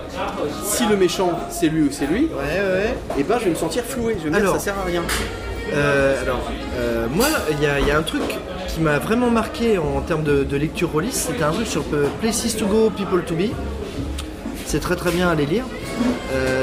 si 0.65 0.87
le 0.87 0.97
méchant 0.97 1.31
c'est 1.51 1.69
lui 1.69 1.83
ou 1.83 1.89
c'est 1.91 2.07
lui, 2.07 2.25
Ouais 2.27 2.61
ouais. 2.61 2.95
et 3.19 3.23
ben 3.23 3.37
je 3.39 3.45
vais 3.45 3.51
me 3.51 3.55
sentir 3.57 3.83
floué, 3.85 4.17
je 4.19 4.25
vais 4.25 4.31
me 4.31 4.35
dire 4.37 4.43
Alors. 4.45 4.55
ça 4.55 4.61
sert 4.61 4.75
à 4.79 4.85
rien. 4.85 5.03
Euh, 5.75 6.23
alors, 6.23 6.49
euh, 6.79 7.07
moi, 7.13 7.27
il 7.51 7.61
y, 7.61 7.67
a- 7.67 7.81
il 7.81 7.89
y 7.89 7.91
a 7.91 7.99
un 7.99 8.03
truc 8.03 8.23
qui 8.69 8.81
m'a 8.81 8.99
vraiment 9.01 9.31
marqué 9.31 9.79
en 9.79 10.01
termes 10.01 10.23
de, 10.23 10.45
de 10.45 10.57
lecture 10.57 10.93
release, 10.93 11.27
c'était 11.29 11.43
un 11.43 11.51
truc 11.51 11.67
sur 11.67 11.83
Places 12.21 12.57
to 12.57 12.67
Go, 12.67 12.91
People 12.97 13.23
to 13.25 13.35
Be. 13.35 13.51
C'est 14.65 14.79
très 14.81 14.95
très 14.97 15.11
bien 15.11 15.29
à 15.29 15.35
les 15.35 15.47
lire. 15.47 15.65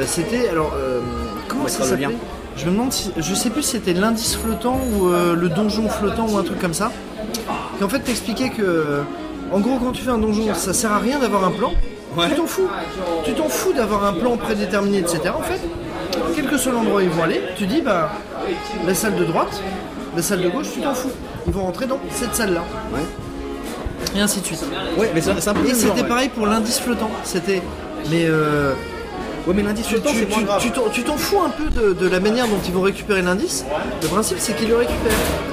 C'était, 0.05 0.47
alors, 0.49 0.73
comment 1.47 1.67
ça 1.67 1.83
s'appelait? 1.83 2.07
Je 2.55 2.65
me 2.65 2.71
demande 2.71 2.91
si, 2.93 3.11
je 3.17 3.33
sais 3.33 3.49
plus 3.49 3.63
si 3.63 3.71
c'était 3.71 3.93
l'indice 3.93 4.35
flottant 4.35 4.79
ou 4.93 5.07
euh, 5.07 5.35
le 5.35 5.49
donjon 5.49 5.89
flottant 5.89 6.27
ou 6.29 6.37
un 6.37 6.43
truc 6.43 6.59
comme 6.59 6.73
ça. 6.73 6.91
Qui 7.77 7.83
en 7.83 7.89
fait 7.89 7.99
t'expliquait 7.99 8.49
que, 8.49 9.01
en 9.51 9.59
gros, 9.59 9.77
quand 9.79 9.91
tu 9.91 10.03
fais 10.03 10.11
un 10.11 10.17
donjon, 10.19 10.53
ça 10.53 10.73
sert 10.73 10.91
à 10.91 10.99
rien 10.99 11.19
d'avoir 11.19 11.43
un 11.43 11.51
plan. 11.51 11.71
Ouais. 12.15 12.29
Tu 12.29 12.35
t'en 12.35 12.45
fous. 12.45 12.67
Tu 13.23 13.33
t'en 13.33 13.49
fous 13.49 13.73
d'avoir 13.73 14.05
un 14.05 14.13
plan 14.13 14.37
prédéterminé, 14.37 14.99
etc. 14.99 15.21
En 15.35 15.41
fait, 15.41 15.59
quel 16.35 16.45
que 16.45 16.57
soit 16.57 16.71
l'endroit 16.71 16.97
où 17.01 17.03
ils 17.03 17.09
vont 17.09 17.23
aller, 17.23 17.41
tu 17.57 17.65
dis 17.65 17.81
bah 17.81 18.11
la 18.85 18.93
salle 18.93 19.15
de 19.15 19.25
droite, 19.25 19.61
la 20.15 20.21
salle 20.21 20.41
de 20.41 20.49
gauche, 20.49 20.67
tu 20.73 20.81
t'en 20.81 20.93
fous. 20.93 21.11
Ils 21.47 21.53
vont 21.53 21.63
rentrer 21.63 21.87
dans 21.87 21.99
cette 22.11 22.35
salle-là. 22.35 22.63
Ouais. 22.93 23.01
Et 24.15 24.21
ainsi 24.21 24.41
de 24.41 24.45
suite. 24.45 24.63
Ouais, 24.97 25.11
mais 25.13 25.21
c'est 25.21 25.39
c'est 25.41 25.49
un 25.49 25.53
peu 25.53 25.67
Et 25.67 25.73
c'était 25.73 26.01
ouais. 26.01 26.07
pareil 26.07 26.29
pour 26.29 26.45
l'indice 26.45 26.79
flottant. 26.79 27.09
C'était. 27.23 27.61
Mais 28.11 28.25
euh, 28.25 28.73
Ouais, 29.45 29.53
mais 29.53 29.63
l'indice 29.63 29.87
tu 29.87 29.95
tu- 29.95 30.25
tu- 30.25 30.45
tu 30.59 30.71
t'en- 30.71 30.89
tu 30.89 31.03
t'en 31.03 31.17
fous 31.17 31.39
un 31.41 31.49
peu 31.49 31.69
de, 31.69 31.93
de 31.93 32.07
la 32.07 32.19
manière 32.21 32.47
dont 32.47 32.59
ils 32.65 32.73
vont 32.73 32.81
récupérer 32.81 33.21
l'indice. 33.21 33.65
Le 34.01 34.07
principe, 34.07 34.37
c'est 34.39 34.55
qu'ils 34.55 34.69
le 34.69 34.77
récupèrent. 34.77 35.11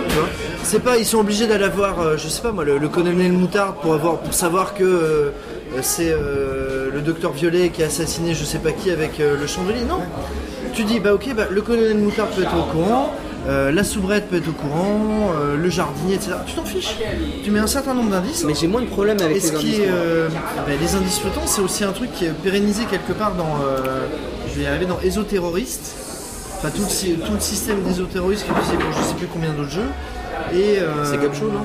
tu 0.08 0.14
vois. 0.14 0.28
C'est 0.62 0.78
pas, 0.80 0.96
ils 0.98 1.04
sont 1.06 1.18
obligés 1.18 1.46
d'aller 1.48 1.68
voir, 1.68 2.00
euh, 2.00 2.16
je 2.16 2.28
sais 2.28 2.40
pas 2.42 2.52
moi, 2.52 2.64
le, 2.64 2.78
le 2.78 2.88
colonel 2.88 3.32
Moutarde 3.32 3.76
pour 3.82 3.94
avoir, 3.94 4.18
pour 4.18 4.32
savoir 4.34 4.74
que 4.74 4.84
euh, 4.84 5.30
c'est 5.82 6.10
euh, 6.12 6.88
le 6.92 7.00
docteur 7.00 7.32
Violet 7.32 7.70
qui 7.70 7.82
a 7.82 7.86
assassiné 7.86 8.34
je 8.34 8.44
sais 8.44 8.58
pas 8.58 8.70
qui 8.72 8.90
avec 8.92 9.18
le 9.18 9.46
chandelier. 9.46 9.82
Non. 9.88 9.98
Tu 10.72 10.84
dis 10.84 11.00
bah 11.00 11.12
ok, 11.14 11.34
bah, 11.34 11.44
le 11.50 11.60
colonel 11.62 11.98
Moutarde 11.98 12.30
peut 12.30 12.42
être 12.42 12.56
au 12.56 12.62
courant. 12.72 13.12
Euh, 13.48 13.72
la 13.72 13.84
soubrette 13.84 14.28
peut 14.28 14.36
être 14.36 14.48
au 14.48 14.52
courant, 14.52 15.32
euh, 15.34 15.56
le 15.56 15.70
jardinier, 15.70 16.14
etc. 16.16 16.32
Tu 16.46 16.54
t'en 16.54 16.64
fiches. 16.64 16.96
Tu 17.42 17.50
mets 17.50 17.58
un 17.58 17.66
certain 17.66 17.94
nombre 17.94 18.10
d'indices. 18.10 18.44
Mais 18.44 18.54
j'ai 18.54 18.66
moins 18.66 18.82
de 18.82 18.86
problème 18.86 19.16
avec 19.20 19.30
Et 19.30 19.34
les 19.34 19.40
ce 19.40 19.52
qui 19.52 19.66
indices. 19.68 19.78
est, 19.80 19.88
euh, 19.90 20.28
ben, 20.66 20.78
les 20.80 20.94
indices 20.94 21.18
flottants, 21.20 21.46
c'est 21.46 21.62
aussi 21.62 21.84
un 21.84 21.92
truc 21.92 22.12
qui 22.12 22.26
est 22.26 22.30
pérennisé 22.32 22.84
quelque 22.84 23.12
part 23.12 23.32
dans, 23.34 23.56
je 24.52 24.58
vais 24.58 24.64
y 24.64 24.66
arriver 24.66 24.86
dans 24.86 25.00
Ésoterroriste. 25.00 25.94
Enfin 26.58 26.68
tout 26.76 26.82
le, 26.82 26.88
sy- 26.88 27.14
tout 27.24 27.32
le 27.32 27.40
système 27.40 27.80
d'Ésoterroriste 27.82 28.44
qui 28.44 28.50
est 28.50 28.54
utilisé 28.54 28.76
pour 28.76 28.92
je 28.92 29.08
sais 29.08 29.14
plus 29.14 29.26
combien 29.28 29.50
d'autres 29.54 29.70
jeux. 29.70 29.88
Et 30.54 30.78
C'est 31.04 31.16
Gumshoe, 31.18 31.44
non? 31.52 31.64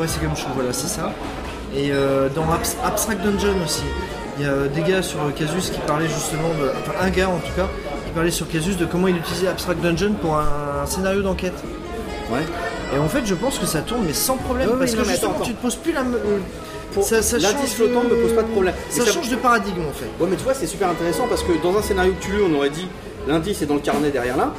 Ouais, 0.00 0.06
c'est 0.06 0.20
Gumshoe, 0.22 0.46
voilà, 0.54 0.72
c'est 0.72 0.86
ça. 0.86 1.12
Et 1.76 1.90
dans 2.36 2.44
Abs- 2.52 2.76
Abstract 2.84 3.22
Dungeon 3.24 3.56
aussi, 3.64 3.82
il 4.38 4.44
y 4.44 4.48
a 4.48 4.68
des 4.68 4.82
gars 4.88 5.02
sur 5.02 5.18
Casus 5.34 5.70
qui 5.70 5.80
parlaient 5.80 6.06
justement 6.06 6.50
de, 6.60 6.70
enfin 6.80 6.92
un 7.04 7.10
gars 7.10 7.28
en 7.28 7.38
tout 7.38 7.52
cas, 7.56 7.66
sur 8.30 8.48
Casus 8.48 8.76
de 8.76 8.84
comment 8.84 9.08
il 9.08 9.16
utilisait 9.16 9.48
Abstract 9.48 9.80
Dungeon 9.80 10.12
pour 10.20 10.36
un, 10.36 10.82
un 10.82 10.86
scénario 10.86 11.22
d'enquête. 11.22 11.54
Ouais. 12.30 12.40
Et 12.94 12.98
en 12.98 13.08
fait, 13.08 13.24
je 13.24 13.34
pense 13.34 13.58
que 13.58 13.66
ça 13.66 13.80
tourne, 13.80 14.02
mais 14.06 14.12
sans 14.12 14.36
problème, 14.36 14.68
Ouais, 14.70 14.74
parce 14.78 14.92
que 14.92 14.98
mais 14.98 15.04
justement, 15.04 15.32
attends, 15.32 15.44
tu 15.44 15.54
te 15.54 15.62
poses 15.62 15.76
plus 15.76 15.92
la. 15.92 16.00
euh, 16.00 16.38
Pour- 16.92 17.04
ça, 17.04 17.22
ça 17.22 17.38
l'indice 17.38 17.60
change 17.60 17.68
flottant 17.70 18.04
de- 18.04 18.08
me 18.14 18.22
pose 18.22 18.34
pas 18.34 18.42
de 18.42 18.48
problème. 18.48 18.74
Ça, 18.90 19.04
change 19.06 19.28
de 19.30 19.36
paradigme 19.36 19.82
en 19.88 19.92
fait. 19.92 20.06
Ouais, 20.22 20.28
mais 20.30 20.36
tu 20.36 20.42
vois, 20.44 20.54
c'est 20.54 20.66
super 20.66 20.88
intéressant 20.88 21.26
parce 21.28 21.42
que 21.42 21.52
dans 21.62 21.76
un 21.78 21.82
scénario 21.82 22.12
que 22.18 22.24
tu 22.24 22.32
lis, 22.32 22.42
on 22.50 22.54
aurait 22.56 22.70
dit 22.70 22.88
l'indice 23.26 23.62
est 23.62 23.66
dans 23.66 23.74
le 23.74 23.80
carnet 23.80 24.10
derrière 24.10 24.36
là. 24.36 24.52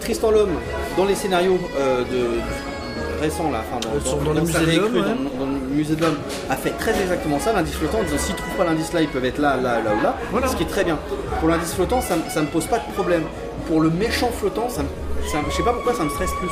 Tristan 0.00 0.30
l'homme, 0.30 0.54
dans 0.96 1.04
les 1.04 1.14
scénarios 1.14 1.58
euh, 1.78 2.00
de 2.02 3.20
récents 3.22 3.50
là, 3.50 3.62
enfin 3.70 3.80
dans, 3.80 4.10
Dans- 4.16 4.24
dans 4.24 4.32
le 4.32 4.40
musée 4.40 4.52
sa 4.54 4.60
de 4.60 4.64
réécrit, 4.66 4.86
l'homme, 4.88 4.94
ouais. 4.96 5.14
dans, 5.38 5.44
dans 5.44 5.49
le 5.49 5.49
musée 5.70 5.94
de 5.96 6.02
l'homme, 6.02 6.16
a 6.48 6.56
fait 6.56 6.70
très 6.70 6.92
exactement 7.00 7.38
ça, 7.38 7.52
l'indice 7.52 7.74
flottant, 7.74 7.98
en 8.00 8.02
disant 8.04 8.18
s'ils 8.18 8.34
trouvent 8.34 8.54
pas 8.56 8.64
l'indice 8.64 8.92
là, 8.92 9.00
ils 9.02 9.08
peuvent 9.08 9.24
être 9.24 9.38
là, 9.38 9.56
là, 9.56 9.80
là 9.80 9.90
ou 9.98 10.02
là, 10.02 10.16
Voilà. 10.30 10.48
ce 10.48 10.56
qui 10.56 10.62
est 10.64 10.66
très 10.66 10.84
bien. 10.84 10.98
Pour 11.40 11.48
l'indice 11.48 11.74
flottant, 11.74 12.00
ça, 12.00 12.14
ça 12.28 12.40
me 12.42 12.46
pose 12.46 12.66
pas 12.66 12.78
de 12.78 12.92
problème. 12.94 13.22
Pour 13.66 13.80
le 13.80 13.90
méchant 13.90 14.30
flottant, 14.32 14.68
ça, 14.68 14.82
ça 15.30 15.38
je 15.48 15.54
sais 15.56 15.62
pas 15.62 15.72
pourquoi 15.72 15.94
ça 15.94 16.04
me 16.04 16.10
stresse 16.10 16.30
plus. 16.38 16.48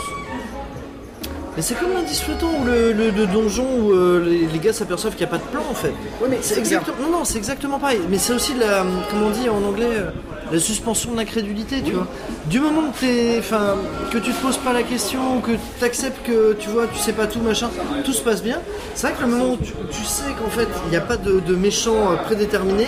Mais 1.56 1.62
c'est 1.62 1.74
comme 1.74 1.92
l'indice 1.92 2.20
flottant 2.22 2.50
ou 2.60 2.64
le, 2.64 2.92
le- 2.92 3.10
le 3.10 3.26
donjon 3.26 3.66
où 3.80 3.90
euh, 3.92 4.22
les, 4.24 4.46
les 4.46 4.58
gars 4.60 4.72
s'aperçoivent 4.72 5.14
qu'il 5.16 5.26
n'y 5.26 5.32
a 5.32 5.36
pas 5.36 5.44
de 5.44 5.50
plan 5.50 5.62
en 5.68 5.74
fait. 5.74 5.92
Ouais, 6.22 6.28
mais 6.30 6.38
C'est 6.40 6.58
exactement. 6.58 6.96
Non, 7.02 7.10
non, 7.18 7.24
c'est 7.24 7.38
exactement 7.38 7.80
pareil. 7.80 8.00
Mais 8.08 8.18
c'est 8.18 8.32
aussi 8.32 8.54
la, 8.54 8.84
comment 9.10 9.26
on 9.26 9.30
dit 9.30 9.48
en 9.48 9.62
anglais, 9.64 9.88
euh, 9.90 10.10
la 10.52 10.58
suspension 10.58 11.12
de 11.12 11.16
l'incrédulité, 11.16 11.82
tu 11.82 11.92
vois. 11.92 12.06
Du 12.46 12.60
moment 12.60 12.90
que 12.98 13.38
enfin, 13.38 13.74
que 14.10 14.18
tu 14.18 14.32
te 14.32 14.40
poses 14.42 14.56
pas 14.58 14.72
la 14.72 14.82
question, 14.82 15.40
que 15.40 15.52
tu 15.78 15.84
acceptes 15.84 16.26
que 16.26 16.54
tu 16.58 16.68
vois, 16.70 16.86
tu 16.86 16.98
sais 16.98 17.12
pas 17.12 17.26
tout, 17.26 17.40
machin, 17.40 17.68
tout 18.04 18.12
se 18.12 18.22
passe 18.22 18.42
bien. 18.42 18.58
C'est 18.94 19.08
vrai 19.08 19.16
que 19.16 19.22
le 19.22 19.28
moment 19.28 19.52
où 19.52 19.56
tu, 19.56 19.72
tu 19.90 20.04
sais 20.04 20.30
qu'en 20.42 20.50
fait 20.50 20.68
il 20.86 20.90
n'y 20.90 20.96
a 20.96 21.00
pas 21.02 21.16
de, 21.16 21.40
de 21.40 21.54
méchant 21.54 22.12
euh, 22.12 22.16
prédéterminé, 22.16 22.86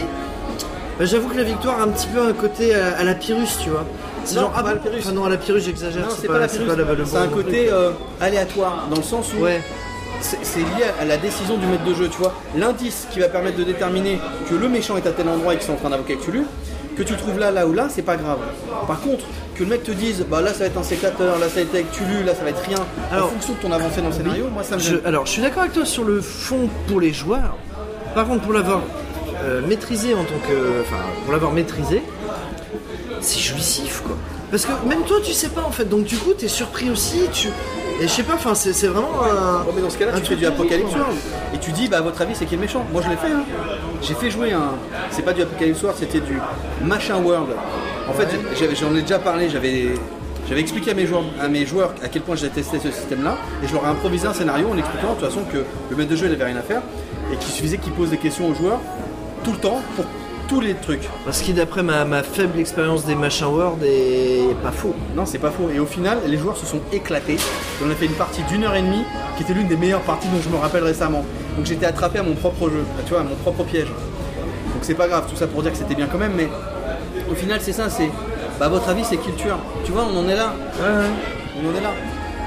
bah, 0.98 1.04
j'avoue 1.06 1.28
que 1.28 1.36
la 1.36 1.44
victoire 1.44 1.80
a 1.80 1.84
un 1.84 1.88
petit 1.88 2.06
peu 2.08 2.20
un 2.22 2.32
côté 2.32 2.74
à, 2.74 2.96
à 2.98 3.04
la 3.04 3.14
Pyrrhus, 3.14 3.46
tu 3.62 3.70
vois. 3.70 3.84
C'est 4.24 4.34
genre, 4.36 4.52
ah 4.54 4.62
pas 4.62 4.68
bon 4.70 4.74
la 4.74 4.80
Pyrrhus. 4.82 4.98
Enfin, 5.00 5.12
non, 5.12 5.24
à 5.24 5.28
la 5.30 5.36
Pyrrhus, 5.38 5.60
j'exagère. 5.62 6.04
C'est 6.10 6.26
pas, 6.26 6.38
la 6.38 6.46
Pyrrhus. 6.48 6.66
pas 6.66 6.76
la- 6.76 6.94
le 6.94 7.04
C'est 7.04 7.16
un 7.16 7.26
côté 7.28 7.68
euh, 7.70 7.90
aléatoire, 8.20 8.86
dans 8.90 8.96
le 8.96 9.02
sens 9.02 9.26
où 9.38 9.42
Ouais. 9.42 9.62
c'est 10.20 10.58
lié 10.60 10.84
à 11.00 11.06
la 11.06 11.16
décision 11.16 11.56
du 11.56 11.66
maître 11.66 11.84
de 11.84 11.94
jeu, 11.94 12.08
tu 12.10 12.18
vois. 12.18 12.34
L'indice 12.54 13.06
qui 13.10 13.20
va 13.20 13.28
permettre 13.28 13.56
de 13.56 13.64
déterminer 13.64 14.18
que 14.50 14.54
le 14.54 14.68
méchant 14.68 14.98
est 14.98 15.06
à 15.06 15.12
tel 15.12 15.26
endroit 15.28 15.54
et 15.54 15.56
qu'ils 15.56 15.66
sont 15.66 15.72
en 15.72 15.76
train 15.76 15.88
d'invoquer 15.88 16.16
Cthulhu, 16.16 16.42
que 17.04 17.08
tu 17.08 17.14
trouves 17.16 17.38
là, 17.38 17.50
là 17.50 17.66
ou 17.66 17.72
là, 17.72 17.88
c'est 17.90 18.02
pas 18.02 18.16
grave. 18.16 18.38
Par 18.86 19.00
contre, 19.00 19.24
que 19.54 19.62
le 19.64 19.70
mec 19.70 19.82
te 19.84 19.90
dise, 19.90 20.24
bah 20.30 20.40
là 20.40 20.52
ça 20.52 20.60
va 20.60 20.64
être 20.66 20.78
un 20.78 20.82
sécateur, 20.82 21.38
là 21.38 21.48
ça 21.48 21.56
va 21.56 21.60
être 21.62 21.74
avec 21.74 21.90
Cthulhu, 21.92 22.24
là 22.24 22.34
ça 22.34 22.42
va 22.44 22.50
être 22.50 22.62
rien, 22.66 22.78
Alors, 23.12 23.26
en 23.26 23.30
fonction 23.30 23.54
de 23.54 23.58
ton 23.58 23.72
avancée 23.72 24.00
dans 24.00 24.08
le 24.08 24.12
scénario, 24.14 24.46
moi 24.52 24.62
ça 24.62 24.76
me 24.76 24.80
Je- 24.80 24.96
alors, 25.04 25.26
je 25.26 25.32
suis 25.32 25.42
d'accord 25.42 25.62
avec 25.62 25.72
toi 25.74 25.84
sur 25.84 26.04
le 26.04 26.20
fond 26.20 26.68
pour 26.88 27.00
les 27.00 27.12
joueurs. 27.12 27.56
Par 28.14 28.26
contre, 28.26 28.42
pour 28.42 28.52
l'avoir 28.52 28.80
euh, 29.44 29.60
maîtrisé 29.66 30.14
en 30.14 30.24
tant 30.24 30.38
que. 30.48 30.80
Enfin, 30.82 31.02
pour 31.24 31.32
l'avoir 31.32 31.52
maîtrisé, 31.52 32.02
c'est 33.20 33.38
jouissif 33.40 34.02
quoi. 34.06 34.16
Parce 34.50 34.66
que 34.66 34.72
même 34.88 35.02
toi, 35.04 35.18
tu 35.24 35.32
sais 35.32 35.48
pas 35.48 35.62
en 35.62 35.70
fait. 35.70 35.84
Donc, 35.88 36.04
du 36.04 36.16
coup, 36.16 36.32
t'es 36.32 36.48
surpris 36.48 36.90
aussi. 36.90 37.20
Tu... 37.32 37.48
Et 38.00 38.04
je 38.04 38.08
sais 38.12 38.22
pas, 38.22 38.34
enfin, 38.34 38.54
c'est 38.54 38.86
vraiment 38.86 39.10
un. 39.22 39.62
Bon, 39.64 39.72
mais 39.76 39.82
dans 39.82 39.90
ce 39.90 39.98
cas-là, 39.98 40.12
un 40.12 40.14
tu 40.16 40.20
fais 40.20 40.26
truc 40.28 40.38
du 40.38 40.46
Apocalypse. 40.46 40.90
World. 40.90 41.16
Et 41.54 41.58
tu 41.58 41.70
dis, 41.72 41.86
bah, 41.88 41.98
à 41.98 42.00
votre 42.00 42.20
avis, 42.22 42.34
c'est 42.34 42.46
qui 42.46 42.54
le 42.54 42.62
méchant? 42.62 42.84
Moi, 42.92 43.02
je 43.04 43.10
l'ai 43.10 43.16
fait. 43.16 43.30
hein. 43.30 43.42
J'ai 44.02 44.14
fait 44.14 44.30
jouer 44.30 44.52
un. 44.52 44.72
C'est 45.10 45.22
pas 45.22 45.32
du 45.34 45.42
Apocalypse 45.42 45.82
World, 45.82 45.98
c'était 46.00 46.20
du 46.20 46.38
Machin 46.82 47.16
World. 47.22 47.48
En 48.08 48.12
fait, 48.14 48.28
j'avais- 48.58 48.74
j'en 48.74 48.94
ai 48.96 49.02
déjà 49.02 49.18
parlé, 49.18 49.48
j'avais. 49.50 49.88
J'avais 50.48 50.62
expliqué 50.62 50.90
à 50.90 50.94
mes, 50.94 51.06
joueurs, 51.06 51.22
à 51.40 51.46
mes 51.46 51.64
joueurs 51.64 51.94
à 52.02 52.08
quel 52.08 52.22
point 52.22 52.34
j'ai 52.34 52.48
testé 52.48 52.80
ce 52.80 52.90
système-là, 52.90 53.36
et 53.62 53.68
je 53.68 53.72
leur 53.72 53.84
ai 53.84 53.88
improvisé 53.88 54.26
un 54.26 54.32
scénario 54.34 54.66
en 54.68 54.76
expliquant 54.76 55.10
de 55.14 55.20
toute 55.20 55.28
façon 55.28 55.42
que 55.44 55.58
le 55.90 55.96
maître 55.96 56.10
de 56.10 56.16
jeu 56.16 56.26
il 56.26 56.32
avait 56.32 56.42
rien 56.44 56.56
à 56.56 56.62
faire, 56.62 56.82
et 57.32 57.36
qu'il 57.36 57.52
suffisait 57.52 57.76
qu'il 57.76 57.92
pose 57.92 58.10
des 58.10 58.16
questions 58.16 58.48
aux 58.48 58.54
joueurs 58.54 58.80
tout 59.44 59.52
le 59.52 59.58
temps 59.58 59.80
pour 59.94 60.06
tous 60.48 60.60
les 60.60 60.74
trucs. 60.74 61.08
Ce 61.30 61.44
qui, 61.44 61.52
d'après 61.52 61.84
ma, 61.84 62.04
ma 62.04 62.24
faible 62.24 62.58
expérience 62.58 63.04
des 63.04 63.14
machins 63.14 63.46
Word, 63.46 63.76
est 63.84 64.56
pas 64.60 64.72
faux. 64.72 64.96
Non, 65.16 65.26
c'est 65.26 65.38
pas 65.38 65.50
faux. 65.50 65.68
Et 65.74 65.78
au 65.80 65.86
final, 65.86 66.18
les 66.26 66.36
joueurs 66.38 66.56
se 66.56 66.66
sont 66.66 66.80
éclatés. 66.92 67.36
On 67.84 67.90
a 67.90 67.94
fait 67.94 68.06
une 68.06 68.12
partie 68.12 68.42
d'une 68.44 68.64
heure 68.64 68.74
et 68.74 68.82
demie, 68.82 69.02
qui 69.36 69.42
était 69.42 69.52
l'une 69.54 69.66
des 69.68 69.76
meilleures 69.76 70.00
parties 70.02 70.28
dont 70.28 70.40
je 70.42 70.48
me 70.48 70.56
rappelle 70.56 70.84
récemment. 70.84 71.24
Donc 71.56 71.66
j'étais 71.66 71.86
attrapé 71.86 72.20
à 72.20 72.22
mon 72.22 72.34
propre 72.34 72.68
jeu, 72.70 72.84
tu 73.04 73.10
vois, 73.12 73.20
à 73.20 73.24
mon 73.24 73.34
propre 73.36 73.64
piège. 73.64 73.88
Donc 73.88 74.82
c'est 74.82 74.94
pas 74.94 75.08
grave, 75.08 75.24
tout 75.28 75.36
ça 75.36 75.46
pour 75.46 75.62
dire 75.62 75.72
que 75.72 75.78
c'était 75.78 75.94
bien 75.96 76.06
quand 76.10 76.18
même, 76.18 76.32
mais 76.36 76.48
au 77.30 77.34
final, 77.34 77.58
c'est 77.60 77.72
ça, 77.72 77.90
c'est. 77.90 78.10
Bah, 78.58 78.66
à 78.66 78.68
votre 78.68 78.88
avis, 78.88 79.04
c'est 79.04 79.16
qui 79.16 79.30
le 79.30 79.36
tueur? 79.36 79.58
Tu 79.84 79.90
vois, 79.92 80.04
on 80.12 80.16
en 80.18 80.28
est 80.28 80.36
là. 80.36 80.54
On 80.80 81.68
en 81.68 81.74
est 81.76 81.80
là. 81.82 81.90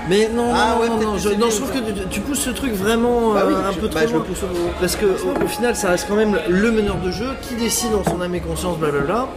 Mais 0.09 0.29
non, 0.33 0.51
Ah 0.53 0.75
non, 0.75 0.81
ouais, 0.81 0.89
non, 0.89 1.11
non, 1.13 1.17
je, 1.17 1.29
non, 1.29 1.47
trouve 1.47 1.71
que 1.71 1.77
tu, 1.79 1.93
tu 2.09 2.19
pousses 2.19 2.41
ce 2.41 2.49
truc 2.49 2.73
vraiment 2.73 3.33
Bah 3.33 3.43
oui, 3.47 3.53
euh, 3.53 3.69
un 3.69 3.71
je- 3.71 3.79
peu 3.79 3.87
bah, 3.87 4.01
trop 4.01 4.07
je 4.09 4.13
loin. 4.15 4.21
pousse 4.23 4.43
au- 4.43 4.69
Parce 4.81 4.97
que 4.97 5.05
au, 5.05 5.43
au 5.43 5.47
final, 5.47 5.77
ça 5.77 5.89
reste 5.91 6.07
quand 6.09 6.15
même 6.17 6.37
le 6.49 6.71
meneur 6.71 6.97
de 6.97 7.09
jeu 7.09 7.29
qui 7.41 7.55
décide 7.55 7.93
en 7.95 8.03
son 8.03 8.19
âme 8.21 8.35
et 8.35 8.41
conscience, 8.41 8.77
blablabla. 8.77 9.27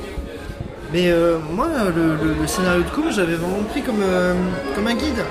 Mais 0.92 1.08
euh, 1.10 1.38
moi, 1.50 1.68
le, 1.94 2.14
le- 2.16 2.34
le 2.40 2.46
scénario 2.46 2.82
de 2.82 2.88
com, 2.90 3.04
j'avais 3.10 3.34
vraiment 3.34 3.62
pris 3.70 3.82
comme, 3.82 4.02
euh, 4.02 4.34
comme 4.74 4.86
un 4.86 4.94
guide. 4.94 5.22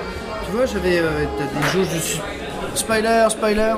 Tu 0.44 0.52
vois, 0.52 0.66
j'avais 0.66 0.98
euh, 0.98 1.24
t'as 1.38 1.44
des 1.60 1.66
jauges 1.72 1.94
de 1.94 1.98
sus- 2.00 2.20
spoiler, 2.74 3.26
spoiler. 3.30 3.74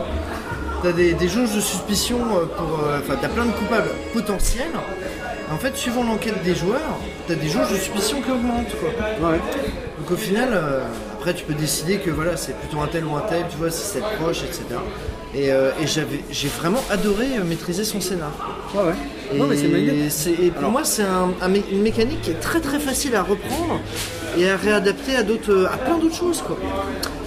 T'as 0.82 0.92
des, 0.92 1.12
des 1.14 1.28
jauges 1.28 1.54
de 1.54 1.60
suspicion 1.60 2.18
pour. 2.56 2.80
Enfin, 2.98 3.14
t'as 3.20 3.28
plein 3.28 3.46
de 3.46 3.52
coupables 3.52 3.90
potentiels. 4.12 4.70
En 5.52 5.56
fait, 5.56 5.76
suivant 5.76 6.04
l'enquête 6.04 6.42
des 6.42 6.54
joueurs, 6.54 6.98
t'as 7.26 7.34
des 7.34 7.48
jauges 7.48 7.70
de 7.70 7.76
suspicion 7.76 8.20
qui 8.20 8.30
augmentent, 8.30 8.74
quoi. 8.80 9.30
Ouais. 9.30 9.38
Donc 9.98 10.10
au 10.10 10.16
final, 10.16 10.48
après 11.18 11.32
tu 11.34 11.44
peux 11.44 11.54
décider 11.54 11.98
que 11.98 12.10
voilà, 12.10 12.36
c'est 12.36 12.54
plutôt 12.58 12.80
un 12.82 12.86
tel 12.86 13.04
ou 13.06 13.16
un 13.16 13.22
tel, 13.22 13.44
tu 13.50 13.56
vois, 13.56 13.70
si 13.70 13.82
c'est 13.84 14.02
proche, 14.20 14.42
etc. 14.42 14.62
Et, 15.34 15.52
euh, 15.52 15.70
et 15.82 15.86
j'avais, 15.86 16.20
j'ai 16.30 16.48
vraiment 16.48 16.82
adoré 16.90 17.26
euh, 17.38 17.44
maîtriser 17.44 17.84
son 17.84 18.00
scénar. 18.00 18.30
Ouais, 18.74 18.82
ouais. 18.82 18.92
Et, 19.34 19.38
Non, 19.38 19.46
mais 19.46 19.56
c'est 20.08 20.30
et 20.30 20.50
pour 20.50 20.58
Alors- 20.60 20.70
moi, 20.70 20.84
c'est 20.84 21.02
un- 21.02 21.30
un 21.42 21.48
mé- 21.50 21.62
une 21.70 21.82
mécanique 21.82 22.22
qui 22.22 22.30
est 22.30 22.40
très 22.40 22.60
très 22.60 22.78
facile 22.78 23.14
à 23.14 23.22
reprendre 23.22 23.78
et 24.38 24.48
à 24.48 24.56
réadapter 24.56 25.16
à 25.16 25.22
d'autres, 25.22 25.68
à 25.70 25.76
plein 25.76 25.98
d'autres 25.98 26.14
choses, 26.16 26.40
quoi. 26.46 26.56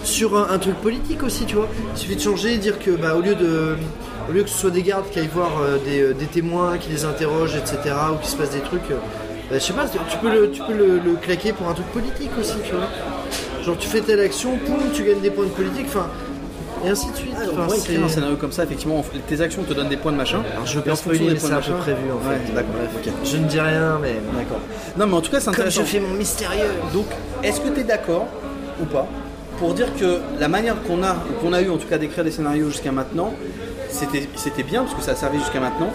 Sur 0.04 0.36
un, 0.36 0.48
un 0.52 0.58
truc 0.58 0.76
politique 0.78 1.22
aussi, 1.22 1.46
tu 1.46 1.56
vois. 1.56 1.68
Il 1.96 2.00
suffit 2.00 2.16
de 2.16 2.22
changer, 2.22 2.58
dire 2.58 2.80
que 2.80 2.90
bah, 2.92 3.16
au 3.16 3.22
lieu 3.22 3.36
de, 3.36 3.76
au 4.28 4.32
lieu 4.34 4.42
que 4.44 4.50
ce 4.50 4.58
soit 4.58 4.72
des 4.72 4.82
gardes 4.82 5.08
qui 5.12 5.20
aillent 5.20 5.30
voir 5.32 5.52
euh, 5.62 5.78
des, 5.86 6.16
des 6.16 6.26
témoins, 6.26 6.80
qui 6.80 6.90
les 6.90 7.06
interrogent, 7.06 7.56
etc., 7.56 7.94
ou 8.14 8.18
qu'il 8.18 8.30
se 8.30 8.36
passe 8.36 8.50
des 8.52 8.62
trucs. 8.62 8.90
euh, 8.90 8.96
bah, 9.52 9.60
je 9.60 9.64
sais 9.64 9.74
pas, 9.74 9.86
tu 9.88 10.00
tu 10.10 10.18
peux, 10.18 10.32
le, 10.32 10.50
tu 10.50 10.62
peux 10.64 10.74
le, 10.74 10.96
le 10.98 11.14
claquer 11.22 11.54
pour 11.54 11.68
un 11.68 11.74
truc 11.74 11.86
politique 11.88 12.32
aussi, 12.40 12.56
tu 12.66 12.72
vois. 12.72 12.88
Genre 13.64 13.78
tu 13.78 13.88
fais 13.88 14.02
telle 14.02 14.22
action, 14.22 14.58
poum, 14.66 14.80
tu 14.92 15.04
gagnes 15.04 15.20
des 15.22 15.30
points 15.30 15.46
de 15.46 15.50
politique, 15.52 15.86
enfin, 15.88 16.08
et 16.86 16.90
ainsi 16.90 17.10
de 17.12 17.16
suite. 17.16 17.34
Ah, 17.38 17.42
on 17.46 17.54
Enfin, 17.54 17.64
pourrait 17.66 17.78
c'est- 17.78 17.92
écrire 17.94 18.06
un 18.06 18.10
scénario 18.10 18.36
comme 18.38 18.52
ça, 18.52 18.64
effectivement, 18.64 19.04
tes 19.28 19.42
actions 19.42 19.64
te 19.64 19.74
donnent 19.74 19.90
des 19.90 19.98
points 19.98 20.12
de 20.12 20.18
machin. 20.18 20.42
Alors 20.54 20.66
je 20.66 20.80
en 20.80 20.82
fonction 20.82 20.96
spoiler, 20.96 21.20
des 21.20 21.26
mais 21.26 21.40
points 21.40 21.50
c'est 21.50 21.50
de 21.50 21.58
un 21.58 21.62
peu 21.62 21.72
machin- 21.72 21.80
prévu 21.82 22.12
en 22.12 22.20
fait. 22.20 22.30
Ouais, 22.30 22.56
d'accord, 22.56 22.74
Bref, 22.78 23.08
ok. 23.08 23.14
Je 23.26 23.38
ne 23.38 23.46
dis 23.48 23.60
rien, 23.60 24.00
mais. 24.02 24.16
D'accord. 24.38 24.60
Non, 24.98 25.08
mais 25.08 25.14
en 25.16 25.22
tout 25.22 25.32
cas, 25.32 25.40
c'est 25.40 25.46
Comme 25.46 25.54
intéressant. 25.56 25.82
je 25.82 25.86
fais 25.86 26.00
mon 26.00 26.14
mystérieux. 26.14 26.72
Donc, 26.94 27.06
est-ce 27.44 27.62
que 27.62 27.70
tu 27.70 27.80
es 27.82 27.84
d'accord 27.84 28.28
ou 28.82 28.86
pas 28.86 29.08
pour 29.60 29.74
dire 29.76 29.88
que 30.00 30.20
la 30.40 30.48
manière 30.48 30.82
qu'on 30.84 31.04
a, 31.04 31.14
ou 31.14 31.34
qu'on 31.42 31.54
a 31.54 31.62
eu 31.62 31.70
en 31.70 31.78
tout 31.78 31.88
cas 31.88 31.98
d'écrire 32.00 32.24
des 32.24 32.32
scénarios 32.32 32.70
jusqu'à 32.70 32.92
maintenant, 32.92 33.34
c'était 33.90 34.28
c'était 34.36 34.64
bien 34.64 34.84
parce 34.84 34.96
que 34.96 35.02
ça 35.04 35.12
a 35.12 35.16
servi 35.16 35.38
jusqu'à 35.40 35.60
maintenant, 35.60 35.92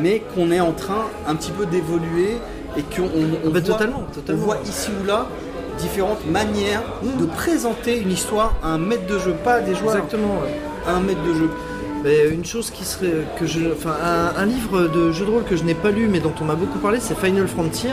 mais 0.00 0.22
qu'on 0.34 0.50
est 0.50 0.60
en 0.60 0.72
train 0.72 1.04
un 1.28 1.34
petit 1.34 1.50
peu 1.50 1.66
d'évoluer 1.66 2.38
et 2.76 2.82
qu'on 2.82 3.02
on, 3.02 3.50
bah, 3.50 3.50
voit, 3.50 3.60
totalement, 3.60 4.04
totalement. 4.14 4.40
on 4.42 4.44
voit 4.46 4.58
ici 4.64 4.90
ou 5.02 5.06
là 5.06 5.26
différentes 5.78 6.26
manières 6.30 6.82
de 7.02 7.24
présenter 7.26 7.98
une 7.98 8.10
histoire 8.10 8.54
à 8.62 8.68
un 8.68 8.78
maître 8.78 9.06
de 9.06 9.18
jeu, 9.18 9.34
pas 9.44 9.54
à 9.54 9.60
des 9.60 9.74
joueurs, 9.74 9.96
Exactement. 9.96 10.40
ouais. 10.42 10.58
à 10.86 10.96
un 10.96 11.00
maître 11.00 11.22
de 11.22 11.34
jeu. 11.34 11.50
Mais 12.04 12.28
une 12.28 12.44
chose 12.44 12.70
qui 12.70 12.84
serait 12.84 13.12
que 13.38 13.46
je, 13.46 13.60
enfin 13.76 13.94
un, 14.04 14.40
un 14.42 14.46
livre 14.46 14.88
de 14.88 15.12
jeu 15.12 15.24
de 15.24 15.30
rôle 15.30 15.44
que 15.44 15.56
je 15.56 15.62
n'ai 15.62 15.74
pas 15.74 15.90
lu 15.90 16.08
mais 16.10 16.18
dont 16.20 16.32
on 16.40 16.44
m'a 16.44 16.56
beaucoup 16.56 16.78
parlé, 16.80 16.98
c'est 17.00 17.16
Final 17.16 17.46
Frontier, 17.46 17.92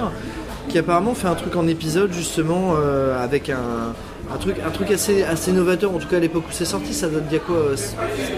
qui 0.67 0.77
apparemment 0.79 1.13
fait 1.13 1.27
un 1.27 1.35
truc 1.35 1.55
en 1.55 1.67
épisode 1.67 2.11
justement 2.11 2.73
euh, 2.77 3.23
avec 3.23 3.49
un, 3.51 3.93
un 4.33 4.37
truc, 4.37 4.55
un 4.65 4.71
truc 4.71 4.89
assez, 4.91 5.21
assez 5.23 5.51
novateur. 5.51 5.91
En 5.93 5.99
tout 5.99 6.07
cas 6.07 6.17
à 6.17 6.19
l'époque 6.19 6.43
où 6.49 6.51
c'est 6.51 6.65
sorti, 6.65 6.93
ça 6.95 7.07
date 7.07 7.27
d'il 7.27 7.33
y 7.33 7.37
a 7.37 7.39
quoi, 7.39 7.55
euh, 7.55 7.75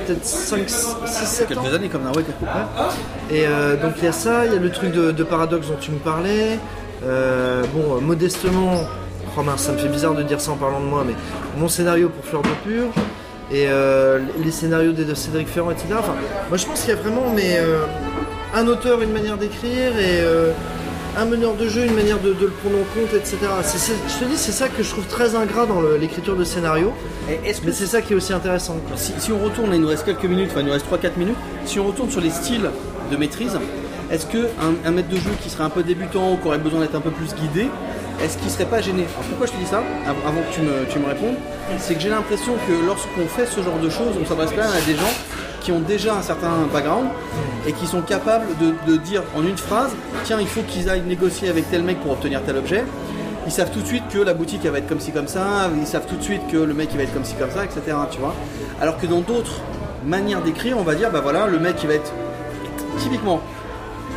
peut-être 0.08 0.26
5, 0.26 0.70
6, 0.70 0.86
7 1.06 1.58
ans. 1.58 1.62
Quelques 1.64 1.74
années 1.76 1.88
comme 1.90 2.04
ça, 2.04 2.10
ouais, 2.18 2.24
quelques- 2.24 3.34
Et 3.34 3.48
euh, 3.48 3.78
donc 3.82 3.94
il 4.00 4.04
y 4.04 4.08
a 4.08 4.12
ça, 4.12 4.46
il 4.46 4.52
y 4.54 4.56
a 4.58 4.60
le 4.60 4.72
truc 4.72 4.92
de, 4.92 5.12
de 5.12 5.24
paradoxe 5.24 5.68
dont 5.68 5.78
tu 5.80 5.92
me 5.92 6.00
parlais. 6.00 6.60
Euh, 7.06 7.64
bon, 7.74 7.96
euh, 7.96 8.00
modestement, 8.02 8.82
oh 9.38 9.44
mince, 9.44 9.62
ça 9.62 9.72
me 9.72 9.78
fait 9.78 9.88
bizarre 9.88 10.14
de 10.14 10.24
dire 10.24 10.42
ça 10.42 10.52
en 10.52 10.58
parlant 10.58 10.80
de 10.80 10.86
moi, 10.86 11.04
mais 11.06 11.14
mon 11.58 11.68
scénario 11.68 12.10
pour 12.10 12.26
Fleur 12.26 12.42
de 12.42 12.50
Purge 12.64 12.94
et 13.52 13.66
euh, 13.68 14.20
les 14.44 14.52
scénarios 14.52 14.94
de 14.94 15.14
Cédric 15.14 15.48
Ferrand, 15.48 15.72
etc. 15.72 15.88
Enfin, 16.00 16.16
moi 16.50 16.58
je 16.58 16.66
pense 16.66 16.82
qu'il 16.82 16.90
y 16.90 16.94
a 16.94 16.96
vraiment 16.96 17.32
mais, 17.36 17.58
euh, 17.58 17.84
un 18.54 18.68
auteur, 18.68 19.02
une 19.02 19.12
manière 19.12 19.38
d'écrire 19.38 19.98
et 19.98 20.22
euh, 20.22 20.52
un 21.18 21.26
meneur 21.26 21.56
de 21.56 21.68
jeu, 21.68 21.86
une 21.86 21.94
manière 21.94 22.20
de, 22.20 22.34
de 22.34 22.46
le 22.46 22.52
prendre 22.52 22.78
en 22.78 23.00
compte, 23.00 23.14
etc. 23.14 23.38
Je 23.62 24.20
te 24.20 24.30
dis, 24.30 24.38
c'est 24.38 24.54
ça 24.54 24.70
que 24.70 24.82
je 24.82 24.90
trouve 24.90 25.06
très 25.08 25.36
ingrat 25.36 25.66
dans 25.66 25.82
l'écriture 26.00 26.38
de 26.38 26.46
scénario, 26.46 26.94
Et 27.30 27.50
Est-ce 27.50 27.60
que 27.62 27.66
mais 27.66 27.72
c'est 27.74 27.86
ça 27.86 28.02
qui 28.02 28.14
est 28.14 28.16
aussi 28.16 28.32
intéressant. 28.32 28.78
Si, 28.96 29.14
si 29.18 29.32
on 29.34 29.40
retourne, 29.40 29.74
il 29.74 29.82
nous 29.82 29.90
reste 29.90 30.06
quelques 30.06 30.24
minutes, 30.24 30.50
enfin 30.52 30.62
il 30.62 30.68
nous 30.68 30.72
reste 30.72 30.86
3-4 30.90 31.18
minutes, 31.18 31.36
si 31.66 31.80
on 31.80 31.88
retourne 31.88 32.10
sur 32.10 32.22
les 32.22 32.30
styles 32.30 32.70
de 33.12 33.18
maîtrise, 33.18 33.58
est-ce 34.10 34.26
qu'un 34.26 34.48
un 34.86 34.92
maître 34.92 35.10
de 35.10 35.16
jeu 35.16 35.32
qui 35.42 35.50
serait 35.50 35.64
un 35.64 35.70
peu 35.70 35.84
débutant 35.84 36.34
ou 36.34 36.38
qui 36.38 36.48
aurait 36.48 36.58
besoin 36.58 36.82
d'être 36.82 36.96
un 36.96 37.02
peu 37.02 37.12
plus 37.12 37.34
guidé, 37.34 37.68
est-ce 38.24 38.38
qu'il 38.38 38.50
serait 38.50 38.66
pas 38.66 38.82
gêné 38.82 39.04
Alors 39.16 39.24
pourquoi 39.30 39.48
je 39.48 39.52
te 39.54 39.58
dis 39.58 39.66
ça, 39.66 39.78
av- 40.08 40.16
avant 40.28 40.42
que 40.42 40.54
tu 40.54 40.62
me, 40.62 40.86
tu 40.90 41.00
me 41.00 41.06
répondes 41.08 41.36
C'est 41.80 41.96
que 41.96 42.00
j'ai 42.02 42.10
l'impression 42.10 42.54
que 42.68 42.86
lorsqu'on 42.86 43.28
fait 43.28 43.46
ce 43.46 43.62
genre 43.62 43.80
de 43.82 43.90
choses, 43.90 44.14
on 44.22 44.26
s'adresse 44.26 44.52
quand 44.52 44.62
même 44.64 44.72
à 44.78 44.86
des 44.86 44.96
gens 44.96 45.14
qui 45.62 45.72
ont 45.72 45.80
déjà 45.80 46.16
un 46.16 46.22
certain 46.22 46.52
background 46.74 47.08
et 47.68 47.74
qui 47.74 47.86
sont 47.86 48.02
capables 48.02 48.46
de, 48.60 48.74
de 48.92 48.98
dire 48.98 49.24
en 49.36 49.44
une 49.46 49.58
phrase, 49.58 49.92
tiens, 50.24 50.38
il 50.40 50.48
faut 50.48 50.62
qu'ils 50.64 50.90
aillent 50.90 51.04
négocier 51.06 51.50
avec 51.50 51.70
tel 51.70 51.84
mec 51.84 52.00
pour 52.02 52.12
obtenir 52.14 52.42
tel 52.44 52.58
objet. 52.58 52.84
Ils 53.46 53.52
savent 53.52 53.72
tout 53.72 53.82
de 53.82 53.86
suite 53.88 54.04
que 54.12 54.20
la 54.20 54.34
boutique 54.36 54.66
va 54.66 54.78
être 54.78 54.88
comme 54.88 55.00
ci 55.00 55.12
comme 55.12 55.28
ça, 55.28 55.70
ils 55.80 55.88
savent 55.88 56.06
tout 56.08 56.16
de 56.16 56.24
suite 56.24 56.42
que 56.52 56.58
le 56.58 56.74
mec 56.74 56.90
il 56.92 56.98
va 56.98 57.04
être 57.04 57.14
comme 57.14 57.26
ci 57.26 57.34
comme 57.40 57.50
ça, 57.52 57.64
etc. 57.66 57.82
Tu 58.12 58.20
vois 58.20 58.36
Alors 58.82 58.98
que 59.00 59.08
dans 59.08 59.22
d'autres 59.22 59.62
manières 60.06 60.42
d'écrire, 60.42 60.78
on 60.80 60.84
va 60.84 60.96
dire, 60.96 61.10
bah 61.12 61.22
voilà, 61.22 61.48
le 61.48 61.60
mec 61.60 61.76
il 61.82 61.88
va 61.88 61.96
être 61.96 62.12
typiquement, 63.00 63.42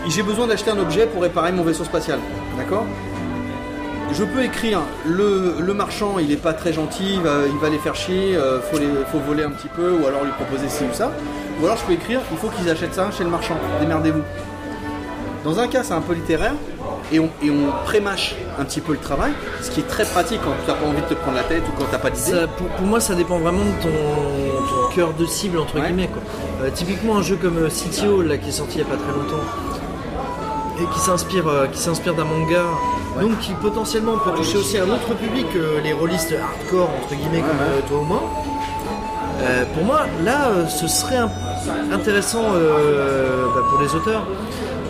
j'ai 0.09 0.23
besoin 0.23 0.47
d'acheter 0.47 0.71
un 0.71 0.79
objet 0.79 1.07
pour 1.07 1.23
réparer 1.23 1.53
mon 1.53 1.63
vaisseau 1.63 1.85
spatial, 1.85 2.19
d'accord? 2.59 2.85
Je 4.13 4.25
peux 4.25 4.43
écrire 4.45 4.81
le, 5.07 5.55
le 5.61 5.75
marchand, 5.75 6.19
il 6.19 6.31
est 6.31 6.37
pas 6.37 6.53
très 6.53 6.73
gentil, 6.73 7.15
il 7.15 7.21
va, 7.21 7.47
il 7.51 7.59
va 7.59 7.69
les 7.69 7.79
faire 7.79 7.95
chier, 7.95 8.37
euh, 8.37 8.61
faut, 8.61 8.79
les, 8.79 8.87
faut 9.11 9.19
voler 9.19 9.43
un 9.45 9.51
petit 9.51 9.69
peu, 9.69 9.93
ou 9.93 10.07
alors 10.07 10.25
lui 10.25 10.33
proposer 10.33 10.69
ci 10.69 10.85
ou 10.85 10.93
ça. 10.95 11.11
Ou 11.61 11.65
alors 11.67 11.77
je 11.79 11.85
peux 11.85 11.93
écrire, 11.93 12.21
il 12.31 12.37
faut 12.39 12.49
qu'ils 12.49 12.69
achètent 12.71 12.95
ça 12.95 13.11
chez 13.17 13.25
le 13.25 13.31
marchand, 13.31 13.57
démerdez-vous. 13.81 14.23
Dans 15.45 15.59
un 15.59 15.69
cas, 15.69 15.83
c'est 15.83 15.93
un 15.95 16.01
peu 16.01 16.15
littéraire, 16.15 16.55
et 17.13 17.19
on, 17.21 17.29
et 17.43 17.51
on 17.51 17.71
prémâche 17.85 18.35
un 18.59 18.65
petit 18.65 18.81
peu 18.81 18.93
le 18.93 18.99
travail, 18.99 19.33
ce 19.61 19.71
qui 19.71 19.81
est 19.81 19.89
très 19.89 20.05
pratique 20.05 20.41
quand 20.43 20.53
tu 20.65 20.71
n'as 20.71 20.77
pas 20.77 20.87
envie 20.87 21.03
de 21.03 21.07
te 21.07 21.15
prendre 21.15 21.37
la 21.37 21.43
tête 21.43 21.63
ou 21.69 21.73
quand 21.79 21.85
tu 21.87 21.93
n'as 21.93 21.99
pas 21.99 22.11
d'idée. 22.11 22.47
Pour, 22.57 22.67
pour 22.69 22.87
moi, 22.87 22.99
ça 23.01 23.15
dépend 23.15 23.39
vraiment 23.39 23.59
de 23.65 23.83
ton, 23.83 23.89
ton 23.89 24.95
cœur 24.95 25.13
de 25.13 25.27
cible, 25.27 25.59
entre 25.59 25.75
Ouais. 25.79 25.87
guillemets. 25.89 26.09
Quoi. 26.09 26.23
Euh, 26.63 26.71
typiquement, 26.75 27.19
un 27.19 27.23
jeu 27.23 27.37
comme 27.37 27.59
euh, 27.59 27.69
City 27.71 28.07
Hall, 28.07 28.27
là, 28.27 28.39
qui 28.39 28.49
est 28.49 28.53
sorti 28.53 28.79
il 28.79 28.85
n'y 28.85 28.91
a 28.91 28.97
pas 28.97 29.03
très 29.03 29.13
longtemps, 29.13 29.45
et 30.81 30.95
qui 30.95 30.99
s'inspire 31.01 31.47
euh, 31.47 31.67
qui 31.67 31.79
s'inspire 31.79 32.15
d'un 32.15 32.25
manga, 32.25 32.63
donc 33.21 33.39
qui 33.41 33.53
potentiellement 33.55 34.17
peut 34.19 34.33
toucher 34.33 34.59
aussi 34.59 34.79
un 34.79 34.85
autre 34.91 35.15
public 35.15 35.47
que 35.53 35.81
les 35.83 35.93
rôlistes 35.93 36.33
hardcore, 36.35 36.91
entre 37.03 37.15
guillemets, 37.15 37.41
comme 37.41 37.61
euh, 37.61 37.81
toi 37.89 37.99
ou 37.99 38.05
moi. 38.05 38.23
Euh, 39.43 39.65
pour 39.75 39.85
moi, 39.85 40.03
là, 40.25 40.49
euh, 40.49 40.67
ce 40.67 40.87
serait 40.89 41.17
un- 41.19 41.31
intéressant 41.93 42.43
euh, 42.55 43.47
bah, 43.55 43.61
pour 43.69 43.81
les 43.81 43.95
auteurs 43.95 44.25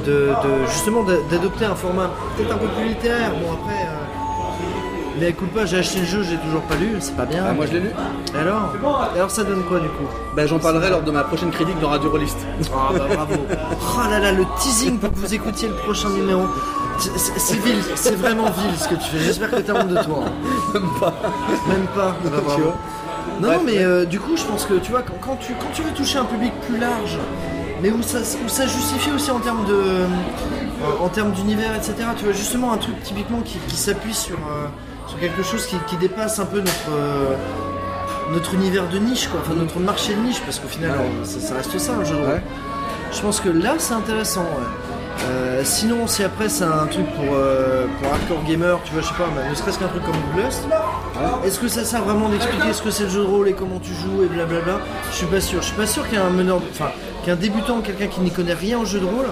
de, 0.06 0.12
de- 0.28 0.66
justement 0.70 1.02
d'a- 1.02 1.20
d'adopter 1.30 1.64
un 1.64 1.74
format 1.74 2.10
peut-être 2.36 2.52
un 2.54 2.58
peu 2.58 2.66
plus 2.68 2.88
littéraire. 2.88 3.30
Bon, 3.42 3.52
après, 3.54 3.88
mais 5.18 5.28
écoute 5.30 5.50
pas, 5.50 5.64
j'ai 5.64 5.78
acheté 5.78 6.00
le 6.00 6.06
jeu, 6.06 6.22
j'ai 6.22 6.36
toujours 6.38 6.60
pas 6.62 6.74
lu, 6.74 6.96
c'est 7.00 7.16
pas 7.16 7.24
bien. 7.24 7.44
Ah, 7.48 7.52
moi 7.52 7.66
je 7.66 7.72
l'ai 7.72 7.80
lu. 7.80 7.90
Et 8.34 8.38
alors? 8.38 8.72
Alors 9.14 9.30
ça 9.30 9.44
donne 9.44 9.62
quoi 9.64 9.78
du 9.80 9.88
coup? 9.88 10.04
Bah, 10.36 10.46
J'en 10.46 10.58
parlerai 10.58 10.90
lors 10.90 11.02
de 11.02 11.10
ma 11.10 11.22
prochaine 11.24 11.50
critique 11.50 11.78
dans 11.80 11.88
Radio 11.88 12.10
Rollist. 12.10 12.36
Ah 12.74 12.90
bah 12.92 13.04
bravo 13.14 13.34
Oh 13.96 14.10
là 14.10 14.18
là, 14.18 14.32
le 14.32 14.44
teasing 14.60 14.98
pour 14.98 15.10
que 15.12 15.16
vous 15.18 15.32
écoutiez 15.34 15.68
le 15.68 15.74
prochain 15.74 16.10
numéro. 16.10 16.42
C'est- 16.98 17.56
vil, 17.56 17.76
c'est 17.96 18.14
vraiment 18.16 18.44
vil 18.44 18.78
ce 18.78 18.88
que 18.88 18.94
tu 18.94 19.08
fais. 19.10 19.18
J'espère 19.18 19.50
que 19.50 19.56
t'as 19.60 19.72
honte 19.74 19.88
de 19.88 20.02
toi. 20.02 20.24
Même 20.74 20.88
pas. 21.00 21.14
Même 21.68 21.86
pas. 21.94 22.16
Bah. 22.24 22.30
Tu 22.54 22.62
vois 22.62 22.76
Non, 23.40 23.60
mais 23.64 23.72
ouais. 23.72 23.84
euh, 23.84 24.04
du 24.04 24.20
coup, 24.20 24.36
je 24.36 24.44
pense 24.44 24.64
que 24.64 24.74
tu 24.74 24.90
vois, 24.92 25.02
quand, 25.02 25.14
quand 25.20 25.36
tu, 25.36 25.52
quand 25.54 25.70
tu 25.72 25.82
veux 25.82 25.90
toucher 25.92 26.18
un 26.18 26.24
public 26.24 26.52
plus 26.68 26.78
large, 26.78 27.18
mais 27.82 27.90
où 27.90 28.00
ça, 28.02 28.18
où 28.44 28.48
ça 28.48 28.66
justifie 28.66 29.10
aussi 29.10 29.30
en 29.30 29.40
termes 29.40 29.64
de, 29.66 29.72
euh, 29.74 30.06
en 31.00 31.08
termes 31.08 31.32
d'univers, 31.32 31.74
etc. 31.74 31.94
Tu 32.16 32.24
vois, 32.24 32.32
justement 32.32 32.72
un 32.72 32.78
truc 32.78 33.02
typiquement 33.02 33.40
qui, 33.40 33.58
qui 33.68 33.76
s'appuie 33.76 34.14
sur, 34.14 34.36
euh, 34.36 34.66
sur 35.08 35.18
quelque 35.18 35.42
chose 35.42 35.66
qui, 35.66 35.76
qui 35.88 35.96
dépasse 35.96 36.38
un 36.38 36.46
peu 36.46 36.58
notre, 36.60 36.90
notre 38.32 38.54
univers 38.54 38.88
de 38.88 38.98
niche, 38.98 39.28
quoi. 39.28 39.40
Enfin, 39.44 39.54
notre 39.54 39.78
marché 39.80 40.14
de 40.14 40.20
niche, 40.20 40.40
parce 40.40 40.58
qu'au 40.60 40.68
final, 40.68 40.92
Ouais. 40.92 41.10
ça, 41.24 41.40
ça 41.40 41.54
reste 41.56 41.76
ça, 41.78 41.92
un 42.00 42.04
jeu 42.04 42.14
de 42.14 42.20
rôle. 42.20 42.28
Ouais. 42.34 42.42
Je 43.12 43.20
pense 43.20 43.40
que 43.40 43.48
là, 43.48 43.74
c'est 43.78 43.94
intéressant. 43.94 44.42
ouais. 44.42 44.83
Euh, 45.26 45.62
sinon, 45.64 46.06
si 46.06 46.22
après 46.22 46.48
c'est 46.48 46.64
un 46.64 46.86
truc 46.86 47.06
pour, 47.14 47.34
euh, 47.34 47.86
pour 48.00 48.12
hardcore 48.12 48.44
gamer, 48.44 48.78
tu 48.84 48.92
vois, 48.92 49.00
je 49.02 49.06
sais 49.08 49.14
pas, 49.14 49.28
bah, 49.34 49.42
ne 49.48 49.54
serait-ce 49.54 49.78
qu'un 49.78 49.88
truc 49.88 50.04
comme 50.04 50.14
Blust, 50.34 50.62
est-ce 51.46 51.58
que 51.58 51.68
ça 51.68 51.84
sert 51.84 52.02
vraiment 52.04 52.28
d'expliquer 52.28 52.72
ce 52.72 52.82
que 52.82 52.90
c'est 52.90 53.04
le 53.04 53.08
jeu 53.08 53.20
de 53.20 53.26
rôle 53.26 53.48
et 53.48 53.54
comment 53.54 53.78
tu 53.78 53.94
joues 53.94 54.22
et 54.24 54.26
blablabla? 54.26 54.80
Je 55.10 55.16
suis 55.16 55.26
pas 55.26 55.40
sûr. 55.40 55.62
Je 55.62 55.66
suis 55.68 55.76
pas 55.76 55.86
sûr 55.86 56.08
qu'un 56.10 56.28
meneur, 56.30 56.60
enfin, 56.70 56.90
qu'un 57.24 57.36
débutant, 57.36 57.80
quelqu'un 57.80 58.08
qui 58.08 58.20
n'y 58.20 58.30
connaît 58.30 58.52
rien 58.54 58.78
au 58.78 58.84
jeu 58.84 59.00
de 59.00 59.06
rôle, 59.06 59.26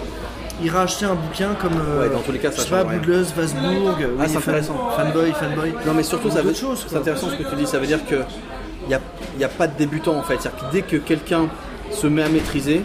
ira 0.63 0.83
acheter 0.83 1.05
un 1.05 1.15
bouquin 1.15 1.51
comme 1.61 1.73
euh, 1.75 2.03
Ouais, 2.09 2.15
dans 2.15 2.21
tous 2.21 2.33
les 2.33 2.39
cas, 2.39 2.51
ça 2.51 2.59
je 2.59 2.63
sais 2.63 2.71
pas. 2.71 2.85
Boudleuse, 2.85 3.33
Vasbourg, 3.37 3.91
Ah, 3.99 4.01
oui, 4.01 4.25
c'est 4.27 4.29
fan- 4.29 4.55
intéressant. 4.55 4.91
fanboy, 4.97 5.33
fanboy. 5.33 5.75
Non 5.87 5.93
mais 5.95 6.03
surtout 6.03 6.29
Ou 6.29 6.31
ça 6.31 6.41
veut 6.43 6.55
choses, 6.55 6.87
c'est 6.89 6.97
intéressant 6.97 7.29
ce 7.29 7.37
que 7.37 7.49
tu 7.49 7.57
dis, 7.57 7.67
ça 7.67 7.79
veut 7.79 7.87
dire 7.87 8.05
que 8.07 8.17
il 8.85 8.89
n'y 8.89 8.95
a, 8.95 9.01
y 9.39 9.45
a 9.45 9.49
pas 9.49 9.67
de 9.67 9.77
débutant 9.77 10.17
en 10.17 10.23
fait. 10.23 10.37
C'est-à-dire 10.41 10.59
que 10.69 10.73
dès 10.73 10.83
que 10.83 10.97
quelqu'un 10.97 11.49
se 11.91 12.07
met 12.07 12.23
à 12.23 12.29
maîtriser, 12.29 12.83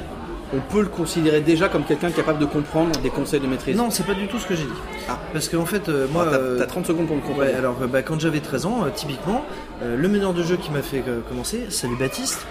on 0.54 0.60
peut 0.72 0.82
le 0.82 0.88
considérer 0.88 1.42
déjà 1.42 1.68
comme 1.68 1.84
quelqu'un 1.84 2.10
capable 2.12 2.40
de 2.40 2.46
comprendre 2.46 2.98
des 3.02 3.10
conseils 3.10 3.40
de 3.40 3.48
maîtrise. 3.48 3.76
Non, 3.76 3.90
c'est 3.90 4.06
pas 4.06 4.14
du 4.14 4.28
tout 4.28 4.40
ce 4.40 4.48
que 4.48 4.56
j'ai 4.56 4.64
dit. 4.64 4.70
Ah. 5.10 5.20
Parce 5.34 5.50
qu'en 5.50 5.66
fait, 5.66 5.90
euh, 5.90 6.08
Moi, 6.12 6.24
moi, 6.24 6.32
t'as, 6.32 6.40
euh, 6.40 6.58
t'as 6.60 6.66
30 6.66 6.86
secondes 6.86 7.08
pour 7.08 7.16
me 7.18 7.22
comprendre. 7.22 7.42
Ouais, 7.48 7.54
alors 7.54 7.76
euh, 7.82 7.88
bah, 7.88 8.02
quand 8.02 8.20
j'avais 8.20 8.40
13 8.40 8.66
ans, 8.66 8.84
euh, 8.86 8.90
typiquement, 8.96 9.44
euh, 9.84 9.98
le 9.98 10.08
meneur 10.08 10.34
de 10.34 10.44
jeu 10.44 10.56
qui 10.56 10.72
m'a 10.72 10.82
fait 10.82 11.04
euh, 11.08 11.20
commencer, 11.28 11.66
salut 11.70 11.96
Baptiste, 11.98 12.46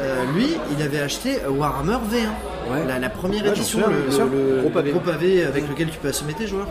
euh, 0.00 0.24
lui, 0.34 0.48
il 0.76 0.82
avait 0.82 1.00
acheté 1.00 1.38
euh, 1.44 1.50
Warhammer 1.50 1.98
V1, 2.12 2.70
Ouais. 2.70 2.84
la, 2.86 2.98
la 2.98 3.08
première 3.08 3.42
Ouais, 3.44 3.48
édition, 3.48 3.80
le, 3.88 4.12
sûr. 4.12 4.26
le- 4.26 4.58
Gros 4.58 4.68
le 4.68 4.74
pavé. 4.74 4.90
gros 4.90 5.00
pavé 5.00 5.44
avec 5.44 5.66
lequel 5.68 5.88
tu 5.88 5.98
peux 5.98 6.08
assommer 6.08 6.34
tes 6.34 6.46
joueurs. 6.46 6.66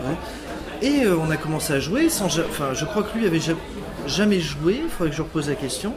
Et 0.80 1.02
euh, 1.04 1.16
on 1.20 1.28
a 1.32 1.36
commencé 1.36 1.72
à 1.72 1.80
jouer 1.80 2.08
sans, 2.08 2.26
enfin, 2.26 2.66
je 2.72 2.84
crois 2.84 3.02
que 3.02 3.18
lui 3.18 3.26
avait 3.26 3.40
ja- 3.40 3.54
jamais 4.06 4.38
joué. 4.38 4.80
Il 4.84 4.88
faudrait 4.88 5.10
que 5.10 5.16
je 5.16 5.22
repose 5.22 5.48
la 5.48 5.56
question. 5.56 5.94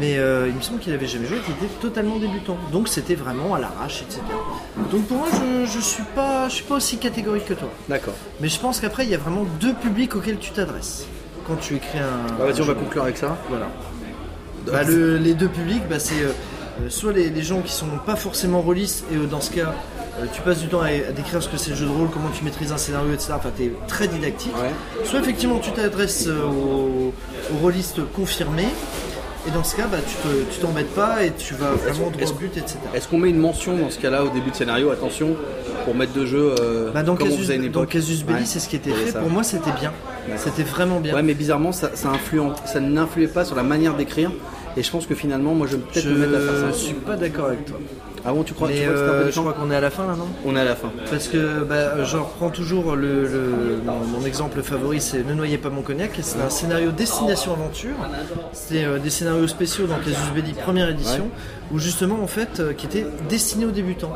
Mais 0.00 0.16
euh, 0.18 0.48
il 0.48 0.54
me 0.54 0.60
semble 0.62 0.78
qu'il 0.78 0.92
avait 0.92 1.06
jamais 1.06 1.26
joué, 1.26 1.38
qu'il 1.40 1.54
était 1.54 1.74
totalement 1.80 2.16
débutant. 2.18 2.56
Donc 2.72 2.88
c'était 2.88 3.14
vraiment 3.14 3.54
à 3.54 3.58
l'arrache, 3.60 4.02
etc. 4.02 4.20
Donc 4.90 5.06
pour 5.06 5.18
moi, 5.18 5.28
je, 5.32 5.66
je 5.70 5.80
suis 5.80 6.02
pas, 6.14 6.48
je 6.48 6.54
suis 6.54 6.64
pas 6.64 6.76
aussi 6.76 6.96
catégorique 6.98 7.44
que 7.46 7.54
toi. 7.54 7.68
D'accord. 7.88 8.14
Mais 8.40 8.48
je 8.48 8.58
pense 8.58 8.80
qu'après, 8.80 9.04
il 9.04 9.10
y 9.10 9.14
a 9.14 9.18
vraiment 9.18 9.44
deux 9.60 9.74
publics 9.74 10.14
auxquels 10.16 10.38
tu 10.38 10.50
t'adresses 10.52 11.06
quand 11.46 11.56
tu 11.56 11.74
écris 11.76 11.98
un. 11.98 12.34
Bah, 12.38 12.46
vas-y, 12.46 12.60
on 12.62 12.64
va 12.64 12.74
conclure 12.74 13.02
avec 13.02 13.18
ça. 13.18 13.36
Voilà. 13.48 13.66
Bah, 14.66 14.82
le- 14.84 15.18
les 15.18 15.34
deux 15.34 15.48
publics, 15.48 15.82
bah, 15.90 15.98
c'est 15.98 16.22
euh, 16.22 16.28
euh, 16.82 16.88
soit 16.88 17.12
les, 17.12 17.28
les 17.30 17.42
gens 17.42 17.60
qui 17.60 17.72
sont 17.72 17.86
pas 18.06 18.16
forcément 18.16 18.60
rôlistes, 18.62 19.04
et 19.12 19.16
euh, 19.16 19.26
dans 19.26 19.40
ce 19.40 19.50
cas, 19.50 19.74
euh, 20.20 20.26
tu 20.32 20.40
passes 20.42 20.60
du 20.60 20.68
temps 20.68 20.80
à, 20.80 20.86
à 20.86 21.12
décrire 21.14 21.42
ce 21.42 21.48
que 21.48 21.56
c'est 21.56 21.70
le 21.70 21.76
jeu 21.76 21.86
de 21.86 21.90
rôle, 21.90 22.08
comment 22.12 22.28
tu 22.30 22.44
maîtrises 22.44 22.70
un 22.72 22.76
scénario, 22.78 23.12
etc. 23.12 23.32
Enfin, 23.36 23.50
tu 23.56 23.64
es 23.64 23.72
très 23.88 24.06
didactique. 24.08 24.54
Ouais. 24.56 24.70
Soit 25.04 25.18
effectivement, 25.18 25.58
tu 25.58 25.72
t'adresses 25.72 26.28
euh, 26.28 26.44
aux, 26.46 27.12
aux 27.52 27.58
rôlistes 27.60 28.00
confirmés, 28.12 28.68
et 29.46 29.50
dans 29.50 29.64
ce 29.64 29.74
cas, 29.76 29.86
bah, 29.90 29.98
tu 30.06 30.14
te- 30.16 30.52
tu 30.54 30.60
t'embêtes 30.60 30.94
pas 30.94 31.24
et 31.24 31.32
tu 31.32 31.54
vas 31.54 31.70
vraiment 31.72 32.10
droit 32.10 32.28
au 32.30 32.34
but, 32.34 32.56
etc. 32.56 32.78
Est-ce 32.94 33.08
qu'on 33.08 33.18
met 33.18 33.30
une 33.30 33.38
mention 33.38 33.76
dans 33.76 33.90
ce 33.90 33.98
cas-là 33.98 34.24
au 34.24 34.28
début 34.28 34.50
de 34.50 34.56
scénario 34.56 34.90
Attention, 34.90 35.30
pour 35.84 35.94
mettre 35.94 36.12
de 36.12 36.24
jeu 36.26 36.54
euh, 36.60 36.90
Bah, 36.92 37.02
dans, 37.02 37.16
comme 37.16 37.26
on 37.26 37.30
Casus, 37.30 37.42
faisait 37.42 37.54
à 37.54 37.56
une 37.56 37.68
dans. 37.70 37.84
Casus 37.86 38.22
Belli, 38.24 38.38
Ouais. 38.40 38.44
c'est 38.46 38.60
ce 38.60 38.68
qui 38.68 38.76
était 38.76 38.92
fait. 38.92 39.10
ça. 39.12 39.18
Pour 39.20 39.30
moi, 39.30 39.42
c'était 39.42 39.72
bien. 39.72 39.92
C'était 40.36 40.62
vraiment 40.62 41.00
bien. 41.00 41.14
Ouais, 41.14 41.22
mais 41.22 41.34
bizarrement, 41.34 41.72
ça, 41.72 41.90
ça, 41.94 42.08
influen- 42.12 42.54
ça 42.64 42.78
n'influait 42.80 43.26
pas 43.26 43.44
sur 43.44 43.56
la 43.56 43.64
manière 43.64 43.94
d'écrire. 43.96 44.30
Et 44.76 44.82
je 44.82 44.90
pense 44.90 45.06
que 45.06 45.14
finalement, 45.14 45.54
moi, 45.54 45.66
je 45.66 45.76
vais 45.76 45.82
peut-être 45.82 46.04
je 46.04 46.10
me 46.10 46.18
mettre 46.26 46.34
à 46.36 46.60
faire 46.62 46.72
ça. 46.72 46.78
suis 46.78 46.94
pas 46.94 47.16
d'accord 47.16 47.46
avec 47.46 47.64
toi. 47.66 47.78
Ah 48.24 48.32
bon, 48.32 48.44
tu 48.44 48.54
crois, 48.54 48.68
tu 48.68 48.74
crois 48.74 48.84
que 48.86 48.90
euh, 48.98 49.30
je 49.32 49.40
crois 49.40 49.52
qu'on 49.52 49.70
est 49.70 49.74
à 49.76 49.80
la 49.80 49.90
fin 49.90 50.06
là, 50.06 50.14
non 50.16 50.28
On 50.46 50.54
est 50.54 50.60
à 50.60 50.64
la 50.64 50.76
fin. 50.76 50.90
Parce 51.10 51.26
que 51.28 51.64
bah, 51.64 52.04
je 52.04 52.16
reprends 52.16 52.50
toujours 52.50 52.94
le, 52.94 53.22
le- 53.24 53.80
mon, 53.84 54.18
mon 54.20 54.24
exemple 54.26 54.62
favori, 54.62 55.00
c'est 55.00 55.26
Ne 55.26 55.34
noyez 55.34 55.58
pas 55.58 55.70
mon 55.70 55.82
cognac. 55.82 56.12
C'est 56.22 56.40
un 56.40 56.50
scénario 56.50 56.92
destination 56.92 57.52
aventure. 57.54 57.96
C'est 58.52 58.84
euh, 58.84 58.98
des 58.98 59.10
scénarios 59.10 59.48
spéciaux 59.48 59.86
dans 59.86 59.96
Casus 59.98 60.30
Belli 60.34 60.52
première 60.52 60.88
édition, 60.88 61.28
où 61.72 61.78
justement 61.78 62.22
en 62.22 62.26
fait, 62.28 62.60
euh, 62.60 62.72
qui 62.72 62.86
était 62.86 63.06
destiné 63.28 63.64
aux 63.66 63.70
débutants. 63.72 64.12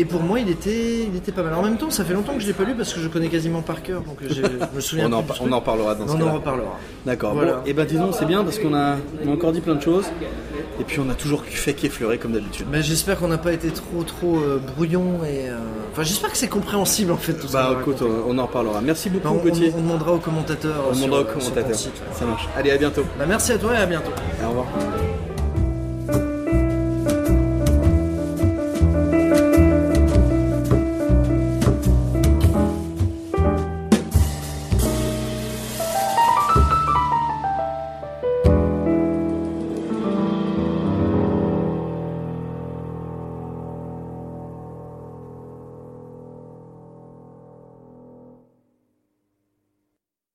Et 0.00 0.04
pour 0.04 0.22
moi, 0.22 0.38
il 0.38 0.48
était, 0.48 1.06
il 1.10 1.16
était 1.16 1.32
pas 1.32 1.42
mal. 1.42 1.54
En 1.54 1.62
même 1.62 1.76
temps, 1.76 1.90
ça 1.90 2.04
fait 2.04 2.14
longtemps 2.14 2.34
que 2.34 2.38
je 2.40 2.46
l'ai 2.46 2.52
pas 2.52 2.62
lu 2.62 2.74
parce 2.76 2.92
que 2.94 3.00
je 3.00 3.08
connais 3.08 3.26
quasiment 3.28 3.62
par 3.62 3.82
cœur, 3.82 4.02
donc 4.02 4.18
je 4.28 4.42
me 4.74 4.80
souviens. 4.80 5.06
On 5.10 5.12
en, 5.12 5.24
on 5.40 5.50
en 5.52 5.56
reparlera 5.58 5.96
dans 5.96 6.06
ce 6.06 6.12
On 6.12 6.20
en 6.28 6.34
reparlera. 6.34 6.78
D'accord. 7.04 7.34
Voilà. 7.34 7.54
Bon, 7.54 7.58
et 7.66 7.72
ben 7.72 7.84
disons, 7.84 8.12
c'est 8.12 8.26
bien 8.26 8.44
parce 8.44 8.60
qu'on 8.60 8.74
a, 8.74 8.94
on 9.24 9.28
a 9.30 9.32
encore 9.34 9.50
dit 9.50 9.60
plein 9.60 9.74
de 9.74 9.82
choses. 9.82 10.04
Et 10.80 10.84
puis 10.84 11.00
on 11.00 11.10
a 11.10 11.14
toujours 11.14 11.44
fait 11.44 11.74
qu'effleurer 11.74 12.18
comme 12.18 12.32
d'habitude. 12.32 12.66
Mais 12.70 12.82
j'espère 12.82 13.18
qu'on 13.18 13.28
n'a 13.28 13.38
pas 13.38 13.52
été 13.52 13.68
trop 13.70 14.04
trop 14.04 14.36
euh, 14.38 14.60
brouillon 14.76 15.24
et. 15.24 15.48
euh, 15.50 15.58
Enfin, 15.92 16.02
j'espère 16.04 16.30
que 16.30 16.36
c'est 16.36 16.48
compréhensible 16.48 17.10
en 17.10 17.16
fait 17.16 17.32
tout 17.34 17.48
ça. 17.48 17.70
Bah 17.72 17.78
écoute, 17.80 17.96
on 18.02 18.30
on 18.30 18.38
en 18.38 18.46
reparlera. 18.46 18.80
Merci 18.80 19.10
beaucoup, 19.10 19.24
Bah, 19.28 19.34
on, 19.34 19.42
Gauthier. 19.44 19.72
on- 19.74 19.78
on 19.78 19.82
demandera 19.82 20.12
aux 20.12 20.18
commentateurs. 20.18 20.84
On 20.90 20.94
sur- 20.94 21.04
demandera 21.06 21.20
aux 21.22 21.32
ton 21.34 21.38
commentateurs. 21.40 21.74
site. 21.76 21.92
Ça 22.12 22.24
marche. 22.26 22.48
Allez, 22.56 22.70
à 22.70 22.76
bientôt. 22.78 23.02
Bah, 23.18 23.24
merci 23.26 23.52
à 23.52 23.58
toi 23.58 23.74
et 23.74 23.78
à 23.78 23.86
bientôt. 23.86 24.12
Au 24.44 24.48
revoir. 24.50 24.66